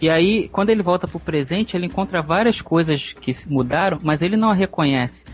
E 0.00 0.08
aí, 0.08 0.48
quando 0.48 0.70
ele 0.70 0.82
volta 0.82 1.06
para 1.06 1.16
o 1.18 1.20
presente, 1.20 1.76
ele 1.76 1.86
encontra 1.86 2.22
várias 2.22 2.62
coisas 2.62 3.12
que 3.12 3.34
se 3.34 3.50
mudaram, 3.50 3.98
mas 4.02 4.22
ele 4.22 4.36
não 4.36 4.50
a 4.50 4.54
reconhece. 4.54 5.26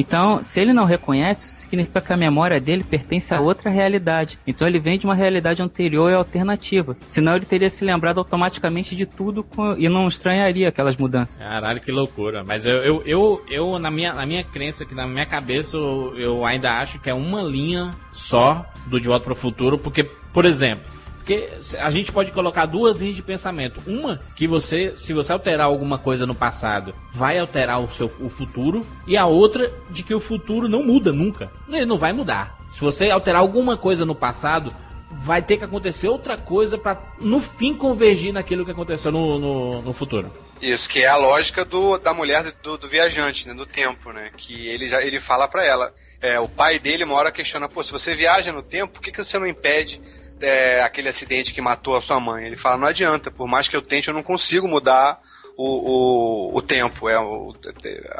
Então, 0.00 0.42
se 0.42 0.58
ele 0.58 0.72
não 0.72 0.86
reconhece, 0.86 1.46
significa 1.62 2.00
que 2.00 2.10
a 2.10 2.16
memória 2.16 2.58
dele 2.58 2.82
pertence 2.82 3.34
a 3.34 3.40
outra 3.40 3.68
realidade. 3.70 4.38
Então, 4.46 4.66
ele 4.66 4.80
vem 4.80 4.98
de 4.98 5.04
uma 5.04 5.14
realidade 5.14 5.62
anterior 5.62 6.10
e 6.10 6.14
alternativa. 6.14 6.96
Senão, 7.06 7.36
ele 7.36 7.44
teria 7.44 7.68
se 7.68 7.84
lembrado 7.84 8.16
automaticamente 8.16 8.96
de 8.96 9.04
tudo 9.04 9.44
com- 9.44 9.76
e 9.76 9.90
não 9.90 10.08
estranharia 10.08 10.70
aquelas 10.70 10.96
mudanças. 10.96 11.36
Caralho, 11.36 11.80
que 11.82 11.92
loucura. 11.92 12.42
Mas 12.42 12.64
eu, 12.64 12.76
eu, 12.76 13.02
eu, 13.04 13.44
eu, 13.50 13.78
na, 13.78 13.90
minha, 13.90 14.14
na 14.14 14.24
minha 14.24 14.42
crença, 14.42 14.86
que 14.86 14.94
na 14.94 15.06
minha 15.06 15.26
cabeça, 15.26 15.76
eu, 15.76 16.14
eu 16.18 16.46
ainda 16.46 16.70
acho 16.80 16.98
que 16.98 17.10
é 17.10 17.14
uma 17.14 17.42
linha 17.42 17.90
só 18.10 18.64
do 18.86 18.98
De 18.98 19.06
Volta 19.06 19.24
para 19.24 19.34
o 19.34 19.36
Futuro, 19.36 19.76
porque, 19.76 20.02
por 20.32 20.46
exemplo, 20.46 20.84
porque 21.20 21.50
a 21.78 21.90
gente 21.90 22.10
pode 22.10 22.32
colocar 22.32 22.66
duas 22.66 22.96
linhas 22.96 23.14
de 23.14 23.22
pensamento. 23.22 23.80
Uma, 23.86 24.20
que 24.34 24.46
você, 24.46 24.96
se 24.96 25.12
você 25.12 25.32
alterar 25.32 25.66
alguma 25.66 25.98
coisa 25.98 26.26
no 26.26 26.34
passado, 26.34 26.94
vai 27.12 27.38
alterar 27.38 27.80
o 27.80 27.90
seu 27.90 28.10
o 28.20 28.30
futuro. 28.30 28.84
E 29.06 29.16
a 29.16 29.26
outra, 29.26 29.70
de 29.90 30.02
que 30.02 30.14
o 30.14 30.20
futuro 30.20 30.66
não 30.66 30.82
muda 30.82 31.12
nunca. 31.12 31.52
Ele 31.68 31.84
não 31.84 31.98
vai 31.98 32.12
mudar. 32.12 32.58
Se 32.72 32.80
você 32.80 33.10
alterar 33.10 33.42
alguma 33.42 33.76
coisa 33.76 34.04
no 34.04 34.14
passado, 34.14 34.74
vai 35.10 35.42
ter 35.42 35.58
que 35.58 35.64
acontecer 35.64 36.08
outra 36.08 36.36
coisa 36.38 36.78
para 36.78 36.98
no 37.20 37.40
fim 37.40 37.74
convergir 37.74 38.32
naquilo 38.32 38.64
que 38.64 38.70
aconteceu 38.70 39.12
no, 39.12 39.38
no, 39.38 39.82
no 39.82 39.92
futuro. 39.92 40.32
Isso, 40.60 40.88
que 40.88 41.02
é 41.02 41.06
a 41.06 41.16
lógica 41.16 41.64
do, 41.64 41.98
da 41.98 42.14
mulher 42.14 42.50
do, 42.62 42.78
do 42.78 42.88
viajante, 42.88 43.46
né? 43.46 43.54
Do 43.54 43.66
tempo, 43.66 44.12
né? 44.12 44.30
Que 44.36 44.68
ele 44.68 44.88
já 44.88 45.02
ele 45.02 45.20
fala 45.20 45.46
pra 45.46 45.64
ela. 45.64 45.92
É, 46.20 46.40
o 46.40 46.48
pai 46.48 46.78
dele 46.78 47.04
uma 47.04 47.14
hora 47.14 47.30
questiona, 47.30 47.68
pô, 47.68 47.82
se 47.82 47.92
você 47.92 48.14
viaja 48.14 48.52
no 48.52 48.62
tempo, 48.62 48.94
por 48.94 49.02
que, 49.02 49.12
que 49.12 49.22
você 49.22 49.38
não 49.38 49.46
impede 49.46 50.00
é, 50.40 50.82
aquele 50.82 51.08
acidente 51.08 51.54
que 51.54 51.60
matou 51.60 51.96
a 51.96 52.02
sua 52.02 52.20
mãe? 52.20 52.46
Ele 52.46 52.56
fala, 52.56 52.76
não 52.76 52.86
adianta, 52.86 53.30
por 53.30 53.46
mais 53.46 53.68
que 53.68 53.76
eu 53.76 53.82
tente, 53.82 54.08
eu 54.08 54.14
não 54.14 54.22
consigo 54.22 54.66
mudar 54.66 55.20
o, 55.56 56.52
o, 56.52 56.56
o 56.56 56.62
tempo. 56.62 57.08
É, 57.08 57.18
o, 57.18 57.54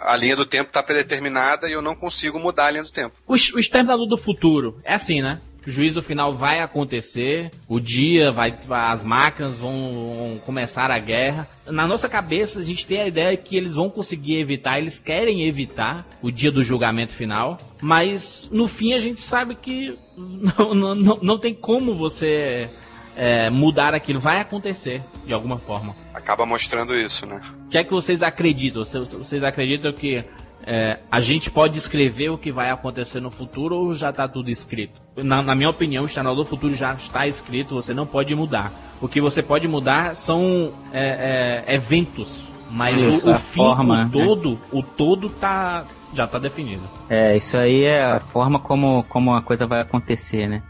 a 0.02 0.16
linha 0.16 0.36
do 0.36 0.44
tempo 0.44 0.68
está 0.68 0.82
predeterminada 0.82 1.68
e 1.68 1.72
eu 1.72 1.82
não 1.82 1.94
consigo 1.94 2.38
mudar 2.38 2.66
a 2.66 2.70
linha 2.70 2.82
do 2.82 2.92
tempo. 2.92 3.14
O, 3.26 3.32
o 3.32 3.58
Exterminador 3.58 4.06
do 4.06 4.16
Futuro 4.16 4.78
é 4.84 4.94
assim, 4.94 5.20
né? 5.22 5.40
O 5.66 5.70
juízo 5.70 6.02
final 6.02 6.34
vai 6.34 6.60
acontecer, 6.60 7.50
o 7.68 7.78
dia 7.78 8.32
vai, 8.32 8.56
as 8.70 9.04
máquinas 9.04 9.58
vão, 9.58 10.16
vão 10.16 10.38
começar 10.44 10.90
a 10.90 10.98
guerra. 10.98 11.48
Na 11.66 11.86
nossa 11.86 12.08
cabeça 12.08 12.60
a 12.60 12.64
gente 12.64 12.86
tem 12.86 13.00
a 13.00 13.06
ideia 13.06 13.36
que 13.36 13.56
eles 13.56 13.74
vão 13.74 13.90
conseguir 13.90 14.40
evitar, 14.40 14.78
eles 14.78 14.98
querem 14.98 15.46
evitar 15.46 16.06
o 16.22 16.30
dia 16.30 16.50
do 16.50 16.62
julgamento 16.62 17.12
final, 17.12 17.58
mas 17.80 18.48
no 18.50 18.66
fim 18.66 18.94
a 18.94 18.98
gente 18.98 19.20
sabe 19.20 19.54
que 19.54 19.98
não, 20.16 20.74
não, 20.74 20.94
não, 20.94 21.18
não 21.22 21.38
tem 21.38 21.54
como 21.54 21.94
você 21.94 22.70
é, 23.16 23.50
mudar 23.50 23.94
aquilo, 23.94 24.18
vai 24.18 24.40
acontecer 24.40 25.02
de 25.26 25.32
alguma 25.32 25.58
forma. 25.58 25.94
Acaba 26.14 26.46
mostrando 26.46 26.94
isso, 26.94 27.26
né? 27.26 27.40
O 27.66 27.68
que 27.68 27.78
é 27.78 27.84
que 27.84 27.90
vocês 27.90 28.22
acreditam? 28.22 28.84
Vocês, 28.84 29.12
vocês 29.12 29.44
acreditam 29.44 29.92
que 29.92 30.24
é, 30.66 30.98
a 31.10 31.20
gente 31.20 31.50
pode 31.50 31.78
escrever 31.78 32.30
o 32.30 32.38
que 32.38 32.52
vai 32.52 32.70
acontecer 32.70 33.20
no 33.20 33.30
futuro 33.30 33.76
ou 33.76 33.94
já 33.94 34.10
está 34.10 34.28
tudo 34.28 34.50
escrito? 34.50 35.00
Na, 35.16 35.42
na, 35.42 35.54
minha 35.54 35.70
opinião, 35.70 36.04
o 36.04 36.06
External 36.06 36.34
do 36.34 36.44
Futuro 36.44 36.74
já 36.74 36.94
está 36.94 37.26
escrito, 37.26 37.74
você 37.74 37.94
não 37.94 38.06
pode 38.06 38.34
mudar. 38.34 38.72
O 39.00 39.08
que 39.08 39.20
você 39.20 39.42
pode 39.42 39.66
mudar 39.66 40.14
são 40.14 40.72
é, 40.92 41.64
é, 41.66 41.74
eventos, 41.74 42.44
mas 42.70 43.00
Isso, 43.00 43.28
o, 43.28 43.32
o 43.32 43.34
fim, 43.36 43.56
forma, 43.62 43.94
o 43.94 43.96
né? 43.96 44.10
todo, 44.12 44.58
o 44.70 44.82
todo 44.82 45.30
tá, 45.30 45.84
já 46.12 46.24
está 46.24 46.38
definido. 46.38 46.82
É, 47.08 47.36
isso 47.36 47.56
aí 47.56 47.84
é 47.84 48.04
a 48.04 48.20
forma 48.20 48.60
como, 48.60 49.04
como 49.04 49.34
a 49.34 49.42
coisa 49.42 49.66
vai 49.66 49.80
acontecer, 49.80 50.46
né? 50.46 50.62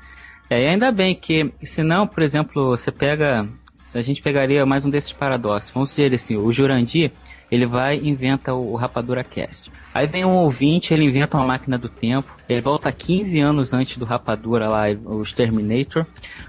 É, 0.49 0.65
e 0.65 0.67
ainda 0.67 0.91
bem 0.91 1.15
que, 1.15 1.53
senão, 1.63 2.07
por 2.07 2.23
exemplo, 2.23 2.71
você 2.71 2.91
pega. 2.91 3.49
a 3.95 4.01
gente 4.01 4.21
pegaria 4.21 4.67
mais 4.67 4.85
um 4.85 4.91
desses 4.91 5.13
paradoxos. 5.13 5.71
Vamos 5.71 5.91
dizer 5.91 6.13
assim, 6.13 6.37
o 6.37 6.51
Jurandir, 6.53 7.13
ele 7.51 7.67
vai 7.67 7.97
e 7.99 8.09
inventa 8.09 8.55
o, 8.55 8.73
o 8.73 8.77
Rapadura 8.77 9.25
Cast. 9.25 9.71
Aí 9.93 10.07
vem 10.07 10.25
um 10.25 10.37
ouvinte, 10.37 10.95
ele 10.95 11.05
inventa 11.05 11.37
uma 11.37 11.47
máquina 11.47 11.77
do 11.77 11.89
tempo, 11.89 12.31
ele 12.49 12.61
volta 12.61 12.93
15 12.93 13.41
anos 13.41 13.75
antes 13.75 13.97
do 13.97 14.05
Rapadura 14.05 14.69
lá, 14.69 14.85
o 15.05 15.25
Terminator, 15.25 16.07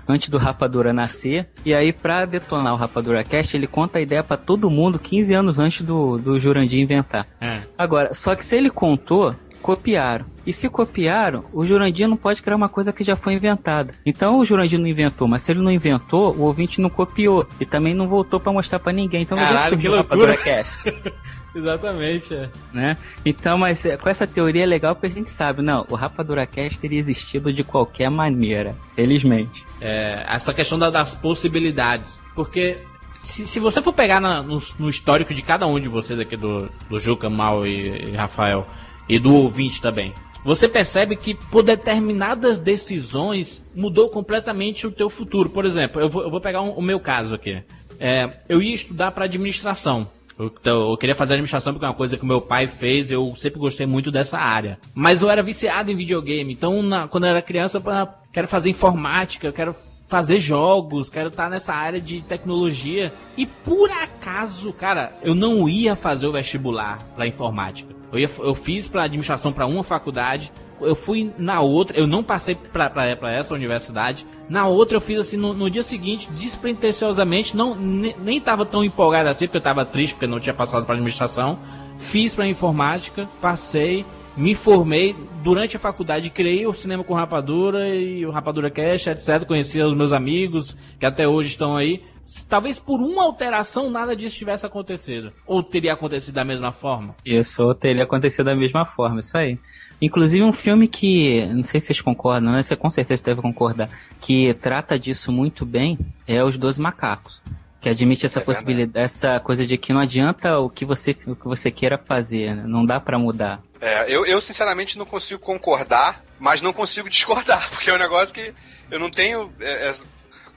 antes 0.07 0.29
do 0.29 0.37
Rapadura 0.37 0.93
nascer, 0.93 1.49
e 1.65 1.73
aí 1.73 1.91
pra 1.91 2.25
detonar 2.25 2.73
o 2.73 2.77
Rapadura 2.77 3.23
Cast, 3.23 3.55
ele 3.57 3.67
conta 3.67 3.97
a 3.97 4.01
ideia 4.01 4.23
pra 4.23 4.37
todo 4.37 4.69
mundo 4.69 4.99
15 4.99 5.33
anos 5.33 5.59
antes 5.59 5.85
do, 5.85 6.17
do 6.17 6.37
Jurandir 6.37 6.79
inventar. 6.79 7.25
É. 7.39 7.61
Agora, 7.77 8.13
só 8.13 8.35
que 8.35 8.45
se 8.45 8.55
ele 8.55 8.69
contou, 8.69 9.35
copiaram. 9.61 10.25
E 10.45 10.51
se 10.51 10.67
copiaram, 10.67 11.45
o 11.53 11.63
Jurandir 11.63 12.07
não 12.07 12.17
pode 12.17 12.41
criar 12.41 12.55
uma 12.55 12.67
coisa 12.67 12.91
que 12.91 13.03
já 13.03 13.15
foi 13.15 13.33
inventada. 13.33 13.93
Então 14.05 14.39
o 14.39 14.43
Jurandir 14.45 14.79
não 14.79 14.87
inventou, 14.87 15.27
mas 15.27 15.43
se 15.43 15.51
ele 15.51 15.61
não 15.61 15.71
inventou, 15.71 16.33
o 16.35 16.41
ouvinte 16.41 16.81
não 16.81 16.89
copiou. 16.89 17.45
E 17.59 17.65
também 17.65 17.93
não 17.93 18.07
voltou 18.07 18.39
pra 18.39 18.51
mostrar 18.51 18.79
pra 18.79 18.91
ninguém. 18.91 19.21
Então 19.21 19.37
Caralho, 19.37 19.75
não 19.75 19.81
que 19.81 19.87
loucura. 19.87 20.35
Exatamente, 21.53 22.33
é. 22.33 22.49
né? 22.73 22.97
Então, 23.25 23.57
mas 23.57 23.83
é, 23.85 23.97
com 23.97 24.07
essa 24.07 24.25
teoria 24.25 24.63
é 24.63 24.65
legal 24.65 24.95
porque 24.95 25.07
a 25.07 25.09
gente 25.09 25.29
sabe, 25.29 25.61
não, 25.61 25.85
o 25.89 25.95
Rapadura 25.95 26.45
Cast 26.45 26.79
teria 26.79 26.97
existido 26.99 27.51
de 27.53 27.61
qualquer 27.63 28.09
maneira, 28.09 28.73
felizmente. 28.95 29.65
É, 29.81 30.25
essa 30.29 30.53
questão 30.53 30.79
da- 30.79 30.89
das 30.89 31.13
possibilidades. 31.13 32.21
Porque 32.33 32.77
se, 33.17 33.45
se 33.45 33.59
você 33.59 33.81
for 33.81 33.91
pegar 33.91 34.21
na- 34.21 34.41
no, 34.41 34.57
no 34.79 34.89
histórico 34.89 35.33
de 35.33 35.41
cada 35.41 35.67
um 35.67 35.77
de 35.79 35.89
vocês 35.89 36.17
aqui, 36.19 36.37
do, 36.37 36.69
do 36.89 36.97
Juca, 36.99 37.29
Mal 37.29 37.67
e, 37.67 38.11
e 38.11 38.15
Rafael, 38.15 38.65
e 39.07 39.19
do 39.19 39.33
ouvinte 39.35 39.81
também, 39.81 40.13
você 40.43 40.67
percebe 40.67 41.15
que 41.15 41.35
por 41.35 41.61
determinadas 41.63 42.59
decisões 42.59 43.63
mudou 43.75 44.09
completamente 44.09 44.87
o 44.87 44.91
teu 44.91 45.09
futuro. 45.09 45.49
Por 45.49 45.65
exemplo, 45.65 46.01
eu 46.01 46.09
vou, 46.09 46.23
eu 46.23 46.31
vou 46.31 46.41
pegar 46.41 46.61
um- 46.61 46.71
o 46.71 46.81
meu 46.81 46.99
caso 46.99 47.35
aqui. 47.35 47.61
É, 47.99 48.29
eu 48.49 48.61
ia 48.61 48.73
estudar 48.73 49.11
para 49.11 49.25
administração. 49.25 50.09
Eu, 50.39 50.47
então, 50.47 50.89
eu 50.89 50.97
queria 50.97 51.13
fazer 51.13 51.33
administração 51.33 51.73
porque 51.73 51.85
é 51.85 51.89
uma 51.89 51.93
coisa 51.93 52.17
que 52.17 52.25
meu 52.25 52.41
pai 52.41 52.65
fez, 52.65 53.11
eu 53.11 53.35
sempre 53.35 53.59
gostei 53.59 53.85
muito 53.85 54.09
dessa 54.11 54.39
área. 54.39 54.79
Mas 54.95 55.21
eu 55.21 55.29
era 55.29 55.43
viciado 55.43 55.91
em 55.91 55.95
videogame, 55.95 56.51
então 56.53 56.81
na- 56.81 57.07
quando 57.07 57.25
eu 57.25 57.29
era 57.29 57.41
criança, 57.41 57.77
eu 57.77 58.07
quero 58.33 58.47
fazer 58.47 58.71
informática, 58.71 59.45
eu 59.47 59.53
quero 59.53 59.75
fazer 60.09 60.39
jogos, 60.39 61.09
quero 61.09 61.27
estar 61.29 61.49
nessa 61.49 61.73
área 61.73 62.01
de 62.01 62.21
tecnologia. 62.21 63.13
E 63.37 63.45
por 63.45 63.89
acaso, 63.91 64.73
cara, 64.73 65.15
eu 65.21 65.35
não 65.35 65.69
ia 65.69 65.95
fazer 65.95 66.25
o 66.27 66.31
vestibular 66.33 66.97
para 67.15 67.27
informática. 67.27 68.00
Eu, 68.11 68.19
ia, 68.19 68.29
eu 68.39 68.53
fiz 68.55 68.89
para 68.89 69.03
administração 69.03 69.53
para 69.53 69.65
uma 69.65 69.83
faculdade, 69.83 70.51
eu 70.81 70.95
fui 70.95 71.31
na 71.37 71.61
outra, 71.61 71.97
eu 71.97 72.07
não 72.07 72.23
passei 72.23 72.55
pra 72.55 72.91
essa 73.31 73.53
universidade. 73.53 74.25
Na 74.49 74.67
outra 74.67 74.97
eu 74.97 75.01
fiz 75.01 75.19
assim, 75.19 75.37
no, 75.37 75.53
no 75.53 75.69
dia 75.69 75.83
seguinte, 75.83 76.29
despretensiosamente, 76.31 77.55
não, 77.55 77.75
ne- 77.75 78.15
nem 78.19 78.39
tava 78.41 78.65
tão 78.65 78.83
empolgado 78.83 79.29
assim, 79.29 79.45
porque 79.45 79.57
eu 79.57 79.61
tava 79.61 79.85
triste 79.85 80.13
porque 80.13 80.27
não 80.27 80.39
tinha 80.39 80.53
passado 80.53 80.85
pra 80.85 80.95
administração. 80.95 81.59
Fiz 81.97 82.33
pra 82.33 82.47
informática, 82.47 83.29
passei, 83.39 84.05
me 84.35 84.55
formei. 84.55 85.15
Durante 85.43 85.75
a 85.77 85.79
faculdade 85.79 86.29
criei 86.31 86.65
o 86.65 86.73
Cinema 86.73 87.03
com 87.03 87.13
Rapadura 87.13 87.87
e 87.95 88.25
o 88.25 88.31
Rapadura 88.31 88.71
Cash, 88.71 89.07
etc. 89.07 89.45
Conheci 89.45 89.79
os 89.81 89.95
meus 89.95 90.11
amigos, 90.11 90.75
que 90.99 91.05
até 91.05 91.27
hoje 91.27 91.49
estão 91.49 91.75
aí. 91.75 92.01
Talvez 92.47 92.79
por 92.79 93.01
uma 93.01 93.23
alteração 93.23 93.89
nada 93.89 94.15
disso 94.15 94.35
tivesse 94.35 94.65
acontecido. 94.65 95.31
Ou 95.45 95.61
teria 95.61 95.93
acontecido 95.93 96.35
da 96.35 96.45
mesma 96.45 96.71
forma. 96.71 97.15
Isso 97.25 97.73
teria 97.75 98.03
acontecido 98.03 98.45
da 98.45 98.55
mesma 98.55 98.85
forma, 98.85 99.19
isso 99.19 99.37
aí. 99.37 99.57
Inclusive 100.01 100.43
um 100.43 100.53
filme 100.53 100.87
que, 100.87 101.45
não 101.47 101.63
sei 101.63 101.79
se 101.79 101.87
vocês 101.87 102.01
concordam, 102.01 102.51
né? 102.53 102.63
Você 102.63 102.75
com 102.75 102.89
certeza 102.89 103.23
deve 103.23 103.41
concordar, 103.41 103.89
que 104.19 104.53
trata 104.55 104.97
disso 104.97 105.31
muito 105.31 105.65
bem, 105.65 105.97
é 106.27 106.43
Os 106.43 106.57
Dois 106.57 106.77
Macacos. 106.77 107.41
Que 107.79 107.89
admite 107.89 108.25
essa 108.25 108.39
É 108.39 108.43
possibilidade, 108.43 109.05
essa 109.05 109.39
coisa 109.39 109.65
de 109.65 109.77
que 109.77 109.91
não 109.91 109.99
adianta 109.99 110.59
o 110.59 110.69
que 110.69 110.85
você, 110.85 111.15
o 111.25 111.35
que 111.35 111.45
você 111.45 111.69
queira 111.71 111.97
fazer, 111.97 112.55
né? 112.55 112.63
não 112.65 112.85
dá 112.85 112.99
pra 112.99 113.17
mudar. 113.17 113.59
É, 113.79 114.05
eu, 114.07 114.25
eu 114.25 114.39
sinceramente 114.39 114.97
não 114.97 115.05
consigo 115.05 115.39
concordar, 115.39 116.23
mas 116.39 116.61
não 116.61 116.71
consigo 116.71 117.09
discordar, 117.09 117.69
porque 117.71 117.89
é 117.89 117.93
um 117.93 117.97
negócio 117.97 118.33
que 118.33 118.53
eu 118.89 118.99
não 118.99 119.09
tenho. 119.09 119.51
É, 119.59 119.89
é, 119.89 119.93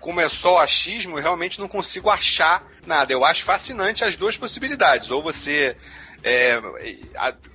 como 0.05 0.21
é 0.21 0.29
só 0.29 0.59
achismo, 0.59 1.17
eu 1.17 1.23
realmente 1.23 1.59
não 1.59 1.67
consigo 1.67 2.11
achar 2.11 2.63
nada. 2.87 3.11
Eu 3.11 3.25
acho 3.25 3.43
fascinante 3.43 4.05
as 4.05 4.17
duas 4.17 4.37
possibilidades. 4.37 5.11
Ou 5.11 5.23
você. 5.23 5.75
é, 6.23 6.61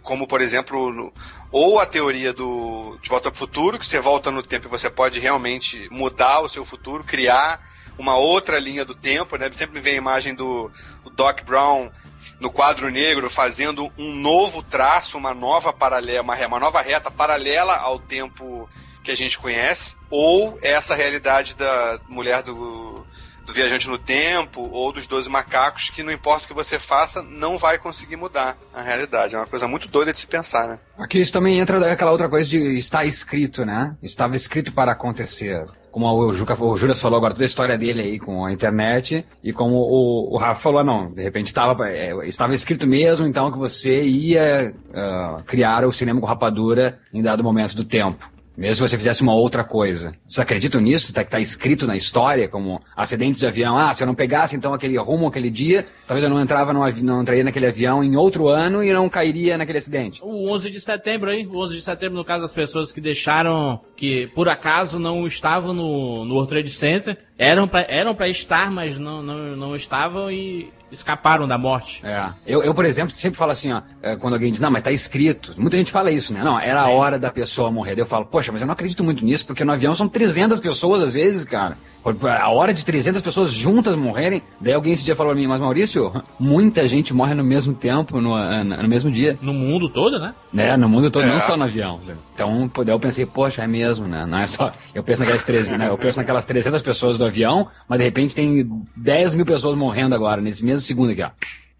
como 0.01 0.27
por 0.27 0.41
exemplo. 0.41 1.13
ou 1.51 1.79
a 1.79 1.85
teoria 1.85 2.33
do 2.33 2.97
de 3.03 3.07
volta 3.07 3.29
para 3.29 3.35
o 3.35 3.39
futuro, 3.39 3.77
que 3.77 3.85
você 3.85 3.99
volta 3.99 4.31
no 4.31 4.41
tempo 4.41 4.65
e 4.65 4.69
você 4.69 4.89
pode 4.89 5.19
realmente 5.19 5.87
mudar 5.91 6.41
o 6.41 6.49
seu 6.49 6.65
futuro, 6.65 7.03
criar 7.03 7.61
uma 7.99 8.17
outra 8.17 8.57
linha 8.57 8.83
do 8.83 8.95
tempo, 8.95 9.37
né? 9.37 9.47
Sempre 9.51 9.75
me 9.75 9.81
vem 9.81 9.93
a 9.93 9.97
imagem 9.97 10.33
do, 10.33 10.71
do 11.03 11.11
Doc 11.11 11.43
Brown 11.43 11.91
no 12.39 12.49
quadro 12.49 12.89
negro 12.89 13.29
fazendo 13.29 13.91
um 13.95 14.15
novo 14.15 14.63
traço, 14.63 15.19
uma 15.19 15.35
nova 15.35 15.71
paralela, 15.71 16.23
uma, 16.23 16.47
uma 16.47 16.59
nova 16.59 16.81
reta 16.81 17.11
paralela 17.11 17.75
ao 17.75 17.99
tempo 17.99 18.67
que 19.03 19.11
a 19.11 19.15
gente 19.15 19.37
conhece, 19.37 19.95
ou 20.09 20.57
essa 20.61 20.95
realidade 20.95 21.55
da 21.55 21.99
mulher 22.07 22.43
do, 22.43 23.05
do 23.49 23.53
viajante 23.53 23.87
no 23.87 23.97
tempo, 23.97 24.69
ou 24.71 24.93
dos 24.93 25.07
12 25.07 25.29
macacos, 25.29 25.89
que 25.89 26.03
não 26.03 26.11
importa 26.11 26.45
o 26.45 26.47
que 26.47 26.53
você 26.53 26.77
faça, 26.77 27.21
não 27.21 27.57
vai 27.57 27.77
conseguir 27.77 28.15
mudar 28.15 28.57
a 28.73 28.81
realidade. 28.81 29.35
É 29.35 29.37
uma 29.37 29.47
coisa 29.47 29.67
muito 29.67 29.87
doida 29.87 30.13
de 30.13 30.19
se 30.19 30.27
pensar, 30.27 30.67
né? 30.67 30.79
Aqui 30.97 31.19
isso 31.19 31.33
também 31.33 31.59
entra 31.59 31.79
naquela 31.79 32.11
outra 32.11 32.29
coisa 32.29 32.47
de 32.49 32.77
estar 32.77 33.05
escrito, 33.05 33.65
né? 33.65 33.97
Estava 34.01 34.35
escrito 34.35 34.71
para 34.71 34.91
acontecer. 34.91 35.65
Como 35.91 36.07
o, 36.07 36.31
Juca, 36.31 36.53
o 36.63 36.77
Július 36.77 37.01
falou 37.01 37.17
agora, 37.17 37.33
toda 37.33 37.45
a 37.45 37.47
história 37.47 37.75
dele 37.75 38.01
aí 38.01 38.19
com 38.19 38.45
a 38.45 38.51
internet, 38.51 39.25
e 39.43 39.51
como 39.51 39.75
o, 39.75 40.35
o 40.35 40.37
Rafa 40.37 40.61
falou, 40.61 40.83
não, 40.83 41.11
de 41.11 41.23
repente 41.23 41.47
estava, 41.47 41.89
é, 41.89 42.13
estava 42.27 42.53
escrito 42.53 42.85
mesmo, 42.85 43.25
então 43.25 43.51
que 43.51 43.57
você 43.57 44.03
ia 44.03 44.75
ah, 44.93 45.41
criar 45.47 45.83
o 45.85 45.91
cinema 45.91 46.21
com 46.21 46.27
rapadura 46.27 46.99
em 47.11 47.23
dado 47.23 47.43
momento 47.43 47.75
do 47.75 47.83
tempo. 47.83 48.29
Mesmo 48.59 48.75
se 48.75 48.91
você 48.91 48.97
fizesse 48.97 49.21
uma 49.21 49.33
outra 49.33 49.63
coisa. 49.63 50.13
Vocês 50.27 50.39
acreditam 50.39 50.81
nisso? 50.81 51.13
Tá, 51.13 51.23
tá 51.23 51.39
escrito 51.39 51.87
na 51.87 51.95
história, 51.95 52.49
como 52.49 52.81
acidentes 52.93 53.39
de 53.39 53.47
avião. 53.47 53.77
Ah, 53.77 53.93
se 53.93 54.03
eu 54.03 54.07
não 54.07 54.13
pegasse 54.13 54.53
então 54.53 54.73
aquele 54.73 54.97
rumo 54.97 55.27
aquele 55.27 55.49
dia, 55.49 55.87
talvez 56.05 56.25
eu 56.25 56.29
não 56.29 56.41
entrava 56.41 56.73
no 56.73 56.81
não 57.01 57.21
entraria 57.21 57.45
naquele 57.45 57.67
avião 57.67 58.03
em 58.03 58.17
outro 58.17 58.49
ano 58.49 58.83
e 58.83 58.91
não 58.91 59.07
cairia 59.07 59.57
naquele 59.57 59.77
acidente. 59.77 60.19
O 60.21 60.51
11 60.51 60.71
de 60.71 60.81
setembro 60.81 61.29
aí, 61.29 61.47
o 61.47 61.57
11 61.57 61.77
de 61.77 61.81
setembro, 61.81 62.17
no 62.17 62.25
caso 62.25 62.41
das 62.41 62.53
pessoas 62.53 62.91
que 62.91 62.99
deixaram, 62.99 63.79
que 63.95 64.27
por 64.35 64.49
acaso 64.49 64.99
não 64.99 65.25
estavam 65.25 65.73
no, 65.73 66.25
no 66.25 66.33
World 66.33 66.49
Trade 66.49 66.69
Center, 66.69 67.17
eram 67.39 67.67
pra, 67.67 67.85
eram 67.87 68.13
pra 68.13 68.27
estar, 68.27 68.69
mas 68.69 68.97
não, 68.97 69.23
não, 69.23 69.55
não 69.55 69.75
estavam 69.75 70.29
e 70.29 70.71
escaparam 70.91 71.47
da 71.47 71.57
morte. 71.57 72.05
É. 72.05 72.29
Eu, 72.45 72.61
eu, 72.61 72.73
por 72.73 72.83
exemplo, 72.83 73.15
sempre 73.15 73.37
falo 73.37 73.51
assim, 73.51 73.71
ó, 73.71 73.81
é, 74.01 74.17
quando 74.17 74.33
alguém 74.33 74.51
diz, 74.51 74.59
não, 74.59 74.69
mas 74.69 74.83
tá 74.83 74.91
escrito. 74.91 75.53
Muita 75.57 75.77
gente 75.77 75.91
fala 75.91 76.11
isso, 76.11 76.33
né? 76.33 76.43
Não, 76.43 76.59
era 76.59 76.81
a 76.81 76.89
hora 76.89 77.17
da 77.17 77.31
pessoa 77.31 77.71
morrer. 77.71 77.95
Daí 77.95 78.01
eu 78.01 78.07
falo, 78.07 78.25
poxa, 78.25 78.51
mas 78.51 78.61
eu 78.61 78.67
não 78.67 78.73
acredito 78.73 79.03
muito 79.03 79.23
nisso, 79.23 79.45
porque 79.45 79.63
no 79.63 79.71
avião 79.71 79.95
são 79.95 80.09
300 80.09 80.59
pessoas 80.59 81.01
às 81.01 81.13
vezes, 81.13 81.45
cara. 81.45 81.77
A 82.03 82.49
hora 82.49 82.73
de 82.73 82.83
300 82.85 83.21
pessoas 83.21 83.51
juntas 83.51 83.95
morrerem. 83.95 84.41
Daí 84.59 84.73
alguém 84.73 84.93
esse 84.93 85.03
dia 85.03 85.15
falou 85.15 85.33
pra 85.33 85.41
mim, 85.41 85.47
mas 85.47 85.59
Maurício, 85.59 86.11
muita 86.39 86.87
gente 86.87 87.13
morre 87.13 87.33
no 87.33 87.43
mesmo 87.43 87.73
tempo, 87.73 88.21
no, 88.21 88.35
no 88.63 88.87
mesmo 88.87 89.11
dia. 89.11 89.37
No 89.41 89.53
mundo 89.53 89.89
todo, 89.89 90.17
né? 90.17 90.33
Né? 90.51 90.77
No 90.77 90.87
mundo 90.87 91.11
todo, 91.11 91.25
É. 91.25 91.27
não 91.27 91.39
só 91.39 91.57
no 91.57 91.65
avião. 91.65 91.99
Então, 92.33 92.69
pô, 92.69 92.83
daí 92.83 92.95
eu 92.95 92.99
pensei, 92.99 93.25
poxa, 93.25 93.63
é 93.63 93.67
mesmo, 93.67 94.07
né? 94.07 94.25
Não 94.25 94.37
é 94.39 94.47
só. 94.47 94.71
Eu 94.95 95.03
penso 95.03 95.19
naquelas 95.21 95.43
300, 95.43 95.77
né? 95.79 95.89
Eu 95.89 95.97
penso 95.97 96.17
naquelas 96.17 96.45
300 96.45 96.81
pessoas 96.81 97.17
do 97.17 97.25
avião, 97.25 97.67
mas 97.87 97.99
de 97.99 98.05
repente 98.05 98.33
tem 98.33 98.67
10 98.95 99.35
mil 99.35 99.45
pessoas 99.45 99.77
morrendo 99.77 100.15
agora, 100.15 100.41
nesse 100.41 100.63
mesmo 100.65 100.79
segundo 100.81 101.11
aqui, 101.11 101.21
ó. 101.21 101.29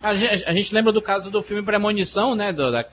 A 0.02 0.14
gente, 0.14 0.46
a 0.46 0.54
gente 0.54 0.74
lembra 0.74 0.94
do 0.94 1.02
caso 1.02 1.30
do 1.32 1.42
filme 1.42 1.62
Premonição, 1.64 2.36
né? 2.36 2.54
Do, 2.54 2.72
da- 2.72 2.86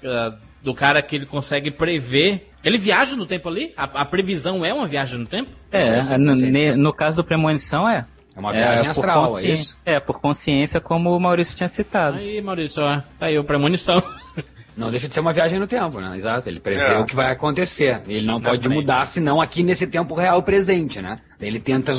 do 0.62 0.74
cara 0.74 1.00
que 1.02 1.14
ele 1.16 1.26
consegue 1.26 1.70
prever. 1.70 2.50
Ele 2.64 2.78
viaja 2.78 3.14
no 3.14 3.26
tempo 3.26 3.48
ali? 3.48 3.72
A, 3.76 3.84
a 3.84 4.04
previsão 4.04 4.64
é 4.64 4.74
uma 4.74 4.86
viagem 4.88 5.18
no 5.18 5.26
tempo? 5.26 5.50
É, 5.70 6.00
no, 6.18 6.34
ne- 6.34 6.74
no 6.74 6.92
caso 6.92 7.16
do 7.16 7.24
Premonição 7.24 7.88
é. 7.88 8.04
É 8.34 8.38
uma 8.40 8.52
viagem 8.52 8.84
por 8.84 8.90
astral, 8.90 9.38
é 9.38 9.42
isso? 9.44 9.78
É, 9.84 9.98
por 9.98 10.20
consciência, 10.20 10.80
como 10.80 11.16
o 11.16 11.20
Maurício 11.20 11.56
tinha 11.56 11.68
citado. 11.68 12.18
Aí, 12.18 12.40
Maurício, 12.42 12.82
ó, 12.82 13.00
tá 13.18 13.26
aí 13.26 13.38
o 13.38 13.44
Premonição. 13.44 14.02
Não 14.76 14.90
deixa 14.90 15.08
de 15.08 15.14
ser 15.14 15.20
uma 15.20 15.32
viagem 15.32 15.58
no 15.58 15.66
tempo, 15.66 15.98
né? 16.00 16.16
Exato. 16.16 16.48
Ele 16.48 16.60
prevê 16.60 16.82
É. 16.82 16.98
o 16.98 17.06
que 17.06 17.16
vai 17.16 17.32
acontecer. 17.32 18.02
Ele 18.06 18.26
não 18.26 18.38
Na 18.38 18.50
pode 18.50 18.62
frente. 18.62 18.74
mudar, 18.74 19.04
senão 19.06 19.40
aqui 19.40 19.62
nesse 19.62 19.86
tempo 19.86 20.14
real 20.14 20.42
presente, 20.42 21.00
né? 21.00 21.18
Ele 21.40 21.58
tenta, 21.58 21.92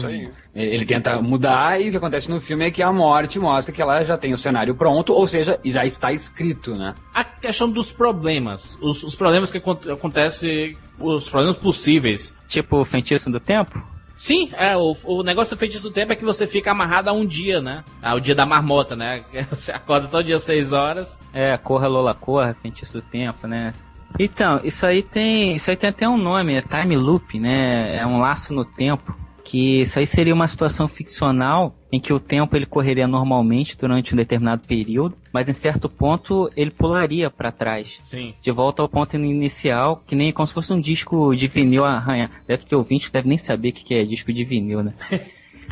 ele 0.53 0.85
tenta 0.85 1.21
mudar 1.21 1.81
e 1.81 1.87
o 1.87 1.91
que 1.91 1.97
acontece 1.97 2.29
no 2.29 2.39
filme 2.39 2.67
é 2.67 2.71
que 2.71 2.83
a 2.83 2.91
morte 2.91 3.39
mostra 3.39 3.73
que 3.73 3.81
ela 3.81 4.03
já 4.03 4.17
tem 4.17 4.31
o 4.33 4.37
cenário 4.37 4.75
pronto, 4.75 5.11
ou 5.13 5.25
seja, 5.27 5.59
já 5.65 5.85
está 5.85 6.11
escrito, 6.13 6.75
né? 6.75 6.93
A 7.13 7.23
questão 7.23 7.69
dos 7.69 7.91
problemas. 7.91 8.77
Os, 8.81 9.03
os 9.03 9.15
problemas 9.15 9.49
que 9.51 9.57
acon- 9.57 9.79
acontecem. 9.91 10.77
Os 10.99 11.29
problemas 11.29 11.57
possíveis. 11.57 12.33
Tipo 12.47 12.77
o 12.81 12.85
feitiço 12.85 13.29
do 13.31 13.39
tempo? 13.39 13.81
Sim, 14.17 14.49
é, 14.53 14.75
o, 14.75 14.95
o 15.05 15.23
negócio 15.23 15.55
do 15.55 15.59
feitiço 15.59 15.89
do 15.89 15.93
tempo 15.93 16.11
é 16.11 16.15
que 16.15 16.25
você 16.25 16.47
fica 16.47 16.71
amarrado 16.71 17.09
a 17.09 17.13
um 17.13 17.25
dia, 17.25 17.61
né? 17.61 17.83
Ao 18.01 18.19
dia 18.19 18.33
da 18.33 18.45
marmota, 18.45 18.95
né? 18.95 19.23
Você 19.51 19.71
acorda 19.71 20.07
todo 20.07 20.23
dia 20.23 20.37
às 20.37 20.43
6 20.43 20.73
horas. 20.73 21.19
É, 21.31 21.55
Corra 21.57 21.87
Lola 21.87 22.15
Corra, 22.15 22.55
feitiço 22.59 22.93
do 22.93 23.01
tempo, 23.01 23.45
né? 23.47 23.71
Então, 24.19 24.59
isso 24.63 24.85
aí 24.85 25.03
tem. 25.03 25.55
Isso 25.55 25.69
aí 25.69 25.75
tem 25.75 25.89
até 25.89 26.09
um 26.09 26.17
nome, 26.17 26.55
é 26.55 26.61
time 26.61 26.95
loop, 26.95 27.39
né? 27.39 27.97
É 27.97 28.05
um 28.05 28.19
laço 28.19 28.53
no 28.53 28.65
tempo. 28.65 29.15
Que 29.47 29.79
isso 29.79 29.97
aí 29.97 30.05
seria 30.05 30.33
uma 30.33 30.45
situação 30.45 30.89
ficcional 30.89 31.73
em 31.89 32.01
que 32.01 32.11
o 32.11 32.19
tempo 32.19 32.53
ele 32.53 32.65
correria 32.65 33.07
normalmente 33.07 33.77
durante 33.77 34.13
um 34.13 34.17
determinado 34.17 34.67
período, 34.67 35.15
mas 35.31 35.47
em 35.47 35.53
certo 35.53 35.87
ponto 35.87 36.51
ele 36.53 36.69
pularia 36.69 37.29
para 37.29 37.49
trás, 37.49 37.97
Sim. 38.09 38.33
de 38.41 38.51
volta 38.51 38.81
ao 38.81 38.89
ponto 38.89 39.15
inicial, 39.15 40.03
que 40.05 40.17
nem 40.17 40.33
como 40.33 40.45
se 40.45 40.53
fosse 40.53 40.73
um 40.73 40.81
disco 40.81 41.33
de 41.33 41.47
vinil 41.47 41.85
arranha. 41.85 42.29
Deve 42.45 42.65
ter 42.65 42.75
ouvinte, 42.75 43.09
deve 43.09 43.29
nem 43.29 43.37
saber 43.37 43.69
o 43.69 43.71
que 43.71 43.95
é 43.95 44.03
disco 44.03 44.33
de 44.33 44.43
vinil, 44.43 44.83
né? 44.83 44.93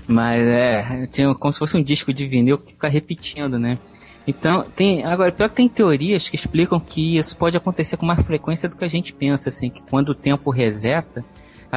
mas 0.08 0.42
é, 0.42 1.06
tinha 1.12 1.36
como 1.36 1.52
se 1.52 1.60
fosse 1.60 1.76
um 1.76 1.84
disco 1.84 2.14
de 2.14 2.26
vinil 2.26 2.58
que 2.58 2.72
fica 2.72 2.88
repetindo, 2.88 3.60
né? 3.60 3.78
Então, 4.26 4.66
tem. 4.76 5.04
Agora, 5.04 5.32
pior 5.32 5.50
que 5.50 5.56
tem 5.56 5.70
teorias 5.70 6.30
que 6.30 6.36
explicam 6.36 6.80
que 6.80 7.18
isso 7.18 7.38
pode 7.38 7.58
acontecer 7.58 7.98
com 7.98 8.06
mais 8.06 8.26
frequência 8.26 8.68
do 8.68 8.76
que 8.76 8.86
a 8.86 8.88
gente 8.88 9.14
pensa, 9.14 9.50
assim, 9.50 9.70
que 9.70 9.82
quando 9.82 10.10
o 10.10 10.16
tempo 10.16 10.50
reseta, 10.50 11.24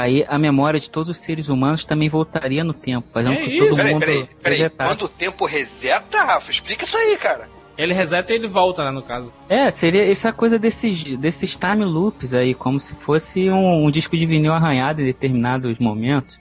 aí 0.00 0.24
a 0.28 0.38
memória 0.38 0.78
de 0.80 0.90
todos 0.90 1.08
os 1.08 1.18
seres 1.18 1.48
humanos 1.48 1.84
também 1.84 2.08
voltaria 2.08 2.62
no 2.64 2.72
tempo, 2.74 3.06
fazendo 3.12 3.34
É 3.34 3.40
com 3.40 3.44
que 3.50 3.58
todo 3.58 3.76
Peraí, 3.76 3.92
mundo 3.92 4.00
peraí, 4.00 4.28
peraí. 4.42 4.58
resetasse. 4.58 4.90
Quando 4.90 5.02
o 5.04 5.08
tempo 5.08 5.44
reseta, 5.46 6.22
Rafa, 6.24 6.50
explica 6.50 6.84
isso 6.84 6.96
aí, 6.96 7.16
cara. 7.16 7.48
Ele 7.76 7.94
reseta 7.94 8.32
e 8.32 8.36
ele 8.36 8.48
volta, 8.48 8.84
né, 8.84 8.90
no 8.90 9.02
caso. 9.02 9.32
É, 9.48 9.70
seria 9.70 10.10
essa 10.10 10.32
coisa 10.32 10.58
desses, 10.58 11.04
desses 11.16 11.54
time 11.56 11.84
loops 11.84 12.34
aí, 12.34 12.52
como 12.52 12.80
se 12.80 12.94
fosse 12.96 13.48
um, 13.48 13.84
um 13.86 13.90
disco 13.90 14.16
de 14.16 14.26
vinil 14.26 14.52
arranhado 14.52 15.00
em 15.00 15.04
determinados 15.04 15.78
momentos. 15.78 16.40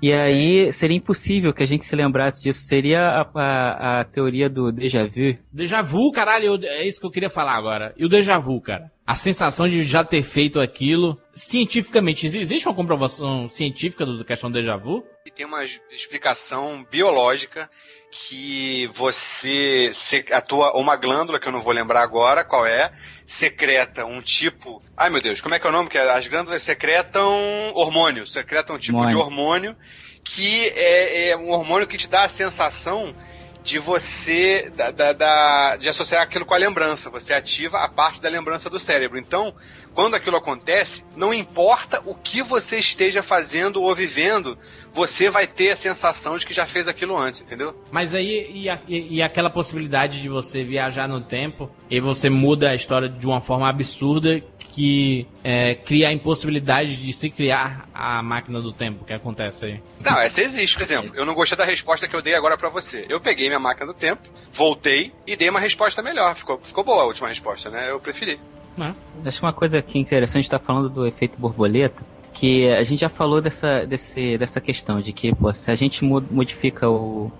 E 0.00 0.12
aí 0.12 0.70
seria 0.72 0.96
impossível 0.96 1.52
que 1.52 1.62
a 1.62 1.66
gente 1.66 1.84
se 1.84 1.96
lembrasse 1.96 2.42
disso. 2.42 2.60
Seria 2.62 3.00
a, 3.00 3.22
a, 3.34 4.00
a 4.00 4.04
teoria 4.04 4.48
do 4.48 4.70
déjà 4.70 5.04
vu. 5.04 5.36
Déjà 5.52 5.82
vu, 5.82 6.12
caralho, 6.12 6.44
eu- 6.54 6.68
é 6.70 6.86
isso 6.86 7.00
que 7.00 7.06
eu 7.06 7.10
queria 7.10 7.28
falar 7.28 7.56
agora. 7.56 7.92
E 7.96 8.04
o 8.04 8.08
déjà 8.08 8.38
vu, 8.38 8.60
cara? 8.60 8.92
A 9.06 9.14
sensação 9.14 9.68
de 9.68 9.82
já 9.82 10.04
ter 10.04 10.22
feito 10.22 10.60
aquilo. 10.60 11.18
Cientificamente, 11.34 12.26
exi- 12.26 12.38
existe 12.38 12.68
uma 12.68 12.74
comprovação 12.76 13.48
científica 13.48 14.04
do 14.06 14.18
da 14.18 14.24
questão 14.24 14.50
do 14.50 14.54
déjà 14.54 14.76
vu? 14.76 15.02
E 15.26 15.30
tem 15.30 15.44
uma 15.46 15.64
explicação 15.64 16.84
biológica 16.90 17.68
que 18.10 18.86
você 18.94 19.90
se- 19.92 20.24
a 20.32 20.40
tua 20.40 20.72
uma 20.78 20.96
glândula 20.96 21.38
que 21.38 21.46
eu 21.46 21.52
não 21.52 21.60
vou 21.60 21.72
lembrar 21.72 22.02
agora 22.02 22.42
qual 22.42 22.64
é 22.66 22.90
secreta 23.26 24.06
um 24.06 24.22
tipo 24.22 24.82
ai 24.96 25.10
meu 25.10 25.20
Deus 25.20 25.40
como 25.42 25.54
é 25.54 25.58
que 25.58 25.66
é 25.66 25.70
o 25.70 25.72
nome 25.72 25.90
que 25.90 25.98
é? 25.98 26.10
as 26.10 26.26
glândulas 26.26 26.62
secretam 26.62 27.70
hormônio 27.74 28.26
secretam 28.26 28.76
um 28.76 28.78
tipo 28.78 28.96
de 29.06 29.14
hormônio 29.16 29.76
que 30.24 30.68
é, 30.74 31.28
é 31.28 31.36
um 31.36 31.50
hormônio 31.50 31.86
que 31.86 31.96
te 31.98 32.08
dá 32.08 32.22
a 32.24 32.28
sensação 32.28 33.14
de 33.62 33.78
você 33.78 34.70
da, 34.74 34.90
da- 34.90 35.12
da- 35.12 35.76
de 35.76 35.88
associar 35.88 36.22
aquilo 36.22 36.44
com 36.46 36.54
a 36.54 36.56
lembrança 36.58 37.10
você 37.10 37.34
ativa 37.34 37.78
a 37.78 37.88
parte 37.88 38.22
da 38.22 38.28
lembrança 38.28 38.70
do 38.70 38.78
cérebro 38.78 39.18
então 39.18 39.54
quando 39.94 40.14
aquilo 40.14 40.36
acontece 40.36 41.04
não 41.16 41.34
importa 41.34 42.00
o 42.06 42.14
que 42.14 42.42
você 42.42 42.78
esteja 42.78 43.22
fazendo 43.22 43.82
ou 43.82 43.94
vivendo 43.94 44.56
você 44.94 45.28
vai 45.28 45.46
ter 45.46 45.72
a 45.72 45.76
sensação 45.76 46.38
de 46.38 46.46
que 46.46 46.52
já 46.54 46.66
fez 46.66 46.88
aquilo 46.88 47.16
antes, 47.16 47.40
entendeu? 47.42 47.74
Mas 47.90 48.14
aí, 48.14 48.50
e, 48.52 48.68
a- 48.70 48.80
e- 48.88 49.16
e 49.16 49.22
aquela 49.22 49.50
possibilidade 49.50 50.20
de 50.22 50.28
você 50.28 50.64
viajar 50.64 51.06
no 51.06 51.20
tempo 51.20 51.70
e 51.90 52.00
você 52.00 52.28
muda 52.30 52.70
a 52.70 52.74
história 52.74 53.08
de 53.08 53.26
uma 53.26 53.40
forma 53.40 53.68
absurda 53.68 54.42
que 54.78 55.26
é, 55.42 55.74
cria 55.74 56.06
a 56.06 56.12
impossibilidade 56.12 56.94
de 56.98 57.12
se 57.12 57.28
criar 57.28 57.88
a 57.92 58.22
máquina 58.22 58.60
do 58.62 58.72
tempo 58.72 59.04
que 59.04 59.12
acontece 59.12 59.64
aí. 59.64 59.82
Não, 59.98 60.20
essa 60.20 60.40
existe, 60.40 60.76
por 60.76 60.84
exemplo. 60.84 61.10
Eu 61.16 61.26
não 61.26 61.34
gostei 61.34 61.58
da 61.58 61.64
resposta 61.64 62.06
que 62.06 62.14
eu 62.14 62.22
dei 62.22 62.36
agora 62.36 62.56
pra 62.56 62.68
você. 62.68 63.04
Eu 63.08 63.20
peguei 63.20 63.48
minha 63.48 63.58
máquina 63.58 63.86
do 63.86 63.92
tempo, 63.92 64.28
voltei 64.52 65.12
e 65.26 65.34
dei 65.34 65.50
uma 65.50 65.58
resposta 65.58 66.00
melhor. 66.00 66.36
Ficou, 66.36 66.60
ficou 66.62 66.84
boa 66.84 67.02
a 67.02 67.06
última 67.06 67.26
resposta, 67.26 67.68
né? 67.70 67.90
Eu 67.90 67.98
preferi. 67.98 68.38
Né? 68.76 68.94
Acho 69.26 69.40
que 69.40 69.44
uma 69.44 69.52
coisa 69.52 69.78
aqui 69.78 69.98
interessante 69.98 70.44
estar 70.44 70.60
falando 70.60 70.88
do 70.88 71.08
efeito 71.08 71.36
borboleta, 71.36 72.00
que 72.32 72.68
a 72.68 72.84
gente 72.84 73.00
já 73.00 73.08
falou 73.08 73.40
dessa, 73.40 73.84
desse, 73.84 74.38
dessa 74.38 74.60
questão 74.60 75.00
de 75.00 75.12
que 75.12 75.34
pô, 75.34 75.52
se 75.52 75.72
a 75.72 75.74
gente 75.74 76.04
modifica 76.04 76.88
o, 76.88 77.32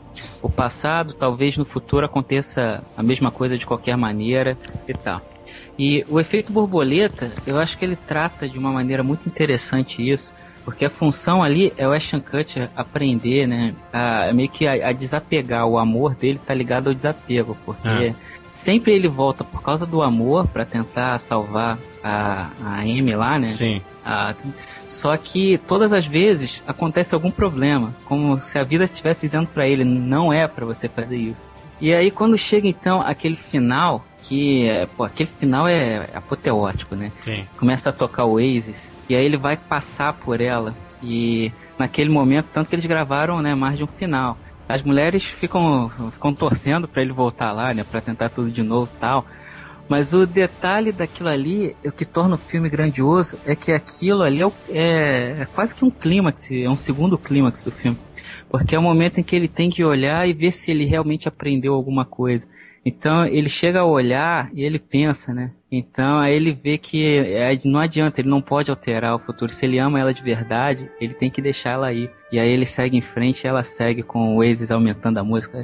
o 0.43 0.51
passado, 0.51 1.14
talvez 1.14 1.57
no 1.57 1.64
futuro 1.64 2.05
aconteça 2.05 2.82
a 2.97 3.03
mesma 3.03 3.30
coisa 3.30 3.57
de 3.57 3.64
qualquer 3.64 3.97
maneira 3.97 4.59
e 4.89 4.95
tal. 4.95 5.22
E 5.79 6.05
o 6.09 6.18
efeito 6.18 6.53
borboleta, 6.53 7.31
eu 7.47 7.59
acho 7.59 7.79
que 7.79 7.85
ele 7.85 7.97
trata 7.97 8.49
de 8.49 8.59
uma 8.59 8.72
maneira 8.72 9.03
muito 9.03 9.29
interessante 9.29 10.09
isso, 10.09 10.35
porque 10.64 10.85
a 10.85 10.91
função 10.91 11.43
ali 11.43 11.72
é 11.76 11.87
o 11.87 11.93
Ashton 11.93 12.20
Kutcher 12.20 12.68
aprender, 12.76 13.47
né, 13.47 13.74
a, 13.93 14.33
meio 14.33 14.49
que 14.49 14.66
a, 14.66 14.89
a 14.89 14.93
desapegar, 14.93 15.66
o 15.66 15.79
amor 15.79 16.14
dele 16.14 16.41
tá 16.45 16.53
ligado 16.53 16.89
ao 16.89 16.95
desapego, 16.95 17.57
porque 17.64 18.12
Ah. 18.12 18.14
sempre 18.51 18.93
ele 18.93 19.07
volta 19.09 19.45
por 19.45 19.62
causa 19.62 19.87
do 19.87 20.03
amor 20.03 20.47
para 20.49 20.64
tentar 20.64 21.18
salvar 21.20 21.79
a, 22.03 22.51
a 22.64 22.81
Amy 22.81 23.14
lá, 23.14 23.39
né? 23.39 23.53
Sim. 23.53 23.81
A- 24.05 24.35
só 24.89 25.16
que 25.16 25.59
todas 25.68 25.93
as 25.93 26.07
vezes 26.07 26.62
acontece 26.66 27.14
algum 27.14 27.31
problema, 27.31 27.95
como 28.05 28.41
se 28.43 28.59
a 28.59 28.64
vida 28.64 28.85
estivesse 28.85 29.26
dizendo 29.26 29.47
pra 29.47 29.66
ele, 29.68 29.85
não 29.85 30.33
é 30.33 30.47
pra 30.49 30.64
você 30.66 30.89
fazer 30.89 31.16
isso. 31.16 31.47
E 31.81 31.95
aí 31.95 32.11
quando 32.11 32.37
chega 32.37 32.66
então 32.66 33.01
aquele 33.01 33.37
final, 33.37 34.05
que 34.29 34.68
é, 34.68 34.85
pô, 34.87 35.05
aquele 35.05 35.31
final 35.39 35.66
é 35.66 36.09
apoteótico, 36.14 36.95
né? 36.95 37.11
Sim. 37.22 37.45
Começa 37.57 37.89
a 37.89 37.93
tocar 37.93 38.24
o 38.24 38.33
Oasis, 38.35 38.93
e 39.09 39.14
aí 39.16 39.24
ele 39.24 39.39
vai 39.39 39.57
passar 39.57 40.12
por 40.12 40.41
ela, 40.41 40.74
e 41.03 41.51
naquele 41.79 42.11
momento, 42.11 42.47
tanto 42.53 42.68
que 42.68 42.74
eles 42.74 42.85
gravaram, 42.85 43.41
né, 43.41 43.55
mais 43.55 43.76
de 43.79 43.85
um 43.85 43.87
final. 43.87 44.37
As 44.68 44.83
mulheres 44.83 45.24
ficam, 45.24 45.91
ficam 46.12 46.35
torcendo 46.35 46.87
pra 46.87 47.01
ele 47.01 47.12
voltar 47.12 47.53
lá, 47.53 47.72
né, 47.72 47.85
pra 47.85 48.01
tentar 48.03 48.29
tudo 48.29 48.51
de 48.51 48.62
novo 48.62 48.91
tal. 49.01 49.24
Mas 49.89 50.12
o 50.12 50.26
detalhe 50.26 50.93
daquilo 50.93 51.31
ali, 51.31 51.74
o 51.83 51.91
que 51.91 52.05
torna 52.05 52.35
o 52.35 52.39
filme 52.39 52.68
grandioso, 52.68 53.39
é 53.47 53.57
que 53.57 53.72
aquilo 53.72 54.22
ali 54.22 54.43
é, 54.43 54.51
é- 54.68 55.37
é 55.41 55.47
quase 55.55 55.74
que 55.74 55.83
um 55.83 55.91
clímax, 55.91 56.51
é 56.51 56.68
um 56.68 56.76
segundo 56.76 57.16
clímax 57.16 57.62
do 57.64 57.70
filme. 57.70 57.97
Porque 58.51 58.74
é 58.74 58.79
o 58.79 58.83
momento 58.83 59.18
em 59.18 59.22
que 59.22 59.35
ele 59.35 59.49
tem 59.49 59.70
que 59.70 59.83
olhar 59.83 60.29
e 60.29 60.35
ver 60.35 60.53
se 60.53 60.70
ele 60.70 60.85
realmente 60.85 61.26
aprendeu 61.26 61.72
alguma 61.72 62.05
coisa. 62.05 62.47
Então 62.89 63.26
ele 63.26 63.49
chega 63.49 63.80
a 63.80 63.84
olhar 63.84 64.51
e 64.55 64.62
ele 64.64 64.78
pensa, 64.78 65.34
né? 65.34 65.51
Então 65.70 66.18
aí 66.18 66.34
ele 66.34 66.53
vê 66.53 66.78
que 66.78 67.18
é, 67.18 67.59
não 67.66 67.78
adianta, 67.78 68.20
ele 68.20 68.28
não 68.30 68.41
pode 68.41 68.70
alterar 68.70 69.14
o 69.14 69.18
futuro. 69.18 69.53
Se 69.53 69.66
ele 69.66 69.78
ama 69.78 70.01
ela 70.01 70.14
de 70.14 70.22
verdade, 70.22 70.91
ele 70.99 71.12
tem 71.12 71.28
que 71.28 71.43
deixar 71.43 71.72
ela 71.72 71.86
aí. 71.89 72.09
E 72.32 72.39
aí 72.41 72.49
ele 72.49 72.64
segue 72.64 72.97
em 72.97 73.03
frente 73.03 73.45
e 73.45 73.47
ela 73.47 73.62
segue 73.62 74.03
com 74.03 74.34
o 74.34 74.39
Oasis 74.39 74.70
aumentando 74.70 75.18
a 75.18 75.24
música. 75.24 75.59
É 75.59 75.62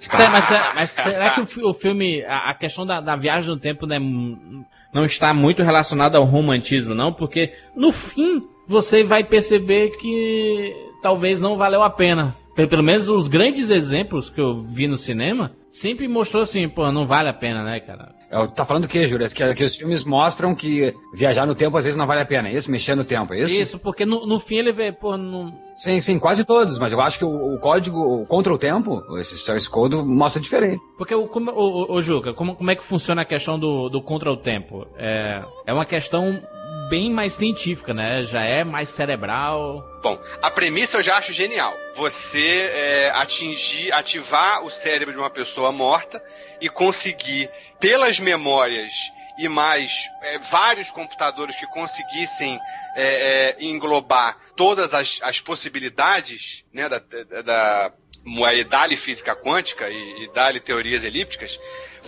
mas, 0.30 0.48
mas 0.74 0.90
será 0.90 1.30
que 1.30 1.40
o, 1.42 1.46
fi- 1.46 1.62
o 1.62 1.74
filme, 1.74 2.24
a, 2.26 2.54
questão 2.54 2.86
da, 2.86 3.00
da 3.00 3.14
viagem 3.16 3.50
no 3.50 3.56
tempo 3.58 3.86
né, 3.86 3.96
m- 3.96 4.64
não 4.94 5.04
está 5.04 5.34
muito 5.34 5.62
relacionada 5.62 6.16
ao 6.16 6.24
romantismo, 6.24 6.94
não? 6.94 7.12
Porque 7.12 7.52
no 7.76 7.92
fim 7.92 8.42
você 8.66 9.02
vai 9.02 9.22
perceber 9.22 9.90
que 10.00 10.74
talvez 11.02 11.42
não 11.42 11.56
valeu 11.58 11.82
a 11.82 11.90
pena. 11.90 12.34
Pe- 12.56 12.66
Pelo 12.66 12.82
menos 12.82 13.08
os 13.08 13.28
grandes 13.28 13.70
exemplos 13.70 14.28
que 14.30 14.40
eu 14.40 14.62
vi 14.62 14.88
no 14.88 14.96
cinema 14.96 15.52
sempre 15.70 16.08
mostrou 16.08 16.42
assim, 16.42 16.68
pô, 16.68 16.90
não 16.90 17.06
vale 17.06 17.28
a 17.28 17.34
pena, 17.34 17.62
né, 17.62 17.78
cara? 17.80 18.14
É, 18.30 18.46
Tá 18.48 18.64
falando 18.64 18.86
o 18.86 18.88
quê, 18.88 19.06
Júlia? 19.06 19.28
Que, 19.28 19.54
que 19.54 19.62
os 19.62 19.76
filmes 19.76 20.02
mostram 20.04 20.54
que 20.54 20.92
viajar 21.14 21.46
no 21.46 21.54
tempo 21.54 21.76
às 21.76 21.84
vezes 21.84 21.96
não 21.98 22.06
vale 22.06 22.22
a 22.22 22.26
pena, 22.26 22.48
é 22.48 22.52
isso? 22.54 22.70
Mexer 22.70 22.94
no 22.96 23.04
tempo, 23.04 23.34
é 23.34 23.40
isso? 23.42 23.54
Isso, 23.60 23.78
porque 23.78 24.04
no, 24.06 24.26
no 24.26 24.40
fim 24.40 24.56
ele 24.56 24.72
vê, 24.72 24.90
pô, 24.90 25.16
não. 25.16 25.52
Sim, 25.74 26.00
sim, 26.00 26.18
quase 26.18 26.44
todos, 26.44 26.78
mas 26.78 26.92
eu 26.92 27.00
acho 27.00 27.18
que 27.18 27.24
o, 27.24 27.54
o 27.54 27.58
código 27.60 28.00
o 28.00 28.26
contra 28.26 28.52
o 28.52 28.58
tempo, 28.58 29.02
esse 29.20 29.36
source 29.36 29.68
code, 29.68 29.94
mostra 29.96 30.40
diferente. 30.40 30.80
Porque, 30.96 31.14
o, 31.14 31.28
como, 31.28 31.50
o, 31.52 31.92
o, 31.92 31.94
o 31.96 32.02
Juca, 32.02 32.32
como, 32.32 32.56
como 32.56 32.70
é 32.70 32.74
que 32.74 32.82
funciona 32.82 33.22
a 33.22 33.26
questão 33.26 33.58
do, 33.58 33.88
do 33.90 34.00
contra 34.02 34.32
o 34.32 34.36
tempo? 34.36 34.86
É, 34.96 35.44
é 35.66 35.72
uma 35.74 35.84
questão 35.84 36.42
bem 36.88 37.12
mais 37.12 37.34
científica, 37.34 37.92
né? 37.92 38.22
Já 38.22 38.42
é 38.42 38.64
mais 38.64 38.88
cerebral. 38.88 39.84
Bom, 40.02 40.18
a 40.40 40.50
premissa 40.50 40.98
eu 40.98 41.02
já 41.02 41.16
acho 41.16 41.32
genial. 41.32 41.74
Você 41.94 42.70
é, 42.72 43.10
atingir, 43.10 43.92
ativar 43.92 44.64
o 44.64 44.70
cérebro 44.70 45.12
de 45.12 45.18
uma 45.18 45.30
pessoa 45.30 45.72
morta 45.72 46.22
e 46.60 46.68
conseguir, 46.68 47.50
pelas 47.80 48.20
memórias 48.20 48.92
e 49.38 49.48
mais 49.48 50.08
é, 50.22 50.38
vários 50.38 50.90
computadores 50.90 51.56
que 51.56 51.66
conseguissem 51.66 52.58
é, 52.94 53.04
é, 53.04 53.56
englobar 53.60 54.38
todas 54.56 54.94
as, 54.94 55.20
as 55.22 55.40
possibilidades 55.40 56.64
né, 56.72 56.88
da, 56.88 57.02
da, 57.42 57.92
e 58.26 58.64
dali 58.64 58.96
física 58.96 59.36
quântica 59.36 59.88
e, 59.88 60.24
e 60.24 60.32
dali 60.32 60.58
teorias 60.60 61.04
elípticas, 61.04 61.60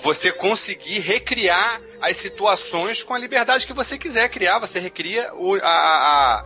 você 0.03 0.33
conseguir 0.33 0.99
recriar 0.99 1.81
as 2.01 2.17
situações 2.17 3.03
com 3.03 3.15
a 3.15 3.19
liberdade 3.19 3.67
que 3.67 3.73
você 3.73 3.97
quiser 3.97 4.29
criar. 4.29 4.59
Você 4.59 4.79
recria 4.81 5.33
o, 5.35 5.55
a- 5.57 5.61
a- 5.63 6.45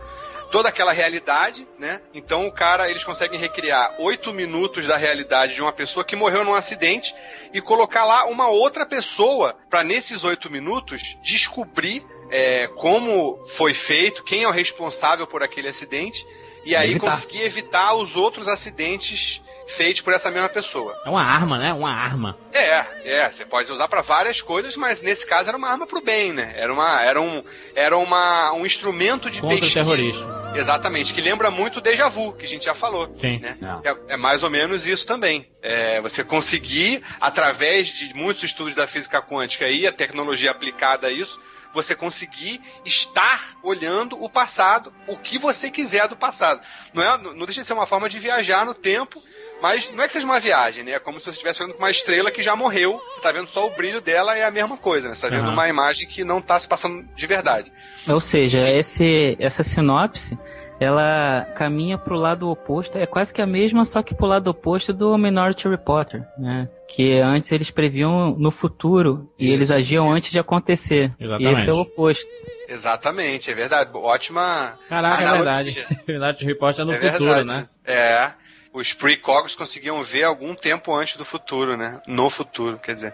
toda 0.51 0.69
aquela 0.69 0.91
realidade, 0.91 1.67
né? 1.79 1.99
Então 2.13 2.45
o 2.45 2.51
cara, 2.51 2.87
eles 2.89 3.03
conseguem 3.03 3.39
recriar 3.39 3.95
oito 3.99 4.31
minutos 4.31 4.85
da 4.85 4.95
realidade 4.97 5.55
de 5.55 5.61
uma 5.63 5.73
pessoa 5.73 6.05
que 6.05 6.15
morreu 6.15 6.43
num 6.43 6.53
acidente 6.53 7.13
e 7.51 7.59
colocar 7.59 8.05
lá 8.05 8.25
uma 8.25 8.47
outra 8.47 8.85
pessoa 8.85 9.57
para 9.71 9.83
nesses 9.83 10.23
oito 10.23 10.51
minutos 10.51 11.17
descobrir 11.23 12.05
é, 12.29 12.67
como 12.67 13.43
foi 13.55 13.73
feito, 13.73 14.23
quem 14.23 14.43
é 14.43 14.47
o 14.47 14.51
responsável 14.51 15.25
por 15.25 15.41
aquele 15.41 15.67
acidente 15.69 16.23
e 16.65 16.75
aí 16.75 16.91
Evitar. 16.91 17.11
conseguir 17.11 17.41
evitar 17.41 17.93
os 17.95 18.15
outros 18.15 18.47
acidentes 18.47 19.41
feitos 19.67 20.01
por 20.01 20.13
essa 20.13 20.29
mesma 20.29 20.49
pessoa. 20.49 20.95
É 21.05 21.09
uma 21.09 21.23
arma, 21.23 21.57
né? 21.57 21.73
Uma 21.73 21.93
arma. 21.93 22.37
É, 22.51 22.85
é, 23.03 23.29
você 23.29 23.45
pode 23.45 23.71
usar 23.71 23.87
para 23.87 24.01
várias 24.01 24.41
coisas, 24.41 24.75
mas 24.77 25.01
nesse 25.01 25.25
caso 25.25 25.49
era 25.49 25.57
uma 25.57 25.69
arma 25.69 25.87
pro 25.87 26.01
bem, 26.01 26.33
né? 26.33 26.53
Era 26.55 26.71
uma 26.71 27.01
era 27.01 27.21
um 27.21 27.43
era 27.75 27.97
uma 27.97 28.53
um 28.53 28.65
instrumento 28.65 29.29
de 29.29 29.41
Contra 29.41 29.57
o 29.57 29.59
pesquisa. 29.59 29.79
terrorismo. 29.81 30.43
Exatamente, 30.55 31.13
que 31.13 31.21
lembra 31.21 31.49
muito 31.49 31.77
o 31.77 31.81
déjà 31.81 32.07
vu, 32.07 32.33
que 32.33 32.45
a 32.45 32.47
gente 32.47 32.65
já 32.65 32.75
falou. 32.75 33.15
Sim. 33.19 33.39
Né? 33.39 33.57
É, 33.83 34.13
é 34.13 34.17
mais 34.17 34.43
ou 34.43 34.49
menos 34.51 34.85
isso 34.85 35.05
também. 35.05 35.49
É, 35.61 35.99
você 35.99 36.23
conseguir, 36.23 37.01
através 37.19 37.87
de 37.87 38.13
muitos 38.13 38.43
estudos 38.43 38.75
da 38.75 38.85
física 38.85 39.19
quântica 39.21 39.67
e 39.67 39.87
a 39.87 39.91
tecnologia 39.91 40.51
aplicada 40.51 41.07
a 41.07 41.11
isso, 41.11 41.39
você 41.73 41.95
conseguir 41.95 42.61
estar 42.85 43.57
olhando 43.63 44.23
o 44.23 44.29
passado, 44.29 44.93
o 45.07 45.17
que 45.17 45.39
você 45.39 45.71
quiser 45.71 46.07
do 46.07 46.15
passado. 46.15 46.61
Não, 46.93 47.03
é, 47.03 47.17
não 47.17 47.45
deixa 47.45 47.61
de 47.61 47.67
ser 47.67 47.73
uma 47.73 47.87
forma 47.87 48.07
de 48.07 48.19
viajar 48.19 48.63
no 48.63 48.75
tempo, 48.75 49.21
mas 49.63 49.89
não 49.95 50.03
é 50.03 50.07
que 50.07 50.13
seja 50.13 50.25
uma 50.25 50.41
viagem, 50.41 50.83
né? 50.83 50.91
É 50.91 50.99
como 50.99 51.17
se 51.17 51.23
você 51.23 51.29
estivesse 51.31 51.63
olhando 51.63 51.75
para 51.77 51.85
uma 51.85 51.89
estrela 51.89 52.29
que 52.29 52.41
já 52.41 52.53
morreu, 52.53 53.01
você 53.15 53.21
tá 53.21 53.31
vendo 53.31 53.47
só 53.47 53.65
o 53.65 53.69
brilho 53.69 54.01
dela, 54.01 54.37
é 54.37 54.43
a 54.43 54.51
mesma 54.51 54.75
coisa, 54.75 55.07
né? 55.07 55.15
Você 55.15 55.21
tá 55.21 55.33
vendo 55.33 55.45
Aham. 55.45 55.53
uma 55.53 55.69
imagem 55.69 56.05
que 56.05 56.21
não 56.25 56.41
tá 56.41 56.59
se 56.59 56.67
passando 56.67 57.01
de 57.15 57.25
verdade. 57.25 57.71
Ou 58.09 58.19
seja, 58.19 58.69
esse, 58.69 59.37
essa 59.39 59.63
sinopse, 59.63 60.37
ela 60.81 61.47
caminha 61.55 61.97
pro 61.97 62.17
lado 62.17 62.49
oposto, 62.49 62.97
é 62.97 63.05
quase 63.05 63.33
que 63.33 63.41
a 63.41 63.47
mesma, 63.47 63.85
só 63.85 64.03
que 64.03 64.13
pro 64.13 64.25
lado 64.25 64.49
oposto 64.49 64.91
do 64.91 65.17
Minority 65.17 65.69
Reporter, 65.69 66.27
né? 66.37 66.67
Que 66.89 67.21
antes 67.21 67.49
eles 67.53 67.71
previam 67.71 68.35
no 68.37 68.51
futuro 68.51 69.31
e 69.39 69.45
Isso. 69.45 69.53
eles 69.53 69.71
agiam 69.71 70.11
antes 70.11 70.29
de 70.29 70.39
acontecer. 70.39 71.13
Exatamente. 71.17 71.57
E 71.57 71.61
esse 71.61 71.69
é 71.69 71.73
o 71.73 71.79
oposto. 71.79 72.27
Exatamente, 72.67 73.49
é 73.49 73.53
verdade. 73.53 73.91
Ótima. 73.93 74.77
Caraca, 74.89 75.23
é 75.23 75.27
analogia. 75.27 75.73
verdade. 75.73 76.03
Verdade, 76.05 76.45
Report 76.45 76.79
é 76.79 76.83
no 76.83 76.91
é 76.93 76.97
futuro, 76.97 77.33
verdade. 77.33 77.47
né? 77.47 77.69
É. 77.85 78.42
Os 78.73 78.91
precogs 78.91 79.55
conseguiam 79.55 80.01
ver 80.01 80.23
algum 80.23 80.55
tempo 80.55 80.93
antes 80.95 81.15
do 81.15 81.23
futuro, 81.23 81.77
né? 81.77 82.01
No 82.07 82.27
futuro, 82.29 82.79
quer 82.79 82.95
dizer. 82.95 83.13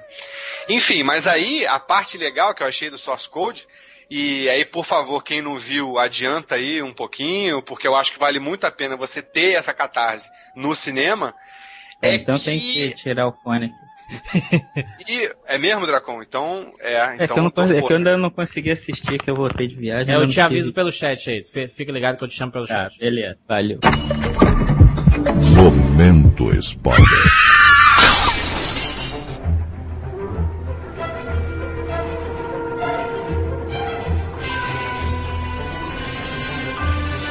Enfim, 0.70 1.04
mas 1.04 1.28
aí 1.28 1.66
a 1.68 1.78
parte 1.80 2.18
legal 2.18 2.54
que 2.56 2.64
eu 2.64 2.68
achei 2.68 2.90
do 2.90 2.98
source 2.98 3.30
code, 3.30 3.68
e 4.10 4.48
aí, 4.50 4.64
por 4.64 4.86
favor, 4.86 5.22
quem 5.24 5.42
não 5.42 5.58
viu, 5.58 6.00
adianta 6.00 6.56
aí 6.56 6.82
um 6.82 6.94
pouquinho, 6.94 7.62
porque 7.62 7.86
eu 7.88 7.96
acho 7.96 8.14
que 8.14 8.18
vale 8.20 8.40
muito 8.40 8.64
a 8.66 8.72
pena 8.72 8.96
você 8.96 9.22
ter 9.22 9.54
essa 9.56 9.74
catarse 9.74 10.30
no 10.56 10.74
cinema. 10.74 11.36
É 12.02 12.16
então 12.16 12.40
que... 12.40 12.46
tem 12.46 12.58
que 12.60 12.92
tirar 12.96 13.28
o 13.28 13.34
fone 13.34 13.66
aqui. 13.66 13.90
E- 15.08 15.32
é 15.46 15.58
mesmo, 15.58 15.86
Dracon? 15.86 16.24
Então, 16.24 16.74
é. 16.80 16.94
É, 16.94 17.16
então, 17.16 17.28
que 17.28 17.34
eu 17.34 17.44
não, 17.44 17.44
dou 17.44 17.52
cons- 17.52 17.72
é 17.72 17.82
que 17.82 17.94
eu 17.94 17.98
ainda 17.98 18.18
não 18.18 18.30
consegui 18.32 18.72
assistir, 18.72 19.20
que 19.20 19.30
eu 19.30 19.36
voltei 19.36 19.68
de 19.68 19.76
viagem. 19.76 20.12
É, 20.14 20.18
eu 20.18 20.26
te 20.26 20.38
não 20.38 20.46
aviso 20.46 20.68
tive- 20.70 20.74
pelo 20.76 20.92
chat 20.92 21.30
aí. 21.30 21.44
Fica 21.68 21.92
ligado 21.92 22.18
que 22.18 22.24
eu 22.24 22.28
te 22.28 22.36
chamo 22.36 22.52
pelo 22.52 22.66
Tá, 22.66 22.90
chat. 22.90 22.98
beleza, 22.98 23.38
valeu. 23.48 23.80
Momento 26.00 26.56
spoiler. 26.62 27.28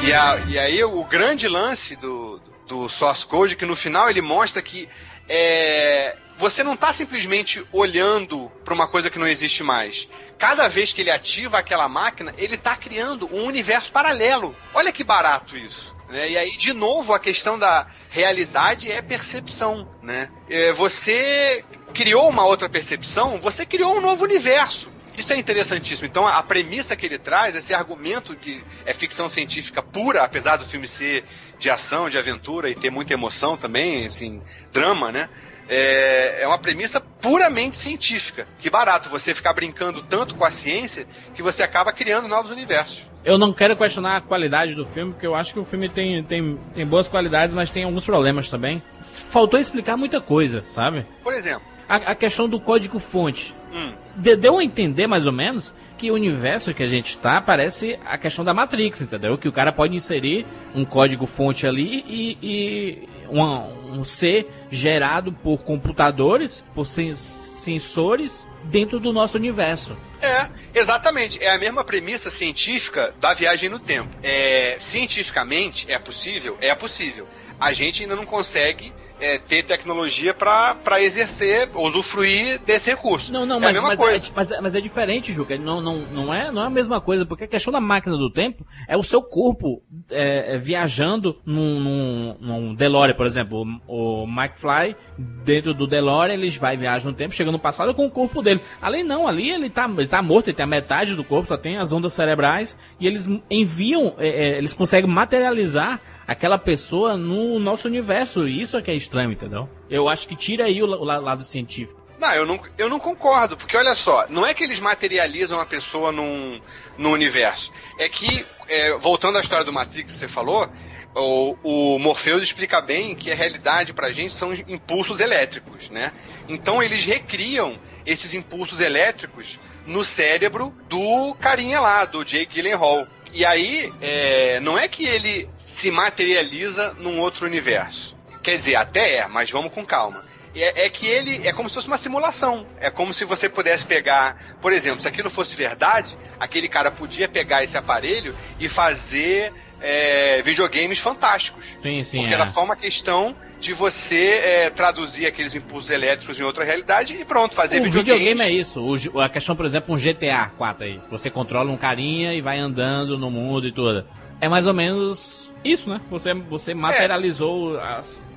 E, 0.03 0.13
a- 0.13 0.37
e 0.47 0.57
aí 0.59 0.83
o 0.83 1.03
grande 1.03 1.47
lance 1.47 1.95
do, 1.95 2.39
do 2.67 2.87
source 2.89 3.25
code 3.25 3.53
é 3.53 3.55
que 3.55 3.65
no 3.65 3.75
final 3.75 4.09
ele 4.09 4.21
mostra 4.21 4.61
que 4.61 4.87
é, 5.27 6.15
você 6.37 6.63
não 6.63 6.73
está 6.73 6.91
simplesmente 6.93 7.63
olhando 7.71 8.49
para 8.63 8.73
uma 8.73 8.87
coisa 8.87 9.09
que 9.09 9.19
não 9.19 9.27
existe 9.27 9.61
mais. 9.61 10.07
Cada 10.37 10.67
vez 10.67 10.93
que 10.93 11.01
ele 11.01 11.11
ativa 11.11 11.57
aquela 11.59 11.87
máquina, 11.89 12.33
ele 12.37 12.55
está 12.55 12.75
criando 12.75 13.27
um 13.35 13.43
universo 13.45 13.91
paralelo. 13.91 14.55
Olha 14.73 14.91
que 14.91 15.03
barato 15.03 15.57
isso. 15.57 15.93
Né? 16.09 16.29
E 16.29 16.37
aí, 16.37 16.57
de 16.57 16.73
novo, 16.73 17.13
a 17.13 17.19
questão 17.19 17.57
da 17.57 17.87
realidade 18.09 18.91
é 18.91 19.01
percepção. 19.01 19.87
Né? 20.01 20.29
É, 20.49 20.73
você 20.73 21.63
criou 21.93 22.27
uma 22.29 22.45
outra 22.45 22.67
percepção, 22.67 23.39
você 23.39 23.65
criou 23.65 23.97
um 23.97 24.01
novo 24.01 24.23
universo. 24.23 24.91
Isso 25.15 25.33
é 25.33 25.37
interessantíssimo. 25.37 26.07
Então, 26.07 26.25
a 26.25 26.41
premissa 26.41 26.95
que 26.95 27.05
ele 27.05 27.17
traz, 27.17 27.53
esse 27.53 27.73
argumento 27.73 28.35
que 28.35 28.63
é 28.85 28.93
ficção 28.93 29.27
científica 29.27 29.83
pura, 29.83 30.23
apesar 30.23 30.55
do 30.55 30.65
filme 30.65 30.87
ser 30.87 31.25
de 31.57 31.69
ação, 31.69 32.09
de 32.09 32.17
aventura 32.17 32.69
e 32.69 32.75
ter 32.75 32.89
muita 32.89 33.13
emoção 33.13 33.57
também, 33.57 34.05
assim, 34.05 34.41
drama, 34.71 35.11
né? 35.11 35.29
É, 35.67 36.39
é 36.41 36.47
uma 36.47 36.57
premissa 36.57 37.01
puramente 37.01 37.75
científica. 37.75 38.47
Que 38.57 38.69
barato 38.69 39.09
você 39.09 39.35
ficar 39.35 39.51
brincando 39.51 40.01
tanto 40.01 40.35
com 40.35 40.45
a 40.45 40.49
ciência 40.49 41.05
que 41.35 41.43
você 41.43 41.63
acaba 41.63 41.91
criando 41.91 42.29
novos 42.29 42.49
universos. 42.49 43.08
Eu 43.23 43.37
não 43.37 43.51
quero 43.51 43.75
questionar 43.75 44.17
a 44.17 44.21
qualidade 44.21 44.75
do 44.75 44.85
filme, 44.85 45.11
porque 45.11 45.27
eu 45.27 45.35
acho 45.35 45.53
que 45.53 45.59
o 45.59 45.65
filme 45.65 45.89
tem, 45.89 46.23
tem, 46.23 46.57
tem 46.73 46.85
boas 46.85 47.07
qualidades, 47.07 47.53
mas 47.53 47.69
tem 47.69 47.83
alguns 47.83 48.05
problemas 48.05 48.49
também. 48.49 48.81
Faltou 49.29 49.59
explicar 49.59 49.97
muita 49.97 50.21
coisa, 50.21 50.63
sabe? 50.71 51.05
Por 51.23 51.33
exemplo, 51.33 51.61
A, 51.87 51.95
a 51.95 52.15
questão 52.15 52.47
do 52.47 52.59
código-fonte. 52.59 53.53
hum, 53.73 53.91
De- 54.15 54.35
Deu 54.35 54.57
a 54.57 54.63
entender, 54.63 55.05
mais 55.05 55.27
ou 55.27 55.33
menos, 55.33 55.73
que 55.97 56.09
o 56.09 56.13
universo 56.13 56.73
que 56.73 56.81
a 56.81 56.87
gente 56.87 57.17
tá 57.17 57.41
parece 57.41 57.99
a 58.05 58.17
questão 58.17 58.45
da 58.45 58.53
Matrix, 58.53 59.01
entendeu? 59.01 59.37
Que 59.37 59.49
o 59.49 59.51
cara 59.51 59.71
pode 59.71 59.93
inserir 59.95 60.45
um 60.73 60.85
código-fonte 60.85 61.67
ali 61.67 62.03
e, 62.07 62.37
e 62.41 63.09
uma- 63.29 63.65
um 63.91 64.03
ser 64.03 64.49
gerado 64.71 65.31
por 65.33 65.61
computadores, 65.63 66.63
por 66.73 66.85
sen- 66.85 67.13
sensores, 67.15 68.47
dentro 68.63 68.99
do 68.99 69.11
nosso 69.13 69.37
universo. 69.37 69.95
É, 70.21 70.49
exatamente. 70.77 71.41
É 71.41 71.51
a 71.51 71.57
mesma 71.57 71.83
premissa 71.83 72.29
científica 72.29 73.13
da 73.19 73.33
viagem 73.33 73.69
no 73.69 73.79
tempo. 73.79 74.09
É, 74.21 74.77
cientificamente, 74.79 75.89
é 75.91 75.97
possível? 75.97 76.57
É 76.59 76.73
possível. 76.75 77.27
A 77.59 77.73
gente 77.73 78.03
ainda 78.03 78.15
não 78.15 78.25
consegue 78.25 78.93
é, 79.19 79.37
ter 79.37 79.63
tecnologia 79.63 80.33
para 80.33 81.01
exercer, 81.01 81.69
usufruir 81.75 82.59
desse 82.65 82.89
recurso. 82.89 83.31
Não, 83.31 83.45
não, 83.45 83.55
é 83.55 83.57
a 83.57 83.61
mas, 83.61 83.73
mesma 83.73 83.87
mas, 83.89 83.99
coisa. 83.99 84.25
é, 84.25 84.29
mas, 84.35 84.51
é- 84.51 84.61
mas 84.61 84.75
é 84.75 84.81
diferente, 84.81 85.33
Juca. 85.33 85.57
Não, 85.57 85.81
não, 85.81 85.97
não, 86.13 86.33
é, 86.33 86.51
não 86.51 86.63
é 86.63 86.65
a 86.65 86.69
mesma 86.69 87.01
coisa, 87.01 87.25
porque 87.25 87.43
a 87.43 87.47
questão 87.47 87.71
da 87.71 87.81
máquina 87.81 88.17
do 88.17 88.29
tempo 88.29 88.65
é 88.87 88.95
o 88.95 89.03
seu 89.03 89.21
corpo 89.21 89.81
é, 90.09 90.55
é, 90.55 90.57
viajando 90.57 91.37
num, 91.45 91.79
num, 91.79 92.37
num 92.39 92.75
DeLorean, 92.75 93.15
por 93.15 93.25
exemplo. 93.25 93.65
O, 93.87 94.23
o 94.23 94.27
McFly, 94.27 94.95
dentro 95.17 95.73
do 95.73 95.87
DeLorean, 95.87 96.33
eles 96.33 96.55
vai 96.55 96.77
viajar 96.77 97.09
no 97.09 97.15
tempo, 97.15 97.33
chega 97.33 97.51
no 97.51 97.59
passado 97.59 97.93
com 97.93 98.05
o 98.05 98.11
corpo 98.11 98.41
dele. 98.41 98.61
Ali 98.81 99.03
não, 99.03 99.27
ali 99.27 99.49
ele 99.49 99.69
tá, 99.69 99.89
ele 99.97 100.07
tá 100.07 100.21
morto, 100.21 100.47
ele 100.47 100.55
tem 100.55 100.63
a 100.63 100.67
metade 100.67 101.15
do 101.15 101.23
corpo, 101.23 101.47
só 101.47 101.57
tem 101.57 101.77
as 101.77 101.91
ondas 101.91 102.13
cerebrais, 102.13 102.77
e 102.99 103.07
eles 103.07 103.29
enviam, 103.49 104.13
é, 104.17 104.27
é, 104.27 104.57
eles 104.57 104.73
conseguem 104.73 105.09
materializar 105.09 105.99
aquela 106.31 106.57
pessoa 106.57 107.17
no 107.17 107.59
nosso 107.59 107.87
universo. 107.87 108.47
E 108.47 108.61
isso 108.61 108.77
é 108.77 108.81
que 108.81 108.91
é 108.91 108.95
estranho, 108.95 109.31
entendeu? 109.31 109.69
Eu 109.89 110.07
acho 110.07 110.27
que 110.27 110.35
tira 110.35 110.65
aí 110.65 110.81
o, 110.81 110.85
o 110.85 111.03
la- 111.03 111.17
lado 111.17 111.43
científico. 111.43 111.99
Não, 112.19 112.33
eu 112.33 112.45
não, 112.45 112.59
eu 112.77 112.89
não 112.89 112.99
concordo, 112.99 113.55
porque 113.55 113.77
olha 113.77 113.95
só, 113.95 114.25
não 114.29 114.45
é 114.45 114.53
que 114.53 114.61
eles 114.63 114.79
materializam 114.81 115.57
a 115.59 115.65
pessoa 115.65 116.11
num, 116.11 116.59
num 116.97 117.11
universo. 117.11 117.71
É 117.97 118.09
que, 118.09 118.45
é, 118.67 118.97
voltando 118.97 119.37
à 119.37 119.41
história 119.41 119.63
do 119.63 119.71
Matrix 119.71 120.11
que 120.11 120.17
você 120.19 120.27
falou, 120.27 120.69
o, 121.15 121.55
o 121.95 121.97
Morpheus 121.99 122.43
explica 122.43 122.81
bem 122.81 123.15
que 123.15 123.31
a 123.31 123.35
realidade 123.35 123.93
pra 123.93 124.11
gente 124.11 124.33
são 124.33 124.53
impulsos 124.53 125.21
elétricos, 125.21 125.89
né? 125.89 126.11
Então 126.49 126.83
eles 126.83 127.05
recriam 127.05 127.77
esses 128.05 128.33
impulsos 128.33 128.81
elétricos 128.81 129.57
no 129.87 130.03
cérebro 130.03 130.73
do 130.89 131.33
carinha 131.39 131.79
lá, 131.79 132.03
do 132.03 132.23
Jake 132.25 132.53
Gyllenhaal. 132.53 133.07
E 133.33 133.45
aí, 133.45 133.93
é, 134.01 134.59
não 134.59 134.77
é 134.77 134.87
que 134.87 135.05
ele 135.05 135.47
se 135.55 135.91
materializa 135.91 136.93
num 136.99 137.19
outro 137.19 137.45
universo. 137.45 138.15
Quer 138.41 138.57
dizer, 138.57 138.75
até 138.75 139.15
é, 139.17 139.27
mas 139.27 139.51
vamos 139.51 139.71
com 139.71 139.85
calma. 139.85 140.23
É, 140.55 140.85
é 140.85 140.89
que 140.89 141.05
ele 141.05 141.47
é 141.47 141.53
como 141.53 141.69
se 141.69 141.75
fosse 141.75 141.87
uma 141.87 141.97
simulação. 141.97 142.65
É 142.79 142.89
como 142.89 143.13
se 143.13 143.23
você 143.25 143.47
pudesse 143.47 143.85
pegar, 143.85 144.37
por 144.61 144.73
exemplo, 144.73 144.99
se 144.99 145.07
aquilo 145.07 145.29
fosse 145.29 145.55
verdade, 145.55 146.17
aquele 146.39 146.67
cara 146.67 146.89
podia 146.89 147.29
pegar 147.29 147.63
esse 147.63 147.77
aparelho 147.77 148.35
e 148.59 148.67
fazer 148.67 149.53
é, 149.79 150.41
videogames 150.41 150.99
fantásticos. 150.99 151.77
Sim, 151.81 152.03
sim. 152.03 152.19
Porque 152.19 152.33
é. 152.33 152.35
era 152.35 152.47
só 152.47 152.63
uma 152.63 152.75
questão 152.75 153.35
de 153.59 153.73
você 153.73 154.39
é, 154.43 154.69
traduzir 154.69 155.25
aqueles 155.25 155.53
impulsos 155.53 155.91
elétricos 155.91 156.39
em 156.39 156.43
outra 156.43 156.63
realidade 156.63 157.13
e 157.19 157.25
pronto, 157.25 157.55
fazer 157.55 157.81
o 157.81 157.83
videogames. 157.83 158.19
videogame 158.19 158.41
é 158.41 158.59
isso. 158.59 158.81
O 159.13 159.19
a 159.19 159.27
questão, 159.27 159.55
por 159.55 159.65
exemplo, 159.65 159.93
um 159.93 159.97
GTA 159.97 160.51
4 160.57 160.85
aí. 160.85 160.99
Você 161.11 161.29
controla 161.29 161.69
um 161.69 161.77
carinha 161.77 162.33
e 162.33 162.41
vai 162.41 162.57
andando 162.59 163.17
no 163.17 163.29
mundo 163.29 163.67
e 163.67 163.71
tudo. 163.71 164.05
É 164.39 164.47
mais 164.47 164.65
ou 164.65 164.73
menos 164.73 165.51
isso, 165.63 165.89
né? 165.89 165.99
Você, 166.09 166.33
você 166.33 166.73
materializou 166.73 167.77
as, 167.79 168.23
a- 168.23 168.28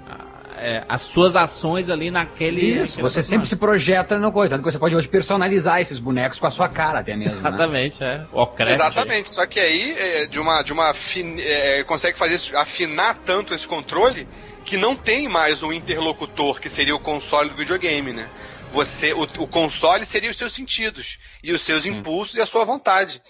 é, 0.56 0.84
as 0.88 1.02
suas 1.02 1.36
ações 1.36 1.88
ali 1.90 2.10
naquele. 2.10 2.60
Isso, 2.60 2.96
naquele 2.96 3.02
você 3.02 3.22
sempre 3.22 3.48
se 3.48 3.56
projeta 3.56 4.18
no 4.18 4.30
coisa. 4.32 4.50
Tanto 4.50 4.64
que 4.64 4.70
você 4.72 4.78
pode 4.78 4.94
hoje 4.96 5.08
personalizar 5.08 5.80
esses 5.80 5.98
bonecos 5.98 6.38
com 6.38 6.46
a 6.46 6.50
sua 6.50 6.68
cara 6.68 7.00
até 7.00 7.16
mesmo. 7.16 7.40
né? 7.40 7.48
Exatamente, 7.48 8.02
é. 8.04 8.24
Warcraft. 8.32 8.72
Exatamente, 8.72 9.30
só 9.30 9.46
que 9.46 9.58
aí 9.60 9.92
é, 9.98 10.26
de 10.26 10.38
uma 10.40 10.62
de 10.62 10.72
uma 10.72 10.92
fin- 10.94 11.40
é, 11.40 11.82
consegue 11.84 12.18
fazer 12.18 12.34
isso- 12.36 12.56
afinar 12.56 13.18
tanto 13.24 13.54
esse 13.54 13.66
controle 13.66 14.26
que 14.64 14.76
não 14.76 14.94
tem 14.94 15.28
mais 15.28 15.62
um 15.62 15.72
interlocutor 15.72 16.60
que 16.60 16.68
seria 16.68 16.94
o 16.94 17.00
console 17.00 17.50
do 17.50 17.56
videogame, 17.56 18.12
né? 18.12 18.28
Você 18.72 19.12
o, 19.12 19.22
o 19.38 19.46
console 19.46 20.06
seria 20.06 20.30
os 20.30 20.36
seus 20.38 20.52
sentidos 20.54 21.18
e 21.42 21.52
os 21.52 21.60
seus 21.62 21.84
impulsos 21.84 22.36
e 22.36 22.40
a 22.40 22.46
sua 22.46 22.64
vontade. 22.64 23.20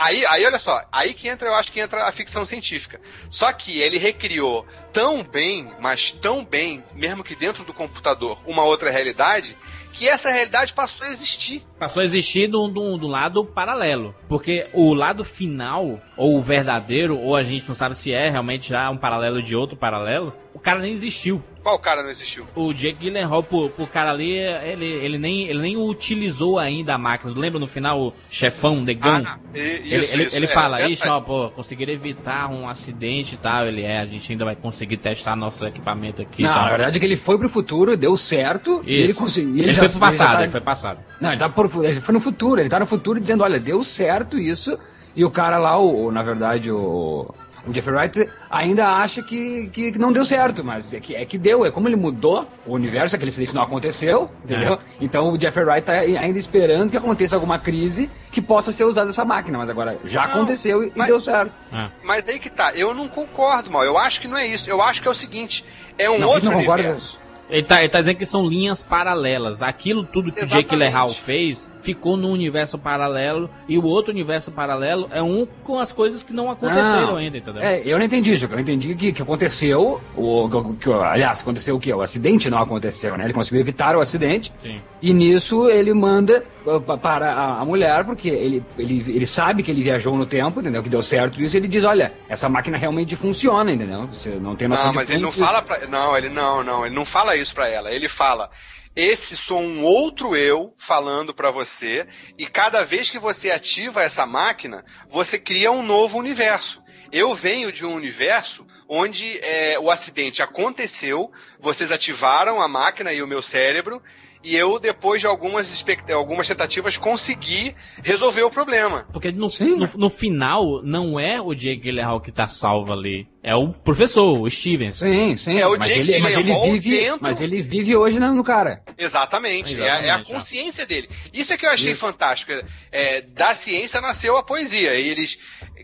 Aí, 0.00 0.24
aí, 0.24 0.46
olha 0.46 0.58
só, 0.58 0.82
aí 0.90 1.12
que 1.12 1.28
entra, 1.28 1.46
eu 1.46 1.54
acho 1.54 1.70
que 1.70 1.78
entra 1.78 2.06
a 2.06 2.10
ficção 2.10 2.46
científica. 2.46 2.98
Só 3.28 3.52
que 3.52 3.80
ele 3.80 3.98
recriou 3.98 4.66
tão 4.94 5.22
bem, 5.22 5.68
mas 5.78 6.10
tão 6.10 6.42
bem, 6.42 6.82
mesmo 6.94 7.22
que 7.22 7.34
dentro 7.34 7.64
do 7.64 7.74
computador, 7.74 8.40
uma 8.46 8.64
outra 8.64 8.90
realidade, 8.90 9.54
que 9.92 10.08
essa 10.08 10.30
realidade 10.30 10.72
passou 10.72 11.06
a 11.06 11.10
existir. 11.10 11.66
Passou 11.78 12.00
a 12.00 12.04
existir 12.06 12.48
do, 12.48 12.66
do, 12.68 12.96
do 12.96 13.06
lado 13.06 13.44
paralelo. 13.44 14.14
Porque 14.26 14.66
o 14.72 14.94
lado 14.94 15.22
final, 15.22 16.00
ou 16.16 16.38
o 16.38 16.40
verdadeiro, 16.40 17.18
ou 17.18 17.36
a 17.36 17.42
gente 17.42 17.68
não 17.68 17.74
sabe 17.74 17.94
se 17.94 18.10
é 18.10 18.30
realmente 18.30 18.70
já 18.70 18.88
um 18.88 18.96
paralelo 18.96 19.42
de 19.42 19.54
outro 19.54 19.76
paralelo, 19.76 20.34
o 20.54 20.58
cara 20.58 20.80
nem 20.80 20.92
existiu. 20.92 21.42
Qual 21.62 21.78
cara 21.78 22.02
não 22.02 22.08
existiu? 22.08 22.46
O 22.56 22.72
Jake 22.72 22.96
Gyllenhaal, 22.98 23.42
pro, 23.42 23.68
pro 23.68 23.86
cara 23.86 24.10
ali, 24.10 24.30
ele, 24.32 24.84
ele, 24.86 25.18
nem, 25.18 25.46
ele 25.46 25.58
nem 25.60 25.76
utilizou 25.76 26.58
ainda 26.58 26.94
a 26.94 26.98
máquina. 26.98 27.32
Lembra 27.36 27.58
no 27.60 27.66
final 27.66 28.00
o 28.00 28.12
chefão, 28.30 28.82
Gun? 28.82 29.22
Ah, 29.26 29.38
e- 29.54 29.58
ele 29.58 29.96
isso, 29.96 30.14
ele, 30.14 30.22
isso, 30.24 30.36
ele 30.36 30.46
é, 30.46 30.48
fala, 30.48 30.80
é 30.80 30.88
ixi, 30.88 31.02
verdade. 31.02 31.22
ó, 31.22 31.26
pô, 31.26 31.50
conseguiram 31.50 31.92
evitar 31.92 32.50
um 32.50 32.66
acidente 32.66 33.34
e 33.34 33.38
tal. 33.38 33.66
Ele 33.66 33.82
é, 33.82 34.00
a 34.00 34.06
gente 34.06 34.32
ainda 34.32 34.44
vai 34.46 34.56
conseguir 34.56 34.96
testar 34.96 35.36
nosso 35.36 35.66
equipamento 35.66 36.22
aqui 36.22 36.42
e 36.42 36.46
Não, 36.46 36.54
tal. 36.54 36.62
na 36.64 36.70
verdade 36.70 36.96
é 36.96 37.00
que 37.00 37.04
ele 37.06 37.16
foi 37.16 37.36
pro 37.38 37.48
futuro, 37.48 37.94
deu 37.94 38.16
certo, 38.16 38.82
e 38.86 38.94
Isso. 38.94 39.04
ele 39.04 39.14
conseguiu. 39.14 39.56
e 39.56 39.60
Ele, 39.60 39.74
já- 39.74 39.82
foi 39.82 39.90
pro 39.90 40.00
passado, 40.00 40.36
tá- 40.36 40.42
ele 40.42 40.50
foi 40.52 40.60
passado. 40.62 41.00
Não, 41.20 41.30
ele, 41.30 41.38
tá 41.38 41.48
por, 41.50 41.84
ele 41.84 42.00
foi 42.00 42.14
no 42.14 42.20
futuro, 42.20 42.58
ele 42.60 42.70
tá 42.70 42.80
no 42.80 42.86
futuro 42.86 43.20
dizendo, 43.20 43.44
olha, 43.44 43.60
deu 43.60 43.84
certo 43.84 44.38
isso, 44.38 44.78
e 45.14 45.24
o 45.26 45.30
cara 45.30 45.58
lá, 45.58 45.76
o- 45.78 46.10
na 46.10 46.22
verdade, 46.22 46.70
o, 46.70 47.28
o 47.66 47.72
Jeffrey 47.72 47.94
Wright 47.96 48.28
ainda 48.50 48.88
acha 48.88 49.22
que, 49.22 49.68
que 49.72 49.98
não 49.98 50.12
deu 50.12 50.24
certo, 50.24 50.64
mas 50.64 50.94
é 50.94 51.00
que, 51.00 51.14
é 51.14 51.24
que 51.24 51.36
deu, 51.38 51.64
é 51.64 51.70
como 51.70 51.88
ele 51.88 51.96
mudou 51.96 52.46
o 52.66 52.72
universo, 52.74 53.14
aquele 53.16 53.28
acidente 53.30 53.54
não 53.54 53.62
aconteceu, 53.62 54.30
entendeu? 54.44 54.78
Então 55.00 55.30
o 55.30 55.40
Jeffrey 55.40 55.64
Wright 55.66 55.84
tá 55.84 55.92
ainda 55.92 56.38
esperando 56.38 56.90
que 56.90 56.96
aconteça 56.96 57.36
alguma 57.36 57.58
crise 57.58 58.10
que 58.32 58.40
possa 58.40 58.72
ser 58.72 58.84
usada 58.84 59.10
essa 59.10 59.24
máquina, 59.24 59.58
mas 59.58 59.68
agora 59.70 59.98
já 60.04 60.22
Não, 60.26 60.34
aconteceu 60.34 60.84
e, 60.84 60.92
mas- 60.96 61.06
deu 61.08 61.20
certo. 61.20 61.52
É. 61.72 61.88
Mas 62.02 62.28
aí 62.28 62.38
que 62.38 62.48
tá, 62.50 62.72
eu 62.74 62.94
não 62.94 63.08
concordo, 63.08 63.70
mal. 63.70 63.84
Eu 63.84 63.98
acho 63.98 64.20
que 64.20 64.28
não 64.28 64.36
é 64.36 64.46
isso. 64.46 64.70
Eu 64.70 64.80
acho 64.82 65.02
que 65.02 65.08
é 65.08 65.10
o 65.10 65.14
seguinte: 65.14 65.64
é 65.98 66.08
um 66.10 66.18
Não, 66.18 66.28
outro 66.28 66.50
não 66.50 66.56
universo. 66.58 67.18
Ele 67.48 67.64
tá, 67.64 67.80
ele 67.80 67.88
tá 67.88 67.98
dizendo 67.98 68.16
que 68.16 68.24
são 68.26 68.46
linhas 68.46 68.80
paralelas. 68.80 69.60
Aquilo 69.60 70.04
tudo 70.04 70.30
que 70.30 70.38
o 70.38 70.46
Jake 70.46 70.54
Exatamente. 70.58 70.70
Gyllenhaal 70.70 71.10
fez 71.10 71.68
ficou 71.82 72.16
num 72.16 72.30
universo 72.32 72.78
paralelo 72.78 73.48
e 73.68 73.78
o 73.78 73.84
outro 73.84 74.12
universo 74.12 74.50
paralelo 74.50 75.08
é 75.12 75.22
um 75.22 75.46
com 75.64 75.78
as 75.78 75.92
coisas 75.92 76.22
que 76.22 76.32
não 76.32 76.50
aconteceram 76.50 77.08
Não. 77.08 77.16
ainda, 77.16 77.38
entendeu? 77.38 77.62
É, 77.62 77.82
eu 77.84 77.98
não 77.98 78.04
entendi, 78.04 78.36
Juca. 78.36 78.54
Eu 78.54 78.60
entendi 78.60 78.94
que, 78.94 79.12
que 79.12 79.22
aconteceu. 79.22 80.00
O, 80.16 80.48
que, 80.76 80.84
que- 80.84 80.92
aliás, 80.92 81.40
aconteceu 81.42 81.76
o 81.76 81.80
quê? 81.80 81.92
O 81.92 82.00
acidente 82.02 82.50
não 82.50 82.58
aconteceu, 82.58 83.16
né? 83.16 83.24
Ele 83.24 83.32
conseguiu 83.32 83.60
evitar 83.60 83.96
o 83.96 84.00
acidente. 84.00 84.52
Sim. 84.62 84.80
E 85.02 85.12
nisso 85.12 85.68
ele 85.68 85.94
manda 85.94 86.44
pa- 86.86 86.98
para 86.98 87.32
a, 87.32 87.60
a 87.60 87.64
mulher, 87.64 88.04
porque 88.04 88.28
ele, 88.28 88.62
ele, 88.78 89.00
ele 89.08 89.26
sabe 89.26 89.62
que 89.62 89.70
ele 89.70 89.82
viajou 89.82 90.16
no 90.16 90.26
tempo, 90.26 90.60
entendeu? 90.60 90.82
Que 90.82 90.88
deu 90.88 91.02
certo 91.02 91.40
isso. 91.42 91.56
E 91.56 91.58
ele 91.58 91.68
diz: 91.68 91.84
olha, 91.84 92.12
essa 92.28 92.48
máquina 92.48 92.76
realmente 92.76 93.16
funciona, 93.16 93.72
entendeu? 93.72 94.06
Você 94.08 94.30
não 94.30 94.54
tem 94.54 94.68
noção 94.68 94.86
Não, 94.86 94.92
de 94.92 94.96
mas 94.98 95.10
ele 95.10 95.20
não 95.22 95.30
quanto- 95.30 95.38
fala 95.46 95.62
pra. 95.62 95.86
Não, 95.86 96.16
ele 96.16 96.28
não, 96.28 96.62
não. 96.62 96.84
Ele 96.84 96.94
não 96.94 97.04
fala 97.04 97.36
isso 97.36 97.54
pra 97.54 97.68
ela. 97.68 97.90
Ele 97.90 98.08
fala. 98.08 98.50
Esse 98.94 99.36
sou 99.36 99.60
um 99.60 99.84
outro 99.84 100.34
eu 100.34 100.74
falando 100.76 101.32
pra 101.32 101.52
você, 101.52 102.06
e 102.36 102.46
cada 102.46 102.84
vez 102.84 103.08
que 103.08 103.20
você 103.20 103.50
ativa 103.50 104.02
essa 104.02 104.26
máquina, 104.26 104.84
você 105.08 105.38
cria 105.38 105.70
um 105.70 105.82
novo 105.82 106.18
universo. 106.18 106.82
Eu 107.12 107.32
venho 107.32 107.70
de 107.70 107.86
um 107.86 107.94
universo 107.94 108.66
onde 108.88 109.38
é, 109.38 109.78
o 109.78 109.90
acidente 109.90 110.42
aconteceu, 110.42 111.30
vocês 111.60 111.92
ativaram 111.92 112.60
a 112.60 112.66
máquina 112.66 113.12
e 113.12 113.22
o 113.22 113.28
meu 113.28 113.40
cérebro, 113.40 114.02
e 114.42 114.56
eu, 114.56 114.78
depois 114.78 115.20
de 115.20 115.26
algumas, 115.26 115.84
algumas 116.12 116.48
tentativas, 116.48 116.96
consegui 116.96 117.74
resolver 118.02 118.42
o 118.42 118.50
problema. 118.50 119.06
Porque 119.12 119.30
no, 119.30 119.50
Sim. 119.50 119.76
no, 119.78 119.88
no 119.96 120.10
final, 120.10 120.82
não 120.82 121.18
é 121.20 121.40
o 121.40 121.54
Jake 121.54 121.82
Gyllenhaal 121.82 122.20
que 122.20 122.32
tá 122.32 122.46
salvo 122.46 122.92
ali. 122.92 123.28
É 123.42 123.54
o 123.54 123.68
professor, 123.72 124.38
o 124.38 124.50
Stevens. 124.50 124.96
Sim, 124.98 125.34
sim. 125.36 125.58
É 125.58 125.66
o 125.66 125.76
mas, 125.78 125.88
Jake 125.88 126.00
ele, 126.00 126.18
mas 126.20 126.36
ele 126.36 126.54
vive. 126.54 126.90
dentro- 126.90 127.18
Mas 127.22 127.40
ele 127.40 127.62
vive 127.62 127.96
hoje 127.96 128.18
no, 128.18 128.34
no 128.34 128.44
cara. 128.44 128.82
Exatamente, 128.98 129.80
é, 129.80 129.82
a- 129.82 129.86
é 129.86 129.90
a 129.90 129.98
Exatamente, 130.00 130.32
consciência 130.32 130.84
dele. 130.86 131.08
Isso 131.32 131.52
é 131.52 131.56
que 131.56 131.64
eu 131.64 131.70
achei 131.70 131.94
fantástico. 131.94 132.52
É, 132.92 133.22
da 133.22 133.54
ciência 133.54 134.00
nasceu 134.00 134.36
a 134.36 134.42
poesia. 134.42 134.94
E 134.94 135.08
eles 135.08 135.38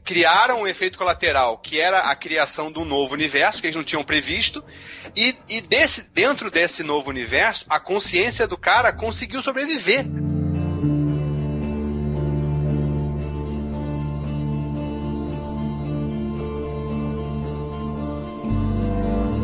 criaram 0.06 0.60
um 0.60 0.66
efeito 0.68 0.96
colateral, 0.96 1.58
que 1.58 1.80
era 1.80 1.98
a 1.98 2.14
criação 2.14 2.70
de 2.70 2.78
um 2.78 2.84
novo 2.84 3.12
universo, 3.12 3.60
que 3.60 3.66
eles 3.66 3.76
não 3.76 3.82
tinham 3.82 4.04
previsto. 4.04 4.62
E, 5.16 5.34
e 5.48 5.60
desse, 5.60 6.08
dentro 6.14 6.48
desse 6.48 6.84
novo 6.84 7.10
universo, 7.10 7.66
a 7.68 7.80
consciência 7.80 8.46
do 8.46 8.56
cara 8.56 8.92
conseguiu 8.92 9.42
sobreviver. 9.42 10.06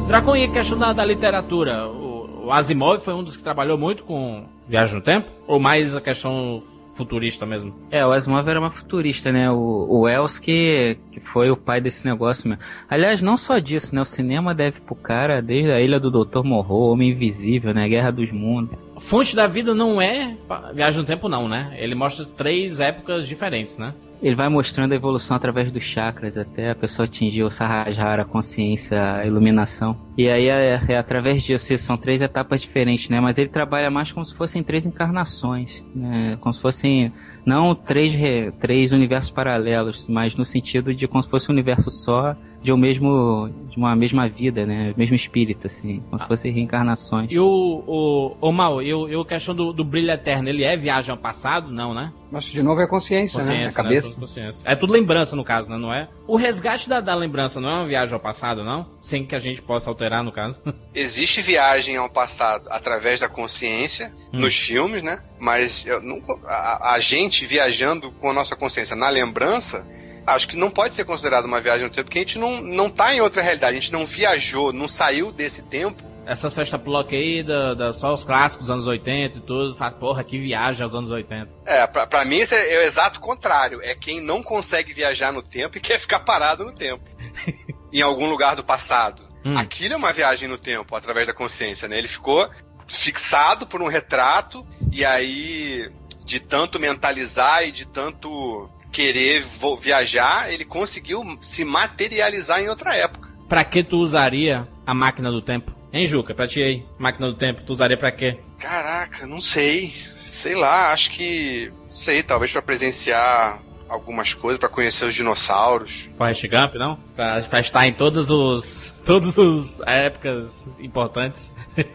Dracon, 0.06 0.44
a 0.44 0.48
questão 0.48 0.78
da, 0.78 0.92
da 0.92 1.04
literatura? 1.04 1.88
O, 1.88 2.46
o 2.46 2.52
Asimov 2.52 3.02
foi 3.02 3.14
um 3.14 3.24
dos 3.24 3.36
que 3.36 3.42
trabalhou 3.42 3.76
muito 3.76 4.04
com 4.04 4.46
Viagem 4.68 4.94
no 4.94 5.02
Tempo? 5.02 5.32
Ou 5.48 5.58
mais 5.58 5.96
a 5.96 6.00
questão 6.00 6.60
futurista 6.94 7.46
mesmo? 7.46 7.74
É, 7.90 8.04
o 8.04 8.12
Asimov 8.12 8.48
era 8.48 8.60
uma 8.60 8.70
futurista, 8.70 9.32
né? 9.32 9.50
O, 9.50 9.56
o 9.56 10.00
Wells 10.02 10.40
que, 10.40 10.98
que 11.10 11.20
foi 11.20 11.50
o 11.50 11.56
pai 11.56 11.80
desse 11.80 12.04
negócio 12.04 12.48
mesmo. 12.48 12.62
Aliás, 12.88 13.22
não 13.22 13.36
só 13.36 13.58
disso, 13.58 13.94
né? 13.94 14.00
O 14.00 14.04
cinema 14.04 14.54
deve 14.54 14.80
pro 14.80 14.94
cara 14.94 15.40
desde 15.40 15.70
a 15.70 15.80
Ilha 15.80 15.98
do 15.98 16.10
Dr. 16.10 16.42
Morro, 16.42 16.90
Homem 16.90 17.10
Invisível, 17.10 17.74
né? 17.74 17.88
Guerra 17.88 18.10
dos 18.10 18.30
Mundos. 18.30 18.78
Fonte 18.98 19.34
da 19.34 19.46
Vida 19.46 19.74
não 19.74 20.00
é 20.00 20.36
Viagem 20.74 21.00
no 21.00 21.06
Tempo, 21.06 21.28
não, 21.28 21.48
né? 21.48 21.74
Ele 21.76 21.94
mostra 21.94 22.24
três 22.24 22.78
épocas 22.78 23.26
diferentes, 23.26 23.76
né? 23.78 23.94
Ele 24.22 24.36
vai 24.36 24.48
mostrando 24.48 24.92
a 24.92 24.94
evolução 24.94 25.36
através 25.36 25.72
dos 25.72 25.82
chakras 25.82 26.38
até 26.38 26.70
a 26.70 26.76
pessoa 26.76 27.06
atingir 27.06 27.42
o 27.42 27.50
Sahajara, 27.50 28.22
a 28.22 28.24
consciência, 28.24 29.16
a 29.16 29.26
iluminação. 29.26 29.96
E 30.16 30.28
aí 30.28 30.48
é, 30.48 30.80
é 30.88 30.96
através 30.98 31.42
disso, 31.42 31.72
isso 31.72 31.84
são 31.86 31.96
três 31.96 32.20
etapas 32.20 32.60
diferentes, 32.60 33.08
né? 33.08 33.18
Mas 33.20 33.38
ele 33.38 33.48
trabalha 33.48 33.90
mais 33.90 34.12
como 34.12 34.24
se 34.26 34.34
fossem 34.34 34.62
três 34.62 34.84
encarnações, 34.84 35.84
né? 35.94 36.36
Como 36.40 36.52
se 36.52 36.60
fossem 36.60 37.12
não 37.46 37.74
três, 37.74 38.14
re- 38.14 38.52
três 38.52 38.92
universos 38.92 39.30
paralelos, 39.30 40.06
mas 40.08 40.36
no 40.36 40.44
sentido 40.44 40.94
de 40.94 41.08
como 41.08 41.22
se 41.22 41.30
fosse 41.30 41.50
um 41.50 41.52
universo 41.54 41.90
só 41.90 42.36
de 42.62 42.72
um 42.72 42.76
mesmo 42.76 43.50
de 43.70 43.76
uma 43.76 43.96
mesma 43.96 44.28
vida, 44.28 44.64
né? 44.66 44.92
Mesmo 44.96 45.16
espírito, 45.16 45.66
assim, 45.66 46.00
como 46.10 46.20
se 46.22 46.28
fossem 46.28 46.52
reencarnações. 46.52 47.28
E 47.32 47.38
o, 47.38 47.44
o, 47.86 48.36
o 48.40 48.52
Mal, 48.52 48.82
e, 48.82 48.92
o, 48.94 49.08
e 49.08 49.20
a 49.20 49.24
questão 49.24 49.54
do, 49.54 49.72
do 49.72 49.82
brilho 49.82 50.10
eterno, 50.10 50.48
ele 50.48 50.62
é 50.62 50.76
viagem 50.76 51.10
ao 51.10 51.16
passado? 51.16 51.72
Não, 51.72 51.92
né? 51.94 52.12
Mas 52.30 52.44
de 52.44 52.62
novo 52.62 52.80
é 52.80 52.86
consciência, 52.86 53.38
né? 53.38 53.44
A 53.44 53.48
Consciência, 53.48 53.82
cabeça. 53.82 54.08
Tudo 54.14 54.20
consciência. 54.20 54.62
É 54.68 54.76
tudo 54.76 54.92
lembrança, 54.92 55.34
no 55.34 55.42
caso, 55.42 55.70
né? 55.70 55.78
Não 55.78 55.92
é? 55.92 56.08
O 56.26 56.36
resgate 56.36 56.88
da, 56.88 57.00
da 57.00 57.14
lembrança 57.14 57.60
não 57.60 57.68
é 57.68 57.74
uma 57.76 57.86
viagem 57.86 58.14
ao 58.14 58.20
passado, 58.20 58.62
não? 58.62 58.86
Sem 59.00 59.24
que 59.26 59.34
a 59.34 59.38
gente 59.38 59.60
possa 59.62 59.88
alterar, 59.90 60.01
no 60.10 60.32
caso. 60.32 60.60
Existe 60.94 61.40
viagem 61.42 61.96
ao 61.96 62.08
passado 62.10 62.66
através 62.70 63.20
da 63.20 63.28
consciência, 63.28 64.12
nos 64.32 64.56
filmes, 64.56 65.02
né? 65.02 65.22
Mas 65.38 65.84
nunca, 66.02 66.34
a, 66.46 66.94
a 66.94 66.98
gente 67.00 67.44
viajando 67.46 68.10
com 68.12 68.30
a 68.30 68.32
nossa 68.32 68.56
consciência 68.56 68.96
na 68.96 69.08
lembrança, 69.08 69.86
acho 70.26 70.48
que 70.48 70.56
não 70.56 70.70
pode 70.70 70.94
ser 70.94 71.04
considerado 71.04 71.44
uma 71.46 71.60
viagem 71.60 71.86
no 71.86 71.92
tempo, 71.92 72.04
porque 72.06 72.18
a 72.18 72.22
gente 72.22 72.38
não, 72.38 72.60
não 72.60 72.88
tá 72.90 73.14
em 73.14 73.20
outra 73.20 73.42
realidade, 73.42 73.76
a 73.76 73.80
gente 73.80 73.92
não 73.92 74.06
viajou, 74.06 74.72
não 74.72 74.88
saiu 74.88 75.30
desse 75.32 75.62
tempo. 75.62 76.02
Essas 76.24 76.54
festas 76.54 76.80
block 76.80 77.14
aí, 77.16 77.42
da, 77.42 77.74
da- 77.74 77.92
só 77.92 78.12
os 78.12 78.22
clássicos 78.22 78.68
dos 78.68 78.70
anos 78.70 78.86
80 78.86 79.38
e 79.38 79.40
tudo, 79.40 79.74
faz, 79.74 79.92
porra, 79.94 80.22
que 80.22 80.38
viagem 80.38 80.84
aos 80.84 80.94
anos 80.94 81.10
80. 81.10 81.48
É, 81.66 81.84
pra, 81.86 82.06
pra 82.06 82.24
mim 82.24 82.36
esse 82.36 82.54
é, 82.54 82.74
é 82.74 82.78
o 82.78 82.82
exato 82.82 83.18
contrário. 83.18 83.80
É 83.82 83.92
quem 83.96 84.20
não 84.20 84.40
consegue 84.40 84.94
viajar 84.94 85.32
no 85.32 85.42
tempo 85.42 85.76
e 85.76 85.80
quer 85.80 85.98
ficar 85.98 86.20
parado 86.20 86.64
no 86.64 86.72
tempo. 86.72 87.02
em 87.92 88.00
algum 88.00 88.26
lugar 88.26 88.54
do 88.54 88.62
passado. 88.62 89.28
Hum. 89.44 89.56
Aquilo 89.56 89.94
é 89.94 89.96
uma 89.96 90.12
viagem 90.12 90.48
no 90.48 90.58
tempo, 90.58 90.94
através 90.94 91.26
da 91.26 91.34
consciência, 91.34 91.88
né? 91.88 91.98
Ele 91.98 92.08
ficou 92.08 92.48
fixado 92.86 93.66
por 93.66 93.80
um 93.82 93.88
retrato, 93.88 94.66
e 94.90 95.04
aí, 95.04 95.90
de 96.24 96.40
tanto 96.40 96.78
mentalizar 96.78 97.66
e 97.66 97.72
de 97.72 97.86
tanto 97.86 98.68
querer 98.92 99.44
viajar, 99.80 100.52
ele 100.52 100.64
conseguiu 100.64 101.38
se 101.40 101.64
materializar 101.64 102.60
em 102.60 102.68
outra 102.68 102.94
época. 102.94 103.30
Pra 103.48 103.64
que 103.64 103.82
tu 103.82 103.96
usaria 103.98 104.68
a 104.86 104.94
máquina 104.94 105.30
do 105.30 105.40
tempo? 105.42 105.72
Hein, 105.92 106.06
Juca? 106.06 106.34
Pra 106.34 106.46
ti 106.46 106.62
aí, 106.62 106.86
máquina 106.98 107.26
do 107.26 107.34
tempo, 107.34 107.62
tu 107.62 107.72
usaria 107.72 107.96
pra 107.96 108.10
quê? 108.10 108.38
Caraca, 108.58 109.26
não 109.26 109.38
sei. 109.38 109.94
Sei 110.24 110.54
lá, 110.54 110.92
acho 110.92 111.10
que. 111.10 111.70
Sei, 111.90 112.22
talvez 112.22 112.50
pra 112.50 112.62
presenciar 112.62 113.60
algumas 113.88 114.32
coisas, 114.32 114.58
pra 114.58 114.70
conhecer 114.70 115.04
os 115.04 115.14
dinossauros. 115.14 116.08
Forrest 116.16 116.46
Gump, 116.48 116.74
não? 116.76 116.98
Pra, 117.14 117.40
pra 117.42 117.60
estar 117.60 117.86
em 117.86 117.92
todos 117.92 118.30
os. 118.30 118.90
Todas 119.04 119.36
as 119.38 119.80
épocas 119.86 120.68
importantes. 120.80 121.52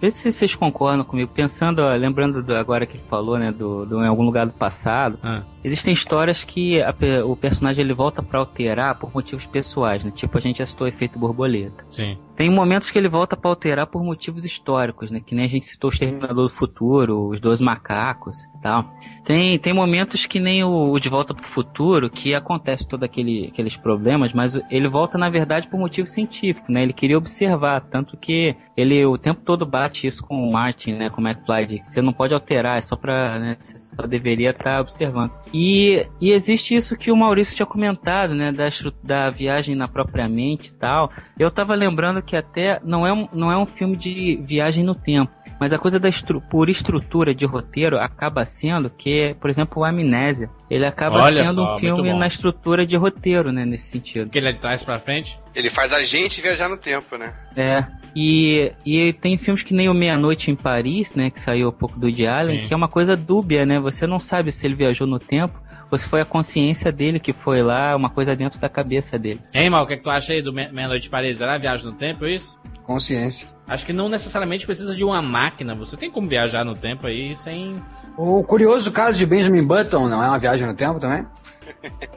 Vê 0.00 0.10
se 0.10 0.30
vocês 0.30 0.54
concordam 0.54 1.04
comigo. 1.04 1.30
Pensando, 1.32 1.80
ó, 1.80 1.94
lembrando 1.94 2.42
do- 2.42 2.54
agora 2.54 2.84
que 2.86 2.96
ele 2.96 3.04
falou, 3.08 3.38
né, 3.38 3.50
do, 3.50 3.84
do 3.86 4.02
em 4.02 4.06
algum 4.06 4.22
lugar 4.24 4.46
do 4.46 4.52
passado, 4.52 5.18
Ah. 5.22 5.42
existem 5.64 5.92
histórias 5.92 6.44
que 6.44 6.80
a 6.82 6.94
o 7.24 7.34
personagem 7.36 7.84
ele 7.84 7.94
volta 7.94 8.22
pra 8.22 8.38
alterar 8.40 8.96
por 8.98 9.12
motivos 9.14 9.46
pessoais, 9.46 10.04
né? 10.04 10.10
Tipo 10.14 10.36
a 10.36 10.40
gente 10.40 10.58
já 10.58 10.66
citou 10.66 10.84
o 10.86 10.88
efeito 10.88 11.18
borboleta. 11.18 11.84
Sim. 11.90 12.18
Tem 12.36 12.48
momentos 12.50 12.90
que 12.90 12.98
ele 12.98 13.08
volta 13.08 13.36
pra 13.36 13.50
alterar 13.50 13.86
por 13.88 14.02
motivos 14.04 14.44
históricos, 14.44 15.10
né? 15.10 15.20
Que 15.24 15.34
nem 15.34 15.44
a 15.44 15.48
gente 15.48 15.66
citou 15.66 15.90
o 15.90 15.92
Exterminador 15.92 16.44
do 16.46 16.48
Futuro, 16.48 17.28
os 17.28 17.40
Dois 17.40 17.60
Macacos 17.60 18.44
e 18.56 18.60
tal. 18.62 18.84
Tem, 19.24 19.58
tem 19.58 19.72
momentos 19.72 20.26
que 20.26 20.38
nem 20.38 20.62
o, 20.62 20.92
o 20.92 21.00
De 21.00 21.08
Volta 21.08 21.34
pro 21.34 21.44
Futuro, 21.44 22.08
que 22.10 22.34
acontece 22.34 22.86
todo 22.86 23.02
aquele, 23.04 23.46
aqueles 23.48 23.76
problemas, 23.78 24.32
mas 24.32 24.60
ele 24.70 24.88
volta 24.88 25.16
na 25.16 25.30
verdade 25.30 25.68
por 25.68 25.78
motivo 25.78 26.06
científico, 26.06 26.70
né? 26.70 26.82
Ele 26.82 26.92
queria 26.92 27.18
observar, 27.18 27.80
tanto 27.80 28.16
que 28.16 28.56
ele 28.76 29.04
o 29.04 29.18
tempo 29.18 29.40
todo 29.44 29.66
bate 29.66 30.06
isso 30.06 30.24
com 30.24 30.36
o 30.36 30.52
Martin, 30.52 30.92
né? 30.92 31.10
Com 31.10 31.20
o 31.20 31.26
McFly, 31.26 31.66
de 31.66 31.78
que 31.80 31.88
você 31.88 32.00
não 32.02 32.12
pode 32.12 32.34
alterar, 32.34 32.78
é 32.78 32.80
só 32.80 32.96
pra, 32.96 33.38
né? 33.38 33.56
Você 33.58 33.78
só 33.78 34.06
deveria 34.06 34.50
estar 34.50 34.80
observando. 34.80 35.32
E, 35.52 36.06
e 36.20 36.30
existe 36.30 36.74
isso 36.74 36.96
que 36.96 37.10
o 37.10 37.16
Maurício 37.16 37.56
tinha 37.56 37.66
comentado, 37.66 38.34
né? 38.34 38.52
Da, 38.52 38.68
da 39.02 39.30
viagem 39.30 39.74
na 39.74 39.88
própria 39.88 40.28
mente 40.28 40.68
e 40.68 40.74
tal. 40.74 41.10
Eu 41.38 41.50
tava 41.50 41.74
lembrando 41.74 42.22
que 42.22 42.36
até 42.36 42.80
não 42.84 43.06
é 43.06 43.12
um, 43.12 43.28
não 43.32 43.50
é 43.50 43.56
um 43.56 43.66
filme 43.66 43.96
de 43.96 44.36
viagem 44.44 44.84
no 44.84 44.94
tempo. 44.94 45.32
Mas 45.60 45.72
a 45.72 45.78
coisa 45.78 45.98
da 45.98 46.08
estru 46.08 46.40
por 46.40 46.68
estrutura 46.68 47.34
de 47.34 47.44
roteiro 47.44 47.98
acaba 47.98 48.44
sendo 48.44 48.88
que, 48.90 49.34
por 49.40 49.50
exemplo, 49.50 49.82
o 49.82 49.84
Amnésia, 49.84 50.48
ele 50.70 50.86
acaba 50.86 51.20
Olha 51.22 51.44
sendo 51.44 51.54
só, 51.64 51.74
um 51.74 51.78
filme 51.78 52.12
na 52.12 52.26
estrutura 52.26 52.86
de 52.86 52.96
roteiro, 52.96 53.50
né, 53.50 53.64
nesse 53.64 53.88
sentido. 53.88 54.30
Que 54.30 54.38
ele 54.38 54.48
é 54.48 54.52
de 54.52 54.58
trás 54.58 54.82
pra 54.82 54.98
frente. 55.00 55.38
Ele 55.54 55.68
faz 55.68 55.92
a 55.92 56.02
gente 56.04 56.40
viajar 56.40 56.68
no 56.68 56.76
tempo, 56.76 57.16
né? 57.16 57.34
É. 57.56 57.84
E, 58.14 58.72
e 58.86 59.12
tem 59.14 59.36
filmes 59.36 59.62
que 59.62 59.74
nem 59.74 59.88
o 59.88 59.94
Meia 59.94 60.16
Noite 60.16 60.50
em 60.50 60.56
Paris, 60.56 61.14
né, 61.14 61.30
que 61.30 61.40
saiu 61.40 61.68
há 61.68 61.72
pouco 61.72 61.98
do 61.98 62.06
Woody 62.06 62.26
Allen, 62.26 62.62
Sim. 62.62 62.68
que 62.68 62.74
é 62.74 62.76
uma 62.76 62.88
coisa 62.88 63.16
dúbia, 63.16 63.66
né? 63.66 63.78
Você 63.80 64.06
não 64.06 64.20
sabe 64.20 64.52
se 64.52 64.66
ele 64.66 64.74
viajou 64.74 65.06
no 65.06 65.18
tempo 65.18 65.60
ou 65.90 65.96
se 65.96 66.06
foi 66.06 66.20
a 66.20 66.24
consciência 66.24 66.92
dele 66.92 67.18
que 67.18 67.32
foi 67.32 67.62
lá, 67.62 67.96
uma 67.96 68.10
coisa 68.10 68.36
dentro 68.36 68.60
da 68.60 68.68
cabeça 68.68 69.18
dele. 69.18 69.40
Hein, 69.54 69.70
Mal, 69.70 69.84
o 69.84 69.86
que, 69.86 69.94
é 69.94 69.96
que 69.96 70.02
tu 70.02 70.10
acha 70.10 70.32
aí 70.34 70.42
do 70.42 70.52
Me- 70.52 70.68
Meia-Noite 70.70 71.04
de 71.04 71.10
Paris? 71.10 71.40
Era 71.40 71.56
viagem 71.58 71.86
no 71.86 71.92
tempo, 71.92 72.26
é 72.26 72.34
isso? 72.34 72.60
Consciência. 72.84 73.48
Acho 73.68 73.84
que 73.84 73.92
não 73.92 74.08
necessariamente 74.08 74.64
precisa 74.64 74.96
de 74.96 75.04
uma 75.04 75.20
máquina. 75.20 75.74
Você 75.74 75.96
tem 75.96 76.10
como 76.10 76.26
viajar 76.28 76.64
no 76.64 76.74
tempo 76.74 77.06
aí 77.06 77.36
sem. 77.36 77.76
O 78.16 78.42
curioso 78.42 78.90
caso 78.90 79.18
de 79.18 79.26
Benjamin 79.26 79.66
Button 79.66 80.08
não 80.08 80.22
é 80.24 80.28
uma 80.28 80.38
viagem 80.38 80.66
no 80.66 80.74
tempo 80.74 80.98
também? 80.98 81.26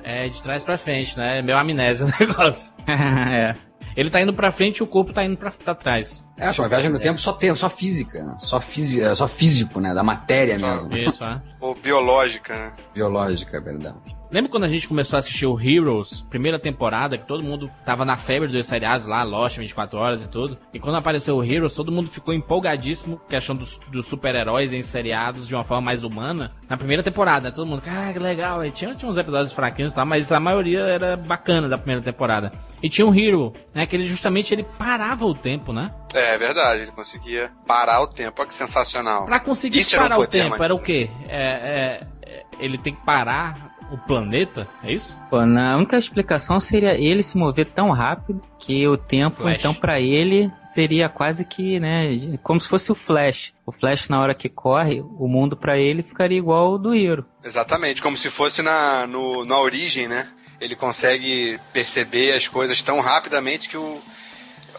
É, 0.02 0.30
de 0.30 0.42
trás 0.42 0.64
pra 0.64 0.78
frente, 0.78 1.18
né? 1.18 1.42
Meu 1.42 1.58
amnésia 1.58 2.08
o 2.08 2.10
negócio. 2.20 2.72
é. 2.88 3.54
Ele 3.98 4.10
tá 4.10 4.22
indo 4.22 4.34
pra 4.34 4.50
frente 4.50 4.78
e 4.78 4.84
o 4.84 4.88
corpo 4.88 5.12
tá 5.12 5.24
indo 5.26 5.36
pra, 5.36 5.52
pra 5.52 5.76
trás. 5.76 6.26
É, 6.38 6.48
acho 6.48 6.62
uma 6.62 6.70
viagem 6.70 6.90
no 6.90 6.98
tempo 6.98 7.20
só 7.20 7.34
tempo, 7.34 7.58
só 7.58 7.70
física, 7.70 8.24
né? 8.24 8.36
só, 8.40 8.60
fisi 8.62 9.04
só 9.14 9.28
físico, 9.28 9.82
né? 9.82 9.94
Da 9.94 10.02
matéria 10.02 10.58
Só- 10.58 10.86
mesmo. 10.86 10.98
Isso, 10.98 11.24
né? 11.26 11.42
Ou 11.60 11.76
biológica, 11.76 12.58
né? 12.58 12.74
Biológica, 12.94 13.58
é 13.58 13.62
verdade. 13.62 14.00
Lembra 14.32 14.50
quando 14.50 14.64
a 14.64 14.70
gente 14.70 14.88
começou 14.88 15.18
a 15.18 15.20
assistir 15.20 15.46
o 15.46 15.60
Heroes, 15.60 16.22
primeira 16.30 16.58
temporada, 16.58 17.18
que 17.18 17.28
todo 17.28 17.44
mundo 17.44 17.70
tava 17.86 18.06
na 18.06 18.16
febre 18.16 18.48
dos 18.48 18.66
seriados 18.66 19.06
lá, 19.06 19.24
Lost 19.24 19.58
24 19.58 20.00
horas 20.00 20.24
e 20.24 20.30
tudo. 20.30 20.58
E 20.74 20.80
quando 20.80 20.96
apareceu 20.96 21.36
o 21.36 21.44
Heroes, 21.44 21.76
todo 21.76 21.92
mundo 21.92 22.10
ficou 22.10 22.34
empolgadíssimo, 22.34 23.20
questão 23.28 23.54
dos, 23.54 23.78
dos 23.90 24.08
super-heróis 24.08 24.72
em 24.72 24.82
seriados 24.84 25.50
de 25.50 25.54
uma 25.54 25.66
forma 25.66 25.82
mais 25.82 26.06
humana. 26.06 26.54
Na 26.70 26.78
primeira 26.78 27.04
temporada, 27.04 27.50
né? 27.50 27.52
todo 27.54 27.68
mundo, 27.68 27.84
ah, 27.86 28.14
que 28.14 28.20
legal. 28.20 28.64
E 28.64 28.72
tinha, 28.72 28.96
tinha 28.96 29.10
uns 29.10 29.18
episódios 29.18 29.52
fraquinhos 29.52 29.92
e 29.92 29.96
tal, 29.96 30.06
mas 30.06 30.32
a 30.32 30.40
maioria 30.40 30.80
era 30.80 31.18
bacana 31.18 31.68
da 31.68 31.78
primeira 31.78 32.02
temporada. 32.02 32.52
E 32.82 32.88
tinha 32.88 33.06
um 33.06 33.14
Hero, 33.14 33.52
né? 33.74 33.86
Que 33.86 33.98
ele 33.98 34.06
justamente 34.06 34.54
ele 34.54 34.64
parava 34.64 35.26
o 35.26 35.36
tempo, 35.36 35.74
né? 35.74 35.94
É, 36.14 36.36
é 36.36 36.38
verdade, 36.38 36.84
ele 36.84 36.92
conseguia 36.92 37.52
parar 37.68 38.02
o 38.02 38.08
tempo. 38.08 38.40
Olha 38.40 38.48
que 38.48 38.56
sensacional. 38.56 39.26
Pra 39.26 39.42
conseguir 39.42 39.82
Isso 39.82 39.96
era 39.96 40.06
um 40.06 40.08
parar 40.08 40.22
o 40.22 40.28
tempo, 40.28 40.64
era 40.64 40.74
o 40.74 40.80
quê? 40.80 41.10
É, 41.28 41.42
é, 41.42 42.08
é, 42.22 42.44
ele 42.60 42.78
tem 42.78 42.96
que 42.96 43.06
parar 43.06 43.71
o 43.92 43.98
planeta, 43.98 44.68
é 44.84 44.94
isso? 44.94 45.16
Pô, 45.30 45.46
na 45.46 45.76
única 45.76 45.98
explicação 45.98 46.60
seria 46.60 46.94
ele 46.94 47.22
se 47.22 47.38
mover 47.38 47.66
tão 47.68 47.92
rápido 47.92 48.42
que 48.58 48.88
o 48.88 48.98
tempo, 48.98 49.38
Flash. 49.38 49.60
então, 49.60 49.74
pra 49.74 50.00
ele 50.00 50.52
seria 50.72 51.10
quase 51.10 51.44
que, 51.44 51.80
né, 51.80 52.38
como 52.42 52.60
se 52.60 52.68
fosse 52.68 52.92
o 52.92 52.96
Flash. 52.96 53.54
O 53.66 53.72
Flash, 53.72 54.08
na 54.08 54.20
hora 54.22 54.34
que 54.34 54.48
corre, 54.48 55.02
o 55.02 55.28
mundo 55.28 55.58
pra 55.58 55.78
ele 55.78 56.02
ficaria 56.02 56.38
igual 56.38 56.68
ao 56.68 56.78
do 56.78 56.96
Hero. 56.96 57.26
Exatamente, 57.44 58.02
como 58.02 58.16
se 58.16 58.30
fosse 58.30 58.62
na, 58.62 59.06
no, 59.06 59.46
na 59.46 59.60
origem, 59.60 60.08
né? 60.08 60.30
Ele 60.60 60.76
consegue 60.76 61.60
perceber 61.74 62.34
as 62.34 62.48
coisas 62.48 62.82
tão 62.82 63.02
rapidamente 63.02 63.68
que 63.68 63.78
o 63.78 64.00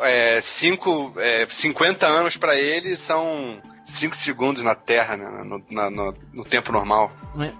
é, 0.01 0.41
cinco, 0.41 1.13
é, 1.19 1.47
50 1.49 2.07
anos 2.07 2.37
pra 2.37 2.57
ele 2.57 2.97
são 2.97 3.61
5 3.85 4.15
segundos 4.17 4.63
na 4.63 4.75
Terra, 4.75 5.17
né? 5.17 5.25
no, 5.45 5.63
na- 5.71 5.91
no- 5.91 6.15
no 6.33 6.45
tempo 6.45 6.71
normal. 6.73 7.11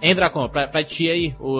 Hein, 0.01 0.15
Dracon, 0.15 0.47
pra, 0.49 0.67
pra 0.67 0.83
ti 0.83 1.09
aí, 1.09 1.35
o, 1.39 1.59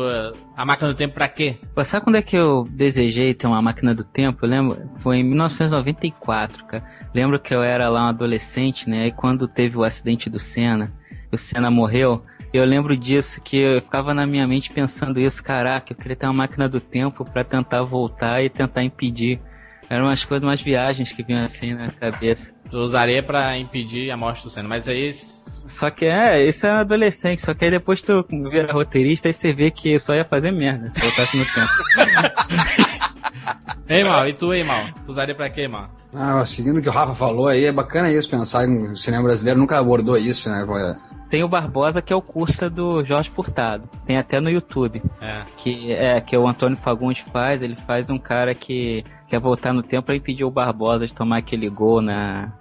a 0.55 0.65
máquina 0.65 0.89
do 0.93 0.95
tempo 0.97 1.13
pra 1.15 1.27
quê? 1.27 1.57
Pô, 1.75 1.83
sabe 1.83 2.03
quando 2.05 2.15
é 2.17 2.21
que 2.21 2.35
eu 2.35 2.67
desejei 2.69 3.33
ter 3.33 3.47
uma 3.47 3.61
máquina 3.61 3.93
do 3.93 4.03
tempo? 4.03 4.45
Eu 4.45 4.49
lembro, 4.49 4.89
foi 4.99 5.17
em 5.17 5.23
1994, 5.23 6.65
cara. 6.65 6.83
Lembro 7.13 7.39
que 7.39 7.53
eu 7.53 7.61
era 7.63 7.89
lá 7.89 8.05
um 8.05 8.09
adolescente, 8.09 8.89
né? 8.89 9.07
E 9.07 9.11
quando 9.11 9.47
teve 9.47 9.77
o 9.77 9.83
acidente 9.83 10.29
do 10.29 10.39
Senna, 10.39 10.91
o 11.31 11.37
Senna 11.37 11.69
morreu, 11.69 12.23
eu 12.53 12.63
lembro 12.65 12.95
disso, 12.95 13.41
que 13.41 13.57
eu 13.57 13.81
ficava 13.81 14.13
na 14.13 14.25
minha 14.25 14.47
mente 14.47 14.71
pensando 14.71 15.19
isso, 15.19 15.43
caraca, 15.43 15.91
eu 15.93 15.97
queria 15.97 16.15
ter 16.15 16.25
uma 16.27 16.33
máquina 16.33 16.69
do 16.69 16.79
tempo 16.79 17.25
pra 17.25 17.43
tentar 17.43 17.83
voltar 17.83 18.41
e 18.43 18.49
tentar 18.49 18.83
impedir. 18.83 19.39
Eram 19.93 20.05
umas 20.05 20.25
coisas, 20.25 20.43
umas 20.43 20.59
viagens 20.59 21.11
que 21.11 21.21
vinham 21.21 21.43
assim 21.43 21.75
na 21.75 21.91
cabeça. 21.91 22.51
Tu 22.67 22.75
usaria 22.79 23.21
pra 23.21 23.55
impedir 23.59 24.09
a 24.09 24.17
morte 24.17 24.41
do 24.41 24.49
Senna, 24.49 24.67
mas 24.67 24.89
aí... 24.89 25.07
Só 25.67 25.91
que 25.91 26.05
é, 26.05 26.43
isso 26.43 26.65
é 26.65 26.73
um 26.73 26.77
adolescente, 26.77 27.43
só 27.43 27.53
que 27.53 27.63
aí 27.63 27.69
depois 27.69 28.01
tu 28.01 28.25
vira 28.49 28.73
roteirista 28.73 29.29
e 29.29 29.33
você 29.33 29.53
vê 29.53 29.69
que 29.69 29.99
só 29.99 30.15
ia 30.15 30.25
fazer 30.25 30.51
merda 30.51 30.89
se 30.89 30.99
voltasse 30.99 31.37
no 31.37 31.45
tempo. 31.45 31.71
Ei, 33.87 34.03
Mal, 34.03 34.27
e 34.27 34.33
tu 34.33 34.49
aí, 34.49 34.63
Mal? 34.63 34.83
Tu 35.05 35.11
usaria 35.11 35.35
pra 35.35 35.47
quê, 35.47 35.67
Mal? 35.67 35.91
Ah, 36.11 36.43
seguindo 36.43 36.79
o 36.79 36.81
que 36.81 36.89
o 36.89 36.91
Rafa 36.91 37.13
falou 37.13 37.47
aí, 37.47 37.65
é 37.65 37.71
bacana 37.71 38.11
isso, 38.11 38.27
pensar 38.27 38.65
em 38.65 38.93
o 38.93 38.97
cinema 38.97 39.23
brasileiro 39.23 39.59
nunca 39.59 39.77
abordou 39.77 40.17
isso, 40.17 40.49
né? 40.49 40.65
Tem 41.29 41.43
o 41.43 41.47
Barbosa, 41.47 42.01
que 42.01 42.11
é 42.11 42.15
o 42.15 42.21
curta 42.21 42.69
do 42.69 43.03
Jorge 43.03 43.29
Furtado. 43.29 43.89
Tem 44.05 44.17
até 44.17 44.39
no 44.39 44.49
YouTube. 44.49 45.01
É. 45.19 45.43
Que 45.57 45.91
é 45.91 46.21
que 46.21 46.37
o 46.37 46.47
Antônio 46.47 46.77
Fagundes 46.77 47.23
faz. 47.31 47.63
Ele 47.63 47.75
faz 47.87 48.11
um 48.11 48.19
cara 48.19 48.53
que 48.53 49.03
quer 49.33 49.39
voltar 49.39 49.73
no 49.73 49.81
tempo 49.81 50.03
pra 50.03 50.15
impedir 50.15 50.43
o 50.43 50.51
Barbosa 50.51 51.07
de 51.07 51.13
tomar 51.13 51.37
aquele 51.37 51.67
gol 51.67 52.03
na, 52.03 52.53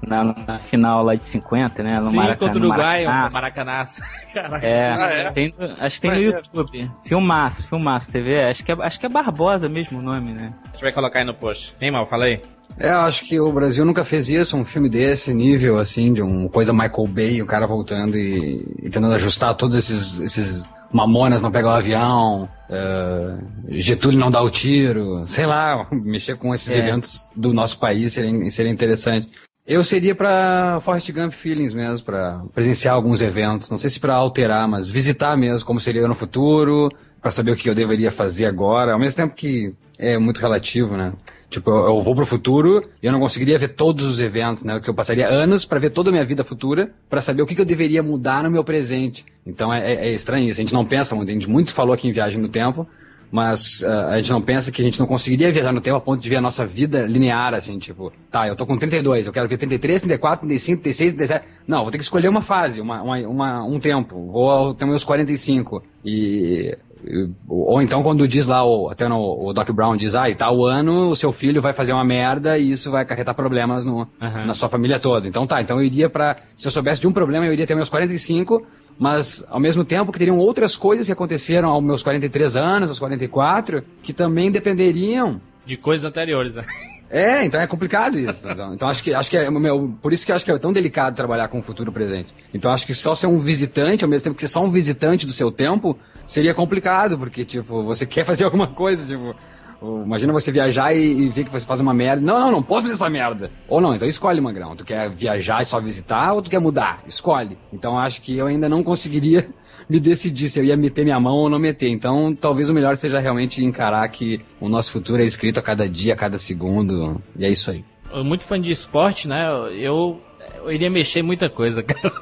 na, 0.00 0.22
na 0.22 0.58
final 0.60 1.02
lá 1.02 1.16
de 1.16 1.24
50, 1.24 1.82
né? 1.82 1.96
No 1.96 2.02
Sim, 2.10 2.16
Maracanã, 2.18 2.38
contra 2.38 2.62
o 2.62 2.66
Uruguai, 2.68 3.04
Maracanaço. 3.32 4.00
Caraca. 4.32 4.64
É, 4.64 4.92
Ah, 4.92 5.12
é? 5.12 5.30
tem 5.32 5.52
acho 5.80 6.00
que 6.00 6.08
tem 6.08 6.10
no. 6.12 6.36
YouTube. 6.36 6.88
Filmaço, 7.04 7.66
filmaço, 7.66 8.12
você 8.12 8.22
vê? 8.22 8.44
Acho 8.44 8.64
que, 8.64 8.70
é, 8.70 8.76
acho 8.80 9.00
que 9.00 9.06
é 9.06 9.08
Barbosa 9.08 9.68
mesmo 9.68 9.98
o 9.98 10.02
nome, 10.02 10.32
né? 10.32 10.54
A 10.66 10.68
gente 10.68 10.82
vai 10.82 10.92
colocar 10.92 11.18
aí 11.18 11.24
no 11.24 11.34
post. 11.34 11.74
Hein, 11.80 11.90
Mal, 11.90 12.06
fala 12.06 12.26
aí. 12.26 12.40
É, 12.78 12.92
eu 12.92 13.00
acho 13.00 13.24
que 13.24 13.40
o 13.40 13.50
Brasil 13.50 13.84
nunca 13.84 14.04
fez 14.04 14.28
isso, 14.28 14.56
um 14.56 14.64
filme 14.64 14.88
desse 14.88 15.34
nível, 15.34 15.78
assim, 15.78 16.12
de 16.12 16.22
uma 16.22 16.48
coisa 16.48 16.72
Michael 16.72 17.08
Bay, 17.08 17.42
o 17.42 17.46
cara 17.46 17.66
voltando 17.66 18.16
e, 18.16 18.64
e 18.78 18.82
tentando 18.88 19.12
ajustar 19.14 19.52
todos 19.54 19.74
esses, 19.74 20.20
esses 20.20 20.72
mamonas 20.92 21.42
não 21.42 21.50
pegar 21.50 21.68
o 21.68 21.72
avião, 21.72 22.48
eh, 22.68 23.38
Getúlio 23.70 24.18
não 24.18 24.30
dá 24.30 24.40
o 24.42 24.50
tiro, 24.50 25.24
sei 25.26 25.46
lá, 25.46 25.86
mexer 25.92 26.36
com 26.36 26.54
esses 26.54 26.70
É. 26.72 26.78
eventos 26.78 27.28
do 27.36 27.52
nosso 27.52 27.78
país 27.78 28.12
seria, 28.12 28.50
seria 28.50 28.70
interessante. 28.72 29.28
Eu 29.66 29.84
seria 29.84 30.14
pra 30.14 30.80
Forrest 30.82 31.10
Gump 31.12 31.32
Feelings 31.32 31.74
mesmo, 31.74 32.04
pra 32.04 32.42
presenciar 32.54 32.94
alguns 32.94 33.20
eventos, 33.20 33.70
não 33.70 33.78
sei 33.78 33.88
se 33.90 34.00
pra 34.00 34.14
alterar, 34.14 34.66
mas 34.66 34.90
visitar 34.90 35.36
mesmo 35.36 35.64
como 35.66 35.78
seria 35.78 36.08
no 36.08 36.14
futuro, 36.14 36.88
pra 37.20 37.30
saber 37.30 37.52
o 37.52 37.56
que 37.56 37.68
eu 37.70 37.74
deveria 37.74 38.10
fazer 38.10 38.46
agora, 38.46 38.92
ao 38.92 38.98
mesmo 38.98 39.16
tempo 39.16 39.34
que 39.34 39.72
é 39.98 40.18
muito 40.18 40.40
relativo, 40.40 40.96
né? 40.96 41.12
Tipo, 41.50 41.68
eu, 41.70 41.86
eu 41.86 42.00
vou 42.00 42.14
pro 42.14 42.24
futuro 42.24 42.80
e 43.02 43.06
eu 43.06 43.12
não 43.12 43.18
conseguiria 43.20 43.58
ver 43.58 43.68
todos 43.68 44.06
os 44.06 44.18
eventos, 44.20 44.64
né? 44.64 44.80
Que 44.80 44.88
eu 44.88 44.94
passaria 44.94 45.28
anos 45.28 45.64
pra 45.64 45.78
ver 45.80 45.90
toda 45.90 46.08
a 46.08 46.12
minha 46.12 46.24
vida 46.24 46.42
futura, 46.44 46.90
pra 47.08 47.20
saber 47.20 47.42
o 47.42 47.46
que, 47.46 47.54
que 47.56 47.60
eu 47.60 47.64
deveria 47.66 48.02
mudar 48.02 48.42
no 48.44 48.50
meu 48.50 48.62
presente. 48.64 49.24
Então 49.46 49.72
é, 49.72 49.92
é- 49.92 50.08
é 50.08 50.12
estranho 50.12 50.48
isso. 50.48 50.60
A 50.60 50.64
gente 50.64 50.74
não 50.74 50.84
pensa 50.84 51.14
muito. 51.14 51.28
A 51.30 51.32
gente 51.32 51.48
muito 51.48 51.72
falou 51.72 51.92
aqui 51.94 52.08
em 52.08 52.12
Viagem 52.12 52.40
no 52.40 52.48
Tempo, 52.48 52.86
mas 53.32 53.82
ah, 53.84 54.08
a 54.10 54.16
gente 54.18 54.30
não 54.30 54.40
pensa 54.42 54.70
que 54.72 54.82
a 54.82 54.84
gente 54.84 54.98
não 55.00 55.06
conseguiria 55.06 55.50
viajar 55.52 55.72
no 55.72 55.80
tempo 55.80 55.96
a 55.96 56.00
ponto 56.00 56.20
de 56.20 56.28
ver 56.28 56.36
a 56.36 56.40
nossa 56.40 56.66
vida 56.66 57.06
linear, 57.06 57.54
assim, 57.54 57.78
tipo, 57.78 58.12
tá, 58.30 58.48
eu 58.48 58.56
tô 58.56 58.66
com 58.66 58.76
32, 58.76 59.26
eu 59.26 59.32
quero 59.32 59.48
ver 59.48 59.56
33, 59.56 60.00
34, 60.02 60.40
35, 60.46 60.82
36, 60.82 61.12
37. 61.14 61.46
Não, 61.66 61.82
vou 61.82 61.90
ter 61.90 61.98
que 61.98 62.04
escolher 62.04 62.28
uma 62.28 62.42
fase, 62.42 62.80
uma, 62.80 63.00
uma, 63.02 63.16
uma- 63.28 63.64
um 63.64 63.78
tempo. 63.78 64.26
Vou 64.26 64.70
até 64.70 64.84
meus 64.84 65.04
45. 65.04 65.82
E. 66.04 66.76
e- 67.04 67.28
Ou 67.48 67.80
então 67.80 68.02
quando 68.02 68.26
diz 68.28 68.46
lá, 68.48 68.62
o, 68.64 68.90
até 68.90 69.08
no, 69.08 69.18
o 69.48 69.52
Doc 69.54 69.70
Brown 69.70 69.96
diz, 69.96 70.14
ah, 70.14 70.28
e 70.28 70.34
tal 70.34 70.66
ano 70.66 71.10
o 71.10 71.16
seu 71.16 71.32
filho 71.32 71.62
vai 71.62 71.72
fazer 71.72 71.92
uma 71.94 72.04
merda 72.04 72.58
e 72.58 72.72
isso 72.72 72.90
vai 72.90 73.02
acarretar 73.02 73.34
problemas 73.34 73.84
no, 73.84 74.06
Aham. 74.20 74.44
na 74.44 74.52
sua 74.54 74.68
família 74.68 74.98
toda. 74.98 75.26
Então 75.28 75.46
tá, 75.46 75.62
então 75.62 75.78
eu 75.78 75.84
iria 75.84 76.10
pra. 76.10 76.36
Se 76.56 76.66
eu 76.66 76.70
soubesse 76.72 77.00
de 77.00 77.06
um 77.08 77.12
problema, 77.12 77.46
eu 77.46 77.52
iria 77.52 77.64
até 77.64 77.74
meus 77.74 77.88
45, 77.88 78.66
mas 79.00 79.42
ao 79.48 79.58
mesmo 79.58 79.82
tempo 79.82 80.12
que 80.12 80.18
teriam 80.18 80.36
outras 80.36 80.76
coisas 80.76 81.06
que 81.06 81.12
aconteceram 81.12 81.70
aos 81.70 81.82
meus 81.82 82.02
43 82.02 82.54
anos, 82.54 82.90
aos 82.90 82.98
44, 82.98 83.82
que 84.02 84.12
também 84.12 84.50
dependeriam. 84.50 85.40
De 85.64 85.74
coisas 85.78 86.04
anteriores, 86.04 86.56
né? 86.56 86.66
É, 87.08 87.42
então 87.42 87.58
é 87.58 87.66
complicado 87.66 88.20
isso. 88.20 88.46
Então, 88.46 88.74
então 88.76 88.88
acho 88.88 89.02
que 89.02 89.14
acho 89.14 89.30
que 89.30 89.38
é 89.38 89.50
meu, 89.50 89.96
por 90.02 90.12
isso 90.12 90.26
que 90.26 90.32
eu 90.32 90.36
acho 90.36 90.44
que 90.44 90.50
é 90.50 90.58
tão 90.58 90.70
delicado 90.70 91.16
trabalhar 91.16 91.48
com 91.48 91.60
o 91.60 91.62
futuro 91.62 91.90
presente. 91.90 92.28
Então 92.52 92.70
acho 92.70 92.86
que 92.86 92.94
só 92.94 93.14
ser 93.14 93.26
um 93.26 93.38
visitante, 93.38 94.04
ao 94.04 94.10
mesmo 94.10 94.24
tempo 94.24 94.34
que 94.34 94.42
ser 94.42 94.48
só 94.48 94.62
um 94.62 94.70
visitante 94.70 95.26
do 95.26 95.32
seu 95.32 95.50
tempo, 95.50 95.98
seria 96.26 96.52
complicado, 96.52 97.18
porque 97.18 97.42
tipo, 97.42 97.82
você 97.82 98.04
quer 98.04 98.24
fazer 98.24 98.44
alguma 98.46 98.66
coisa, 98.66 99.06
tipo, 99.06 99.34
Imagina 99.82 100.32
você 100.32 100.52
viajar 100.52 100.94
e, 100.94 101.28
ver 101.30 101.44
que 101.44 101.50
você 101.50 101.64
faz 101.64 101.80
uma 101.80 101.94
merda. 101.94 102.20
Não, 102.20 102.38
não, 102.38 102.52
não 102.52 102.62
pode 102.62 102.82
fazer 102.82 102.94
essa 102.94 103.08
merda. 103.08 103.50
Ou 103.68 103.80
não, 103.80 103.94
então 103.94 104.06
escolhe, 104.06 104.40
Magrão. 104.40 104.76
Tu 104.76 104.84
quer 104.84 105.08
viajar 105.08 105.62
e 105.62 105.66
só 105.66 105.80
visitar 105.80 106.32
ou 106.32 106.42
tu 106.42 106.50
quer 106.50 106.58
mudar? 106.58 107.02
Escolhe. 107.06 107.56
Então 107.72 107.98
acho 107.98 108.20
que 108.20 108.36
eu 108.36 108.46
ainda 108.46 108.68
não 108.68 108.82
conseguiria 108.82 109.48
me 109.88 109.98
decidir 109.98 110.48
se 110.50 110.58
eu 110.58 110.64
ia 110.64 110.76
meter 110.76 111.04
minha 111.04 111.18
mão 111.18 111.34
ou 111.34 111.50
não 111.50 111.58
meter. 111.58 111.88
Então 111.88 112.34
talvez 112.34 112.68
o 112.68 112.74
melhor 112.74 112.96
seja 112.96 113.18
realmente 113.18 113.64
encarar 113.64 114.06
que 114.08 114.40
o 114.60 114.68
nosso 114.68 114.92
futuro 114.92 115.22
é 115.22 115.24
escrito 115.24 115.58
a 115.58 115.62
cada 115.62 115.88
dia, 115.88 116.12
a 116.12 116.16
cada 116.16 116.36
segundo. 116.36 117.20
E 117.36 117.44
é 117.44 117.48
isso 117.48 117.70
aí. 117.70 117.84
Eu, 118.12 118.24
muito 118.24 118.44
fã 118.44 118.60
de 118.60 118.72
esporte, 118.72 119.28
né? 119.28 119.46
Eu, 119.78 120.20
eu 120.64 120.72
iria 120.72 120.90
mexer 120.90 121.22
muita 121.22 121.48
coisa, 121.48 121.82
cara. 121.84 122.12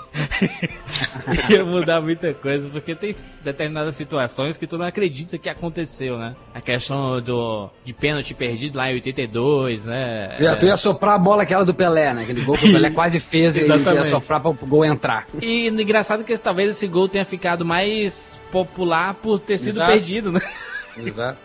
ia 1.50 1.64
mudar 1.64 2.00
muita 2.00 2.32
coisa, 2.34 2.68
porque 2.68 2.94
tem 2.94 3.14
determinadas 3.42 3.96
situações 3.96 4.56
que 4.56 4.66
tu 4.66 4.78
não 4.78 4.86
acredita 4.86 5.38
que 5.38 5.48
aconteceu, 5.48 6.18
né? 6.18 6.34
A 6.54 6.60
questão 6.60 7.20
do, 7.20 7.70
de 7.84 7.92
pênalti 7.92 8.34
perdido 8.34 8.78
lá 8.78 8.90
em 8.90 8.94
82, 8.94 9.84
né? 9.84 10.34
Tu 10.36 10.42
ia, 10.42 10.56
tu 10.56 10.66
ia 10.66 10.76
soprar 10.76 11.14
a 11.14 11.18
bola 11.18 11.42
aquela 11.42 11.64
do 11.64 11.74
Pelé, 11.74 12.14
né? 12.14 12.22
Aquele 12.22 12.42
gol 12.42 12.56
que 12.56 12.68
o 12.68 12.72
Pelé 12.72 12.90
quase 12.92 13.20
fez 13.20 13.56
e 13.56 13.66
ia 13.66 14.04
soprar 14.04 14.40
para 14.40 14.50
o 14.50 14.54
gol 14.54 14.84
entrar. 14.84 15.26
E 15.40 15.68
engraçado 15.68 16.24
que 16.24 16.36
talvez 16.38 16.70
esse 16.70 16.86
gol 16.86 17.08
tenha 17.08 17.24
ficado 17.24 17.64
mais 17.64 18.40
popular 18.50 19.14
por 19.14 19.38
ter 19.38 19.58
sido 19.58 19.76
Exato. 19.76 19.92
perdido, 19.92 20.32
né? 20.32 20.40
Exato. 21.06 21.38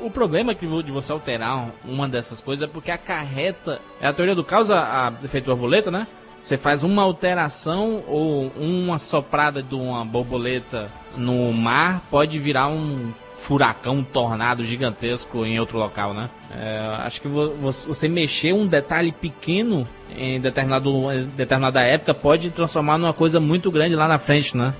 O 0.00 0.10
problema 0.10 0.54
que 0.54 0.66
de 0.82 0.90
você 0.90 1.12
alterar 1.12 1.70
uma 1.84 2.08
dessas 2.08 2.40
coisas 2.40 2.68
é 2.68 2.72
porque 2.72 2.90
acarreta. 2.90 3.80
É 4.00 4.06
a 4.06 4.12
teoria 4.12 4.34
do 4.34 4.44
caos, 4.44 4.70
a, 4.70 5.08
a 5.08 5.24
efeito 5.24 5.46
borboleta, 5.46 5.90
né? 5.90 6.06
Você 6.40 6.56
faz 6.56 6.82
uma 6.82 7.02
alteração 7.02 8.02
ou 8.08 8.50
uma 8.56 8.98
soprada 8.98 9.62
de 9.62 9.74
uma 9.74 10.04
borboleta 10.04 10.90
no 11.16 11.52
mar 11.52 12.02
pode 12.10 12.38
virar 12.38 12.66
um 12.68 13.12
furacão, 13.36 13.96
um 13.98 14.04
tornado 14.04 14.64
gigantesco 14.64 15.44
em 15.44 15.58
outro 15.60 15.76
local, 15.78 16.12
né? 16.14 16.28
É, 16.50 16.78
acho 17.04 17.20
que 17.20 17.28
vo- 17.28 17.50
vo- 17.50 17.70
você 17.72 18.08
mexer 18.08 18.52
um 18.52 18.66
detalhe 18.66 19.12
pequeno 19.12 19.86
em 20.16 20.40
determinado, 20.40 21.12
em 21.12 21.24
determinada 21.26 21.80
época 21.82 22.12
pode 22.14 22.50
transformar 22.50 22.98
numa 22.98 23.12
coisa 23.12 23.38
muito 23.40 23.70
grande 23.70 23.94
lá 23.96 24.06
na 24.08 24.18
frente, 24.18 24.56
né? 24.56 24.72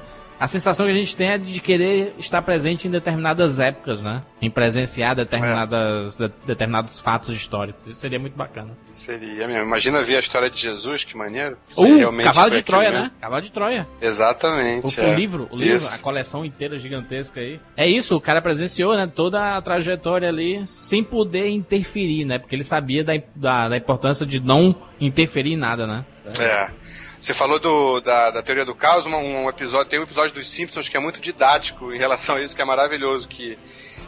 A 0.42 0.48
sensação 0.48 0.86
que 0.86 0.90
a 0.92 0.94
gente 0.96 1.14
tem 1.14 1.28
é 1.28 1.38
de 1.38 1.60
querer 1.60 2.14
estar 2.18 2.42
presente 2.42 2.88
em 2.88 2.90
determinadas 2.90 3.60
épocas, 3.60 4.02
né? 4.02 4.24
Em 4.40 4.50
presenciar 4.50 5.14
determinadas, 5.14 6.16
de- 6.16 6.32
determinados 6.44 6.98
fatos 6.98 7.28
históricos. 7.32 7.86
Isso 7.86 8.00
seria 8.00 8.18
muito 8.18 8.36
bacana. 8.36 8.76
Seria 8.90 9.46
mesmo. 9.46 9.62
Imagina 9.62 10.02
ver 10.02 10.16
a 10.16 10.18
história 10.18 10.50
de 10.50 10.60
Jesus, 10.60 11.04
que 11.04 11.16
maneiro. 11.16 11.56
Se 11.68 11.80
Uh, 11.80 11.96
realmente 11.96 12.24
Cavalo 12.24 12.50
de 12.50 12.62
Troia, 12.64 12.90
né? 12.90 13.10
Cavalo 13.20 13.40
de 13.40 13.52
Troia. 13.52 13.86
Exatamente. 14.00 14.98
O, 14.98 15.04
é. 15.04 15.12
o 15.12 15.14
livro, 15.14 15.48
o 15.48 15.56
livro, 15.56 15.76
Isso. 15.76 15.94
a 15.94 15.98
coleção 15.98 16.44
inteira 16.44 16.76
gigantesca 16.76 17.38
aí. 17.38 17.60
É 17.76 17.88
isso, 17.88 18.16
o 18.16 18.20
cara 18.20 18.42
presenciou, 18.42 18.96
né? 18.96 19.06
Toda 19.06 19.56
a 19.56 19.62
trajetória 19.62 20.28
ali 20.28 20.66
sem 20.66 21.04
poder 21.04 21.50
interferir, 21.50 22.24
né? 22.24 22.40
Porque 22.40 22.56
ele 22.56 22.64
sabia 22.64 23.04
da, 23.04 23.12
da, 23.36 23.68
da 23.68 23.76
importância 23.76 24.26
de 24.26 24.40
não 24.40 24.74
interferir 25.00 25.52
em 25.52 25.56
nada, 25.56 25.86
né? 25.86 26.04
É. 26.40 26.81
Você 27.22 27.32
falou 27.32 27.60
do, 27.60 28.00
da, 28.00 28.32
da 28.32 28.42
teoria 28.42 28.64
do 28.64 28.74
caos, 28.74 29.06
uma- 29.06 29.16
um, 29.16 29.48
episódio, 29.48 29.88
tem 29.88 30.00
um 30.00 30.02
episódio 30.02 30.34
dos 30.34 30.48
Simpsons 30.48 30.88
que 30.88 30.96
é 30.96 31.00
muito 31.00 31.20
didático 31.20 31.94
em 31.94 31.98
relação 31.98 32.34
a 32.34 32.40
isso, 32.40 32.56
que 32.56 32.60
é 32.60 32.64
maravilhoso, 32.64 33.28
que 33.28 33.56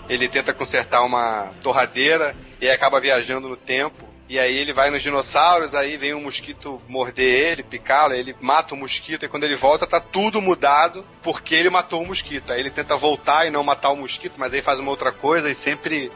ele 0.09 0.27
tenta 0.27 0.53
consertar 0.53 1.01
uma 1.03 1.53
torradeira 1.63 2.35
e 2.61 2.69
acaba 2.69 2.99
viajando 3.01 3.49
no 3.49 3.55
tempo. 3.57 4.09
E 4.29 4.37
aí 4.37 4.57
ele 4.57 4.73
vai 4.73 4.91
nos 4.91 5.01
dinossauros, 5.01 5.77
aí 5.77 5.97
vem 5.97 6.13
um 6.13 6.23
mosquito 6.23 6.83
morder 6.89 7.53
ele, 7.53 7.63
picá-lo, 7.63 8.15
ele 8.15 8.35
mata 8.41 8.75
o 8.75 8.77
mosquito, 8.77 9.25
e 9.25 9.29
quando 9.29 9.45
ele 9.45 9.55
volta 9.55 9.87
tá 9.87 10.01
tudo 10.01 10.43
mudado 10.43 11.07
porque 11.23 11.55
ele 11.55 11.71
matou 11.71 12.03
o 12.03 12.07
mosquito. 12.07 12.53
Aí 12.53 12.59
ele 12.59 12.71
tenta 12.71 12.97
voltar 12.97 13.47
e 13.47 13.51
não 13.51 13.63
matar 13.63 13.91
o 13.91 13.97
mosquito, 13.97 14.35
mas 14.39 14.53
aí 14.53 14.61
faz 14.61 14.81
uma 14.81 14.91
outra 14.91 15.13
coisa 15.13 15.49
e 15.49 15.55
sempre 15.55 16.11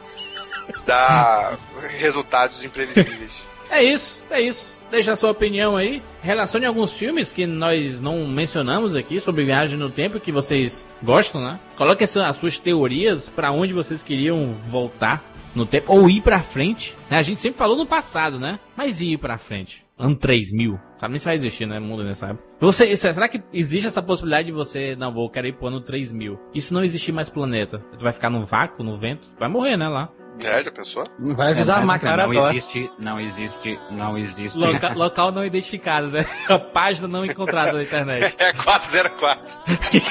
dá 0.85 1.57
resultados 1.97 2.61
imprevisíveis. 2.61 3.47
É 3.71 3.83
isso, 3.83 4.23
é 4.31 4.41
isso. 4.41 4.78
Deixa 4.91 5.13
a 5.13 5.15
sua 5.15 5.31
opinião 5.31 5.77
aí. 5.77 6.01
Relacione 6.21 6.65
alguns 6.65 6.97
filmes 6.97 7.31
que 7.31 7.45
nós 7.45 8.01
não 8.01 8.27
mencionamos 8.27 8.95
aqui 8.95 9.19
sobre 9.19 9.43
viagem 9.43 9.77
no 9.77 9.89
tempo 9.89 10.19
que 10.19 10.31
vocês 10.31 10.87
gostam, 11.01 11.41
né? 11.41 11.59
Coloque 11.75 12.03
as 12.03 12.35
suas 12.35 12.57
teorias 12.57 13.29
pra 13.29 13.51
onde 13.51 13.73
vocês 13.73 14.01
queriam 14.01 14.53
voltar 14.67 15.23
no 15.55 15.65
tempo 15.65 15.93
ou 15.93 16.09
ir 16.09 16.21
pra 16.21 16.39
frente. 16.39 16.95
né? 17.09 17.17
A 17.17 17.21
gente 17.21 17.39
sempre 17.39 17.57
falou 17.57 17.77
no 17.77 17.85
passado, 17.85 18.39
né? 18.39 18.59
Mas 18.75 19.01
ir 19.01 19.17
pra 19.17 19.37
frente? 19.37 19.85
Ano 19.97 20.15
3000. 20.15 20.79
Sabe 20.97 21.11
nem 21.11 21.19
se 21.19 21.25
vai 21.25 21.35
existir, 21.35 21.65
né? 21.65 21.79
Mundo 21.79 22.03
nessa 22.03 22.27
época. 22.27 22.43
Você, 22.59 22.95
será 22.95 23.27
que 23.27 23.41
existe 23.53 23.87
essa 23.87 24.01
possibilidade 24.01 24.47
de 24.47 24.53
você, 24.53 24.95
não, 24.95 25.11
vou 25.11 25.29
querer 25.29 25.49
ir 25.49 25.53
pro 25.53 25.67
ano 25.67 25.81
3000? 25.81 26.39
E 26.53 26.61
se 26.61 26.73
não 26.73 26.83
existir 26.83 27.11
mais 27.11 27.29
planeta? 27.29 27.79
Tu 27.97 28.03
vai 28.03 28.13
ficar 28.13 28.29
no 28.29 28.45
vácuo, 28.45 28.83
no 28.83 28.97
vento? 28.97 29.27
Vai 29.37 29.49
morrer, 29.49 29.75
né? 29.77 29.87
Lá. 29.87 30.09
É, 30.43 30.63
já 30.63 30.71
pensou? 30.71 31.03
Não 31.19 31.35
vai 31.35 31.51
avisar 31.51 31.77
a 31.77 31.79
Mas, 31.79 31.87
máquina. 31.87 32.17
Não 32.17 32.27
não 32.33 32.49
existe. 32.49 32.91
não 32.99 33.19
existe, 33.19 33.79
não 33.91 34.17
existe. 34.17 34.57
Loca- 34.57 34.93
local 34.97 35.31
não 35.31 35.45
identificado, 35.45 36.07
né? 36.07 36.25
A 36.47 36.57
página 36.59 37.07
não 37.07 37.25
encontrada 37.25 37.73
na 37.73 37.83
internet. 37.83 38.35
É 38.39 38.53
404. 38.53 39.47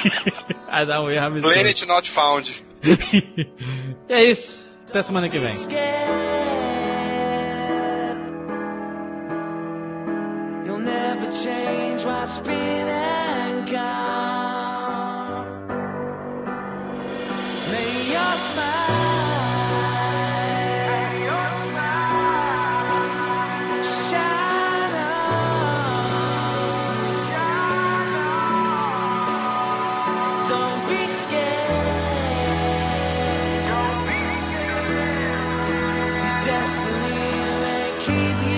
Aí 0.67 0.85
dá 0.85 1.01
um 1.01 1.09
erro. 1.09 1.41
Planet 1.41 1.81
Not 1.83 2.09
Found. 2.11 2.63
E 2.83 3.47
é 4.07 4.23
isso. 4.23 4.79
Até 4.87 5.01
semana 5.01 5.27
que 5.29 5.37
vem. 5.39 5.53
You'll 10.65 10.79
never 10.79 11.31
change 11.31 12.05
what's 12.05 12.39
been 12.39 12.87
keep 38.09 38.48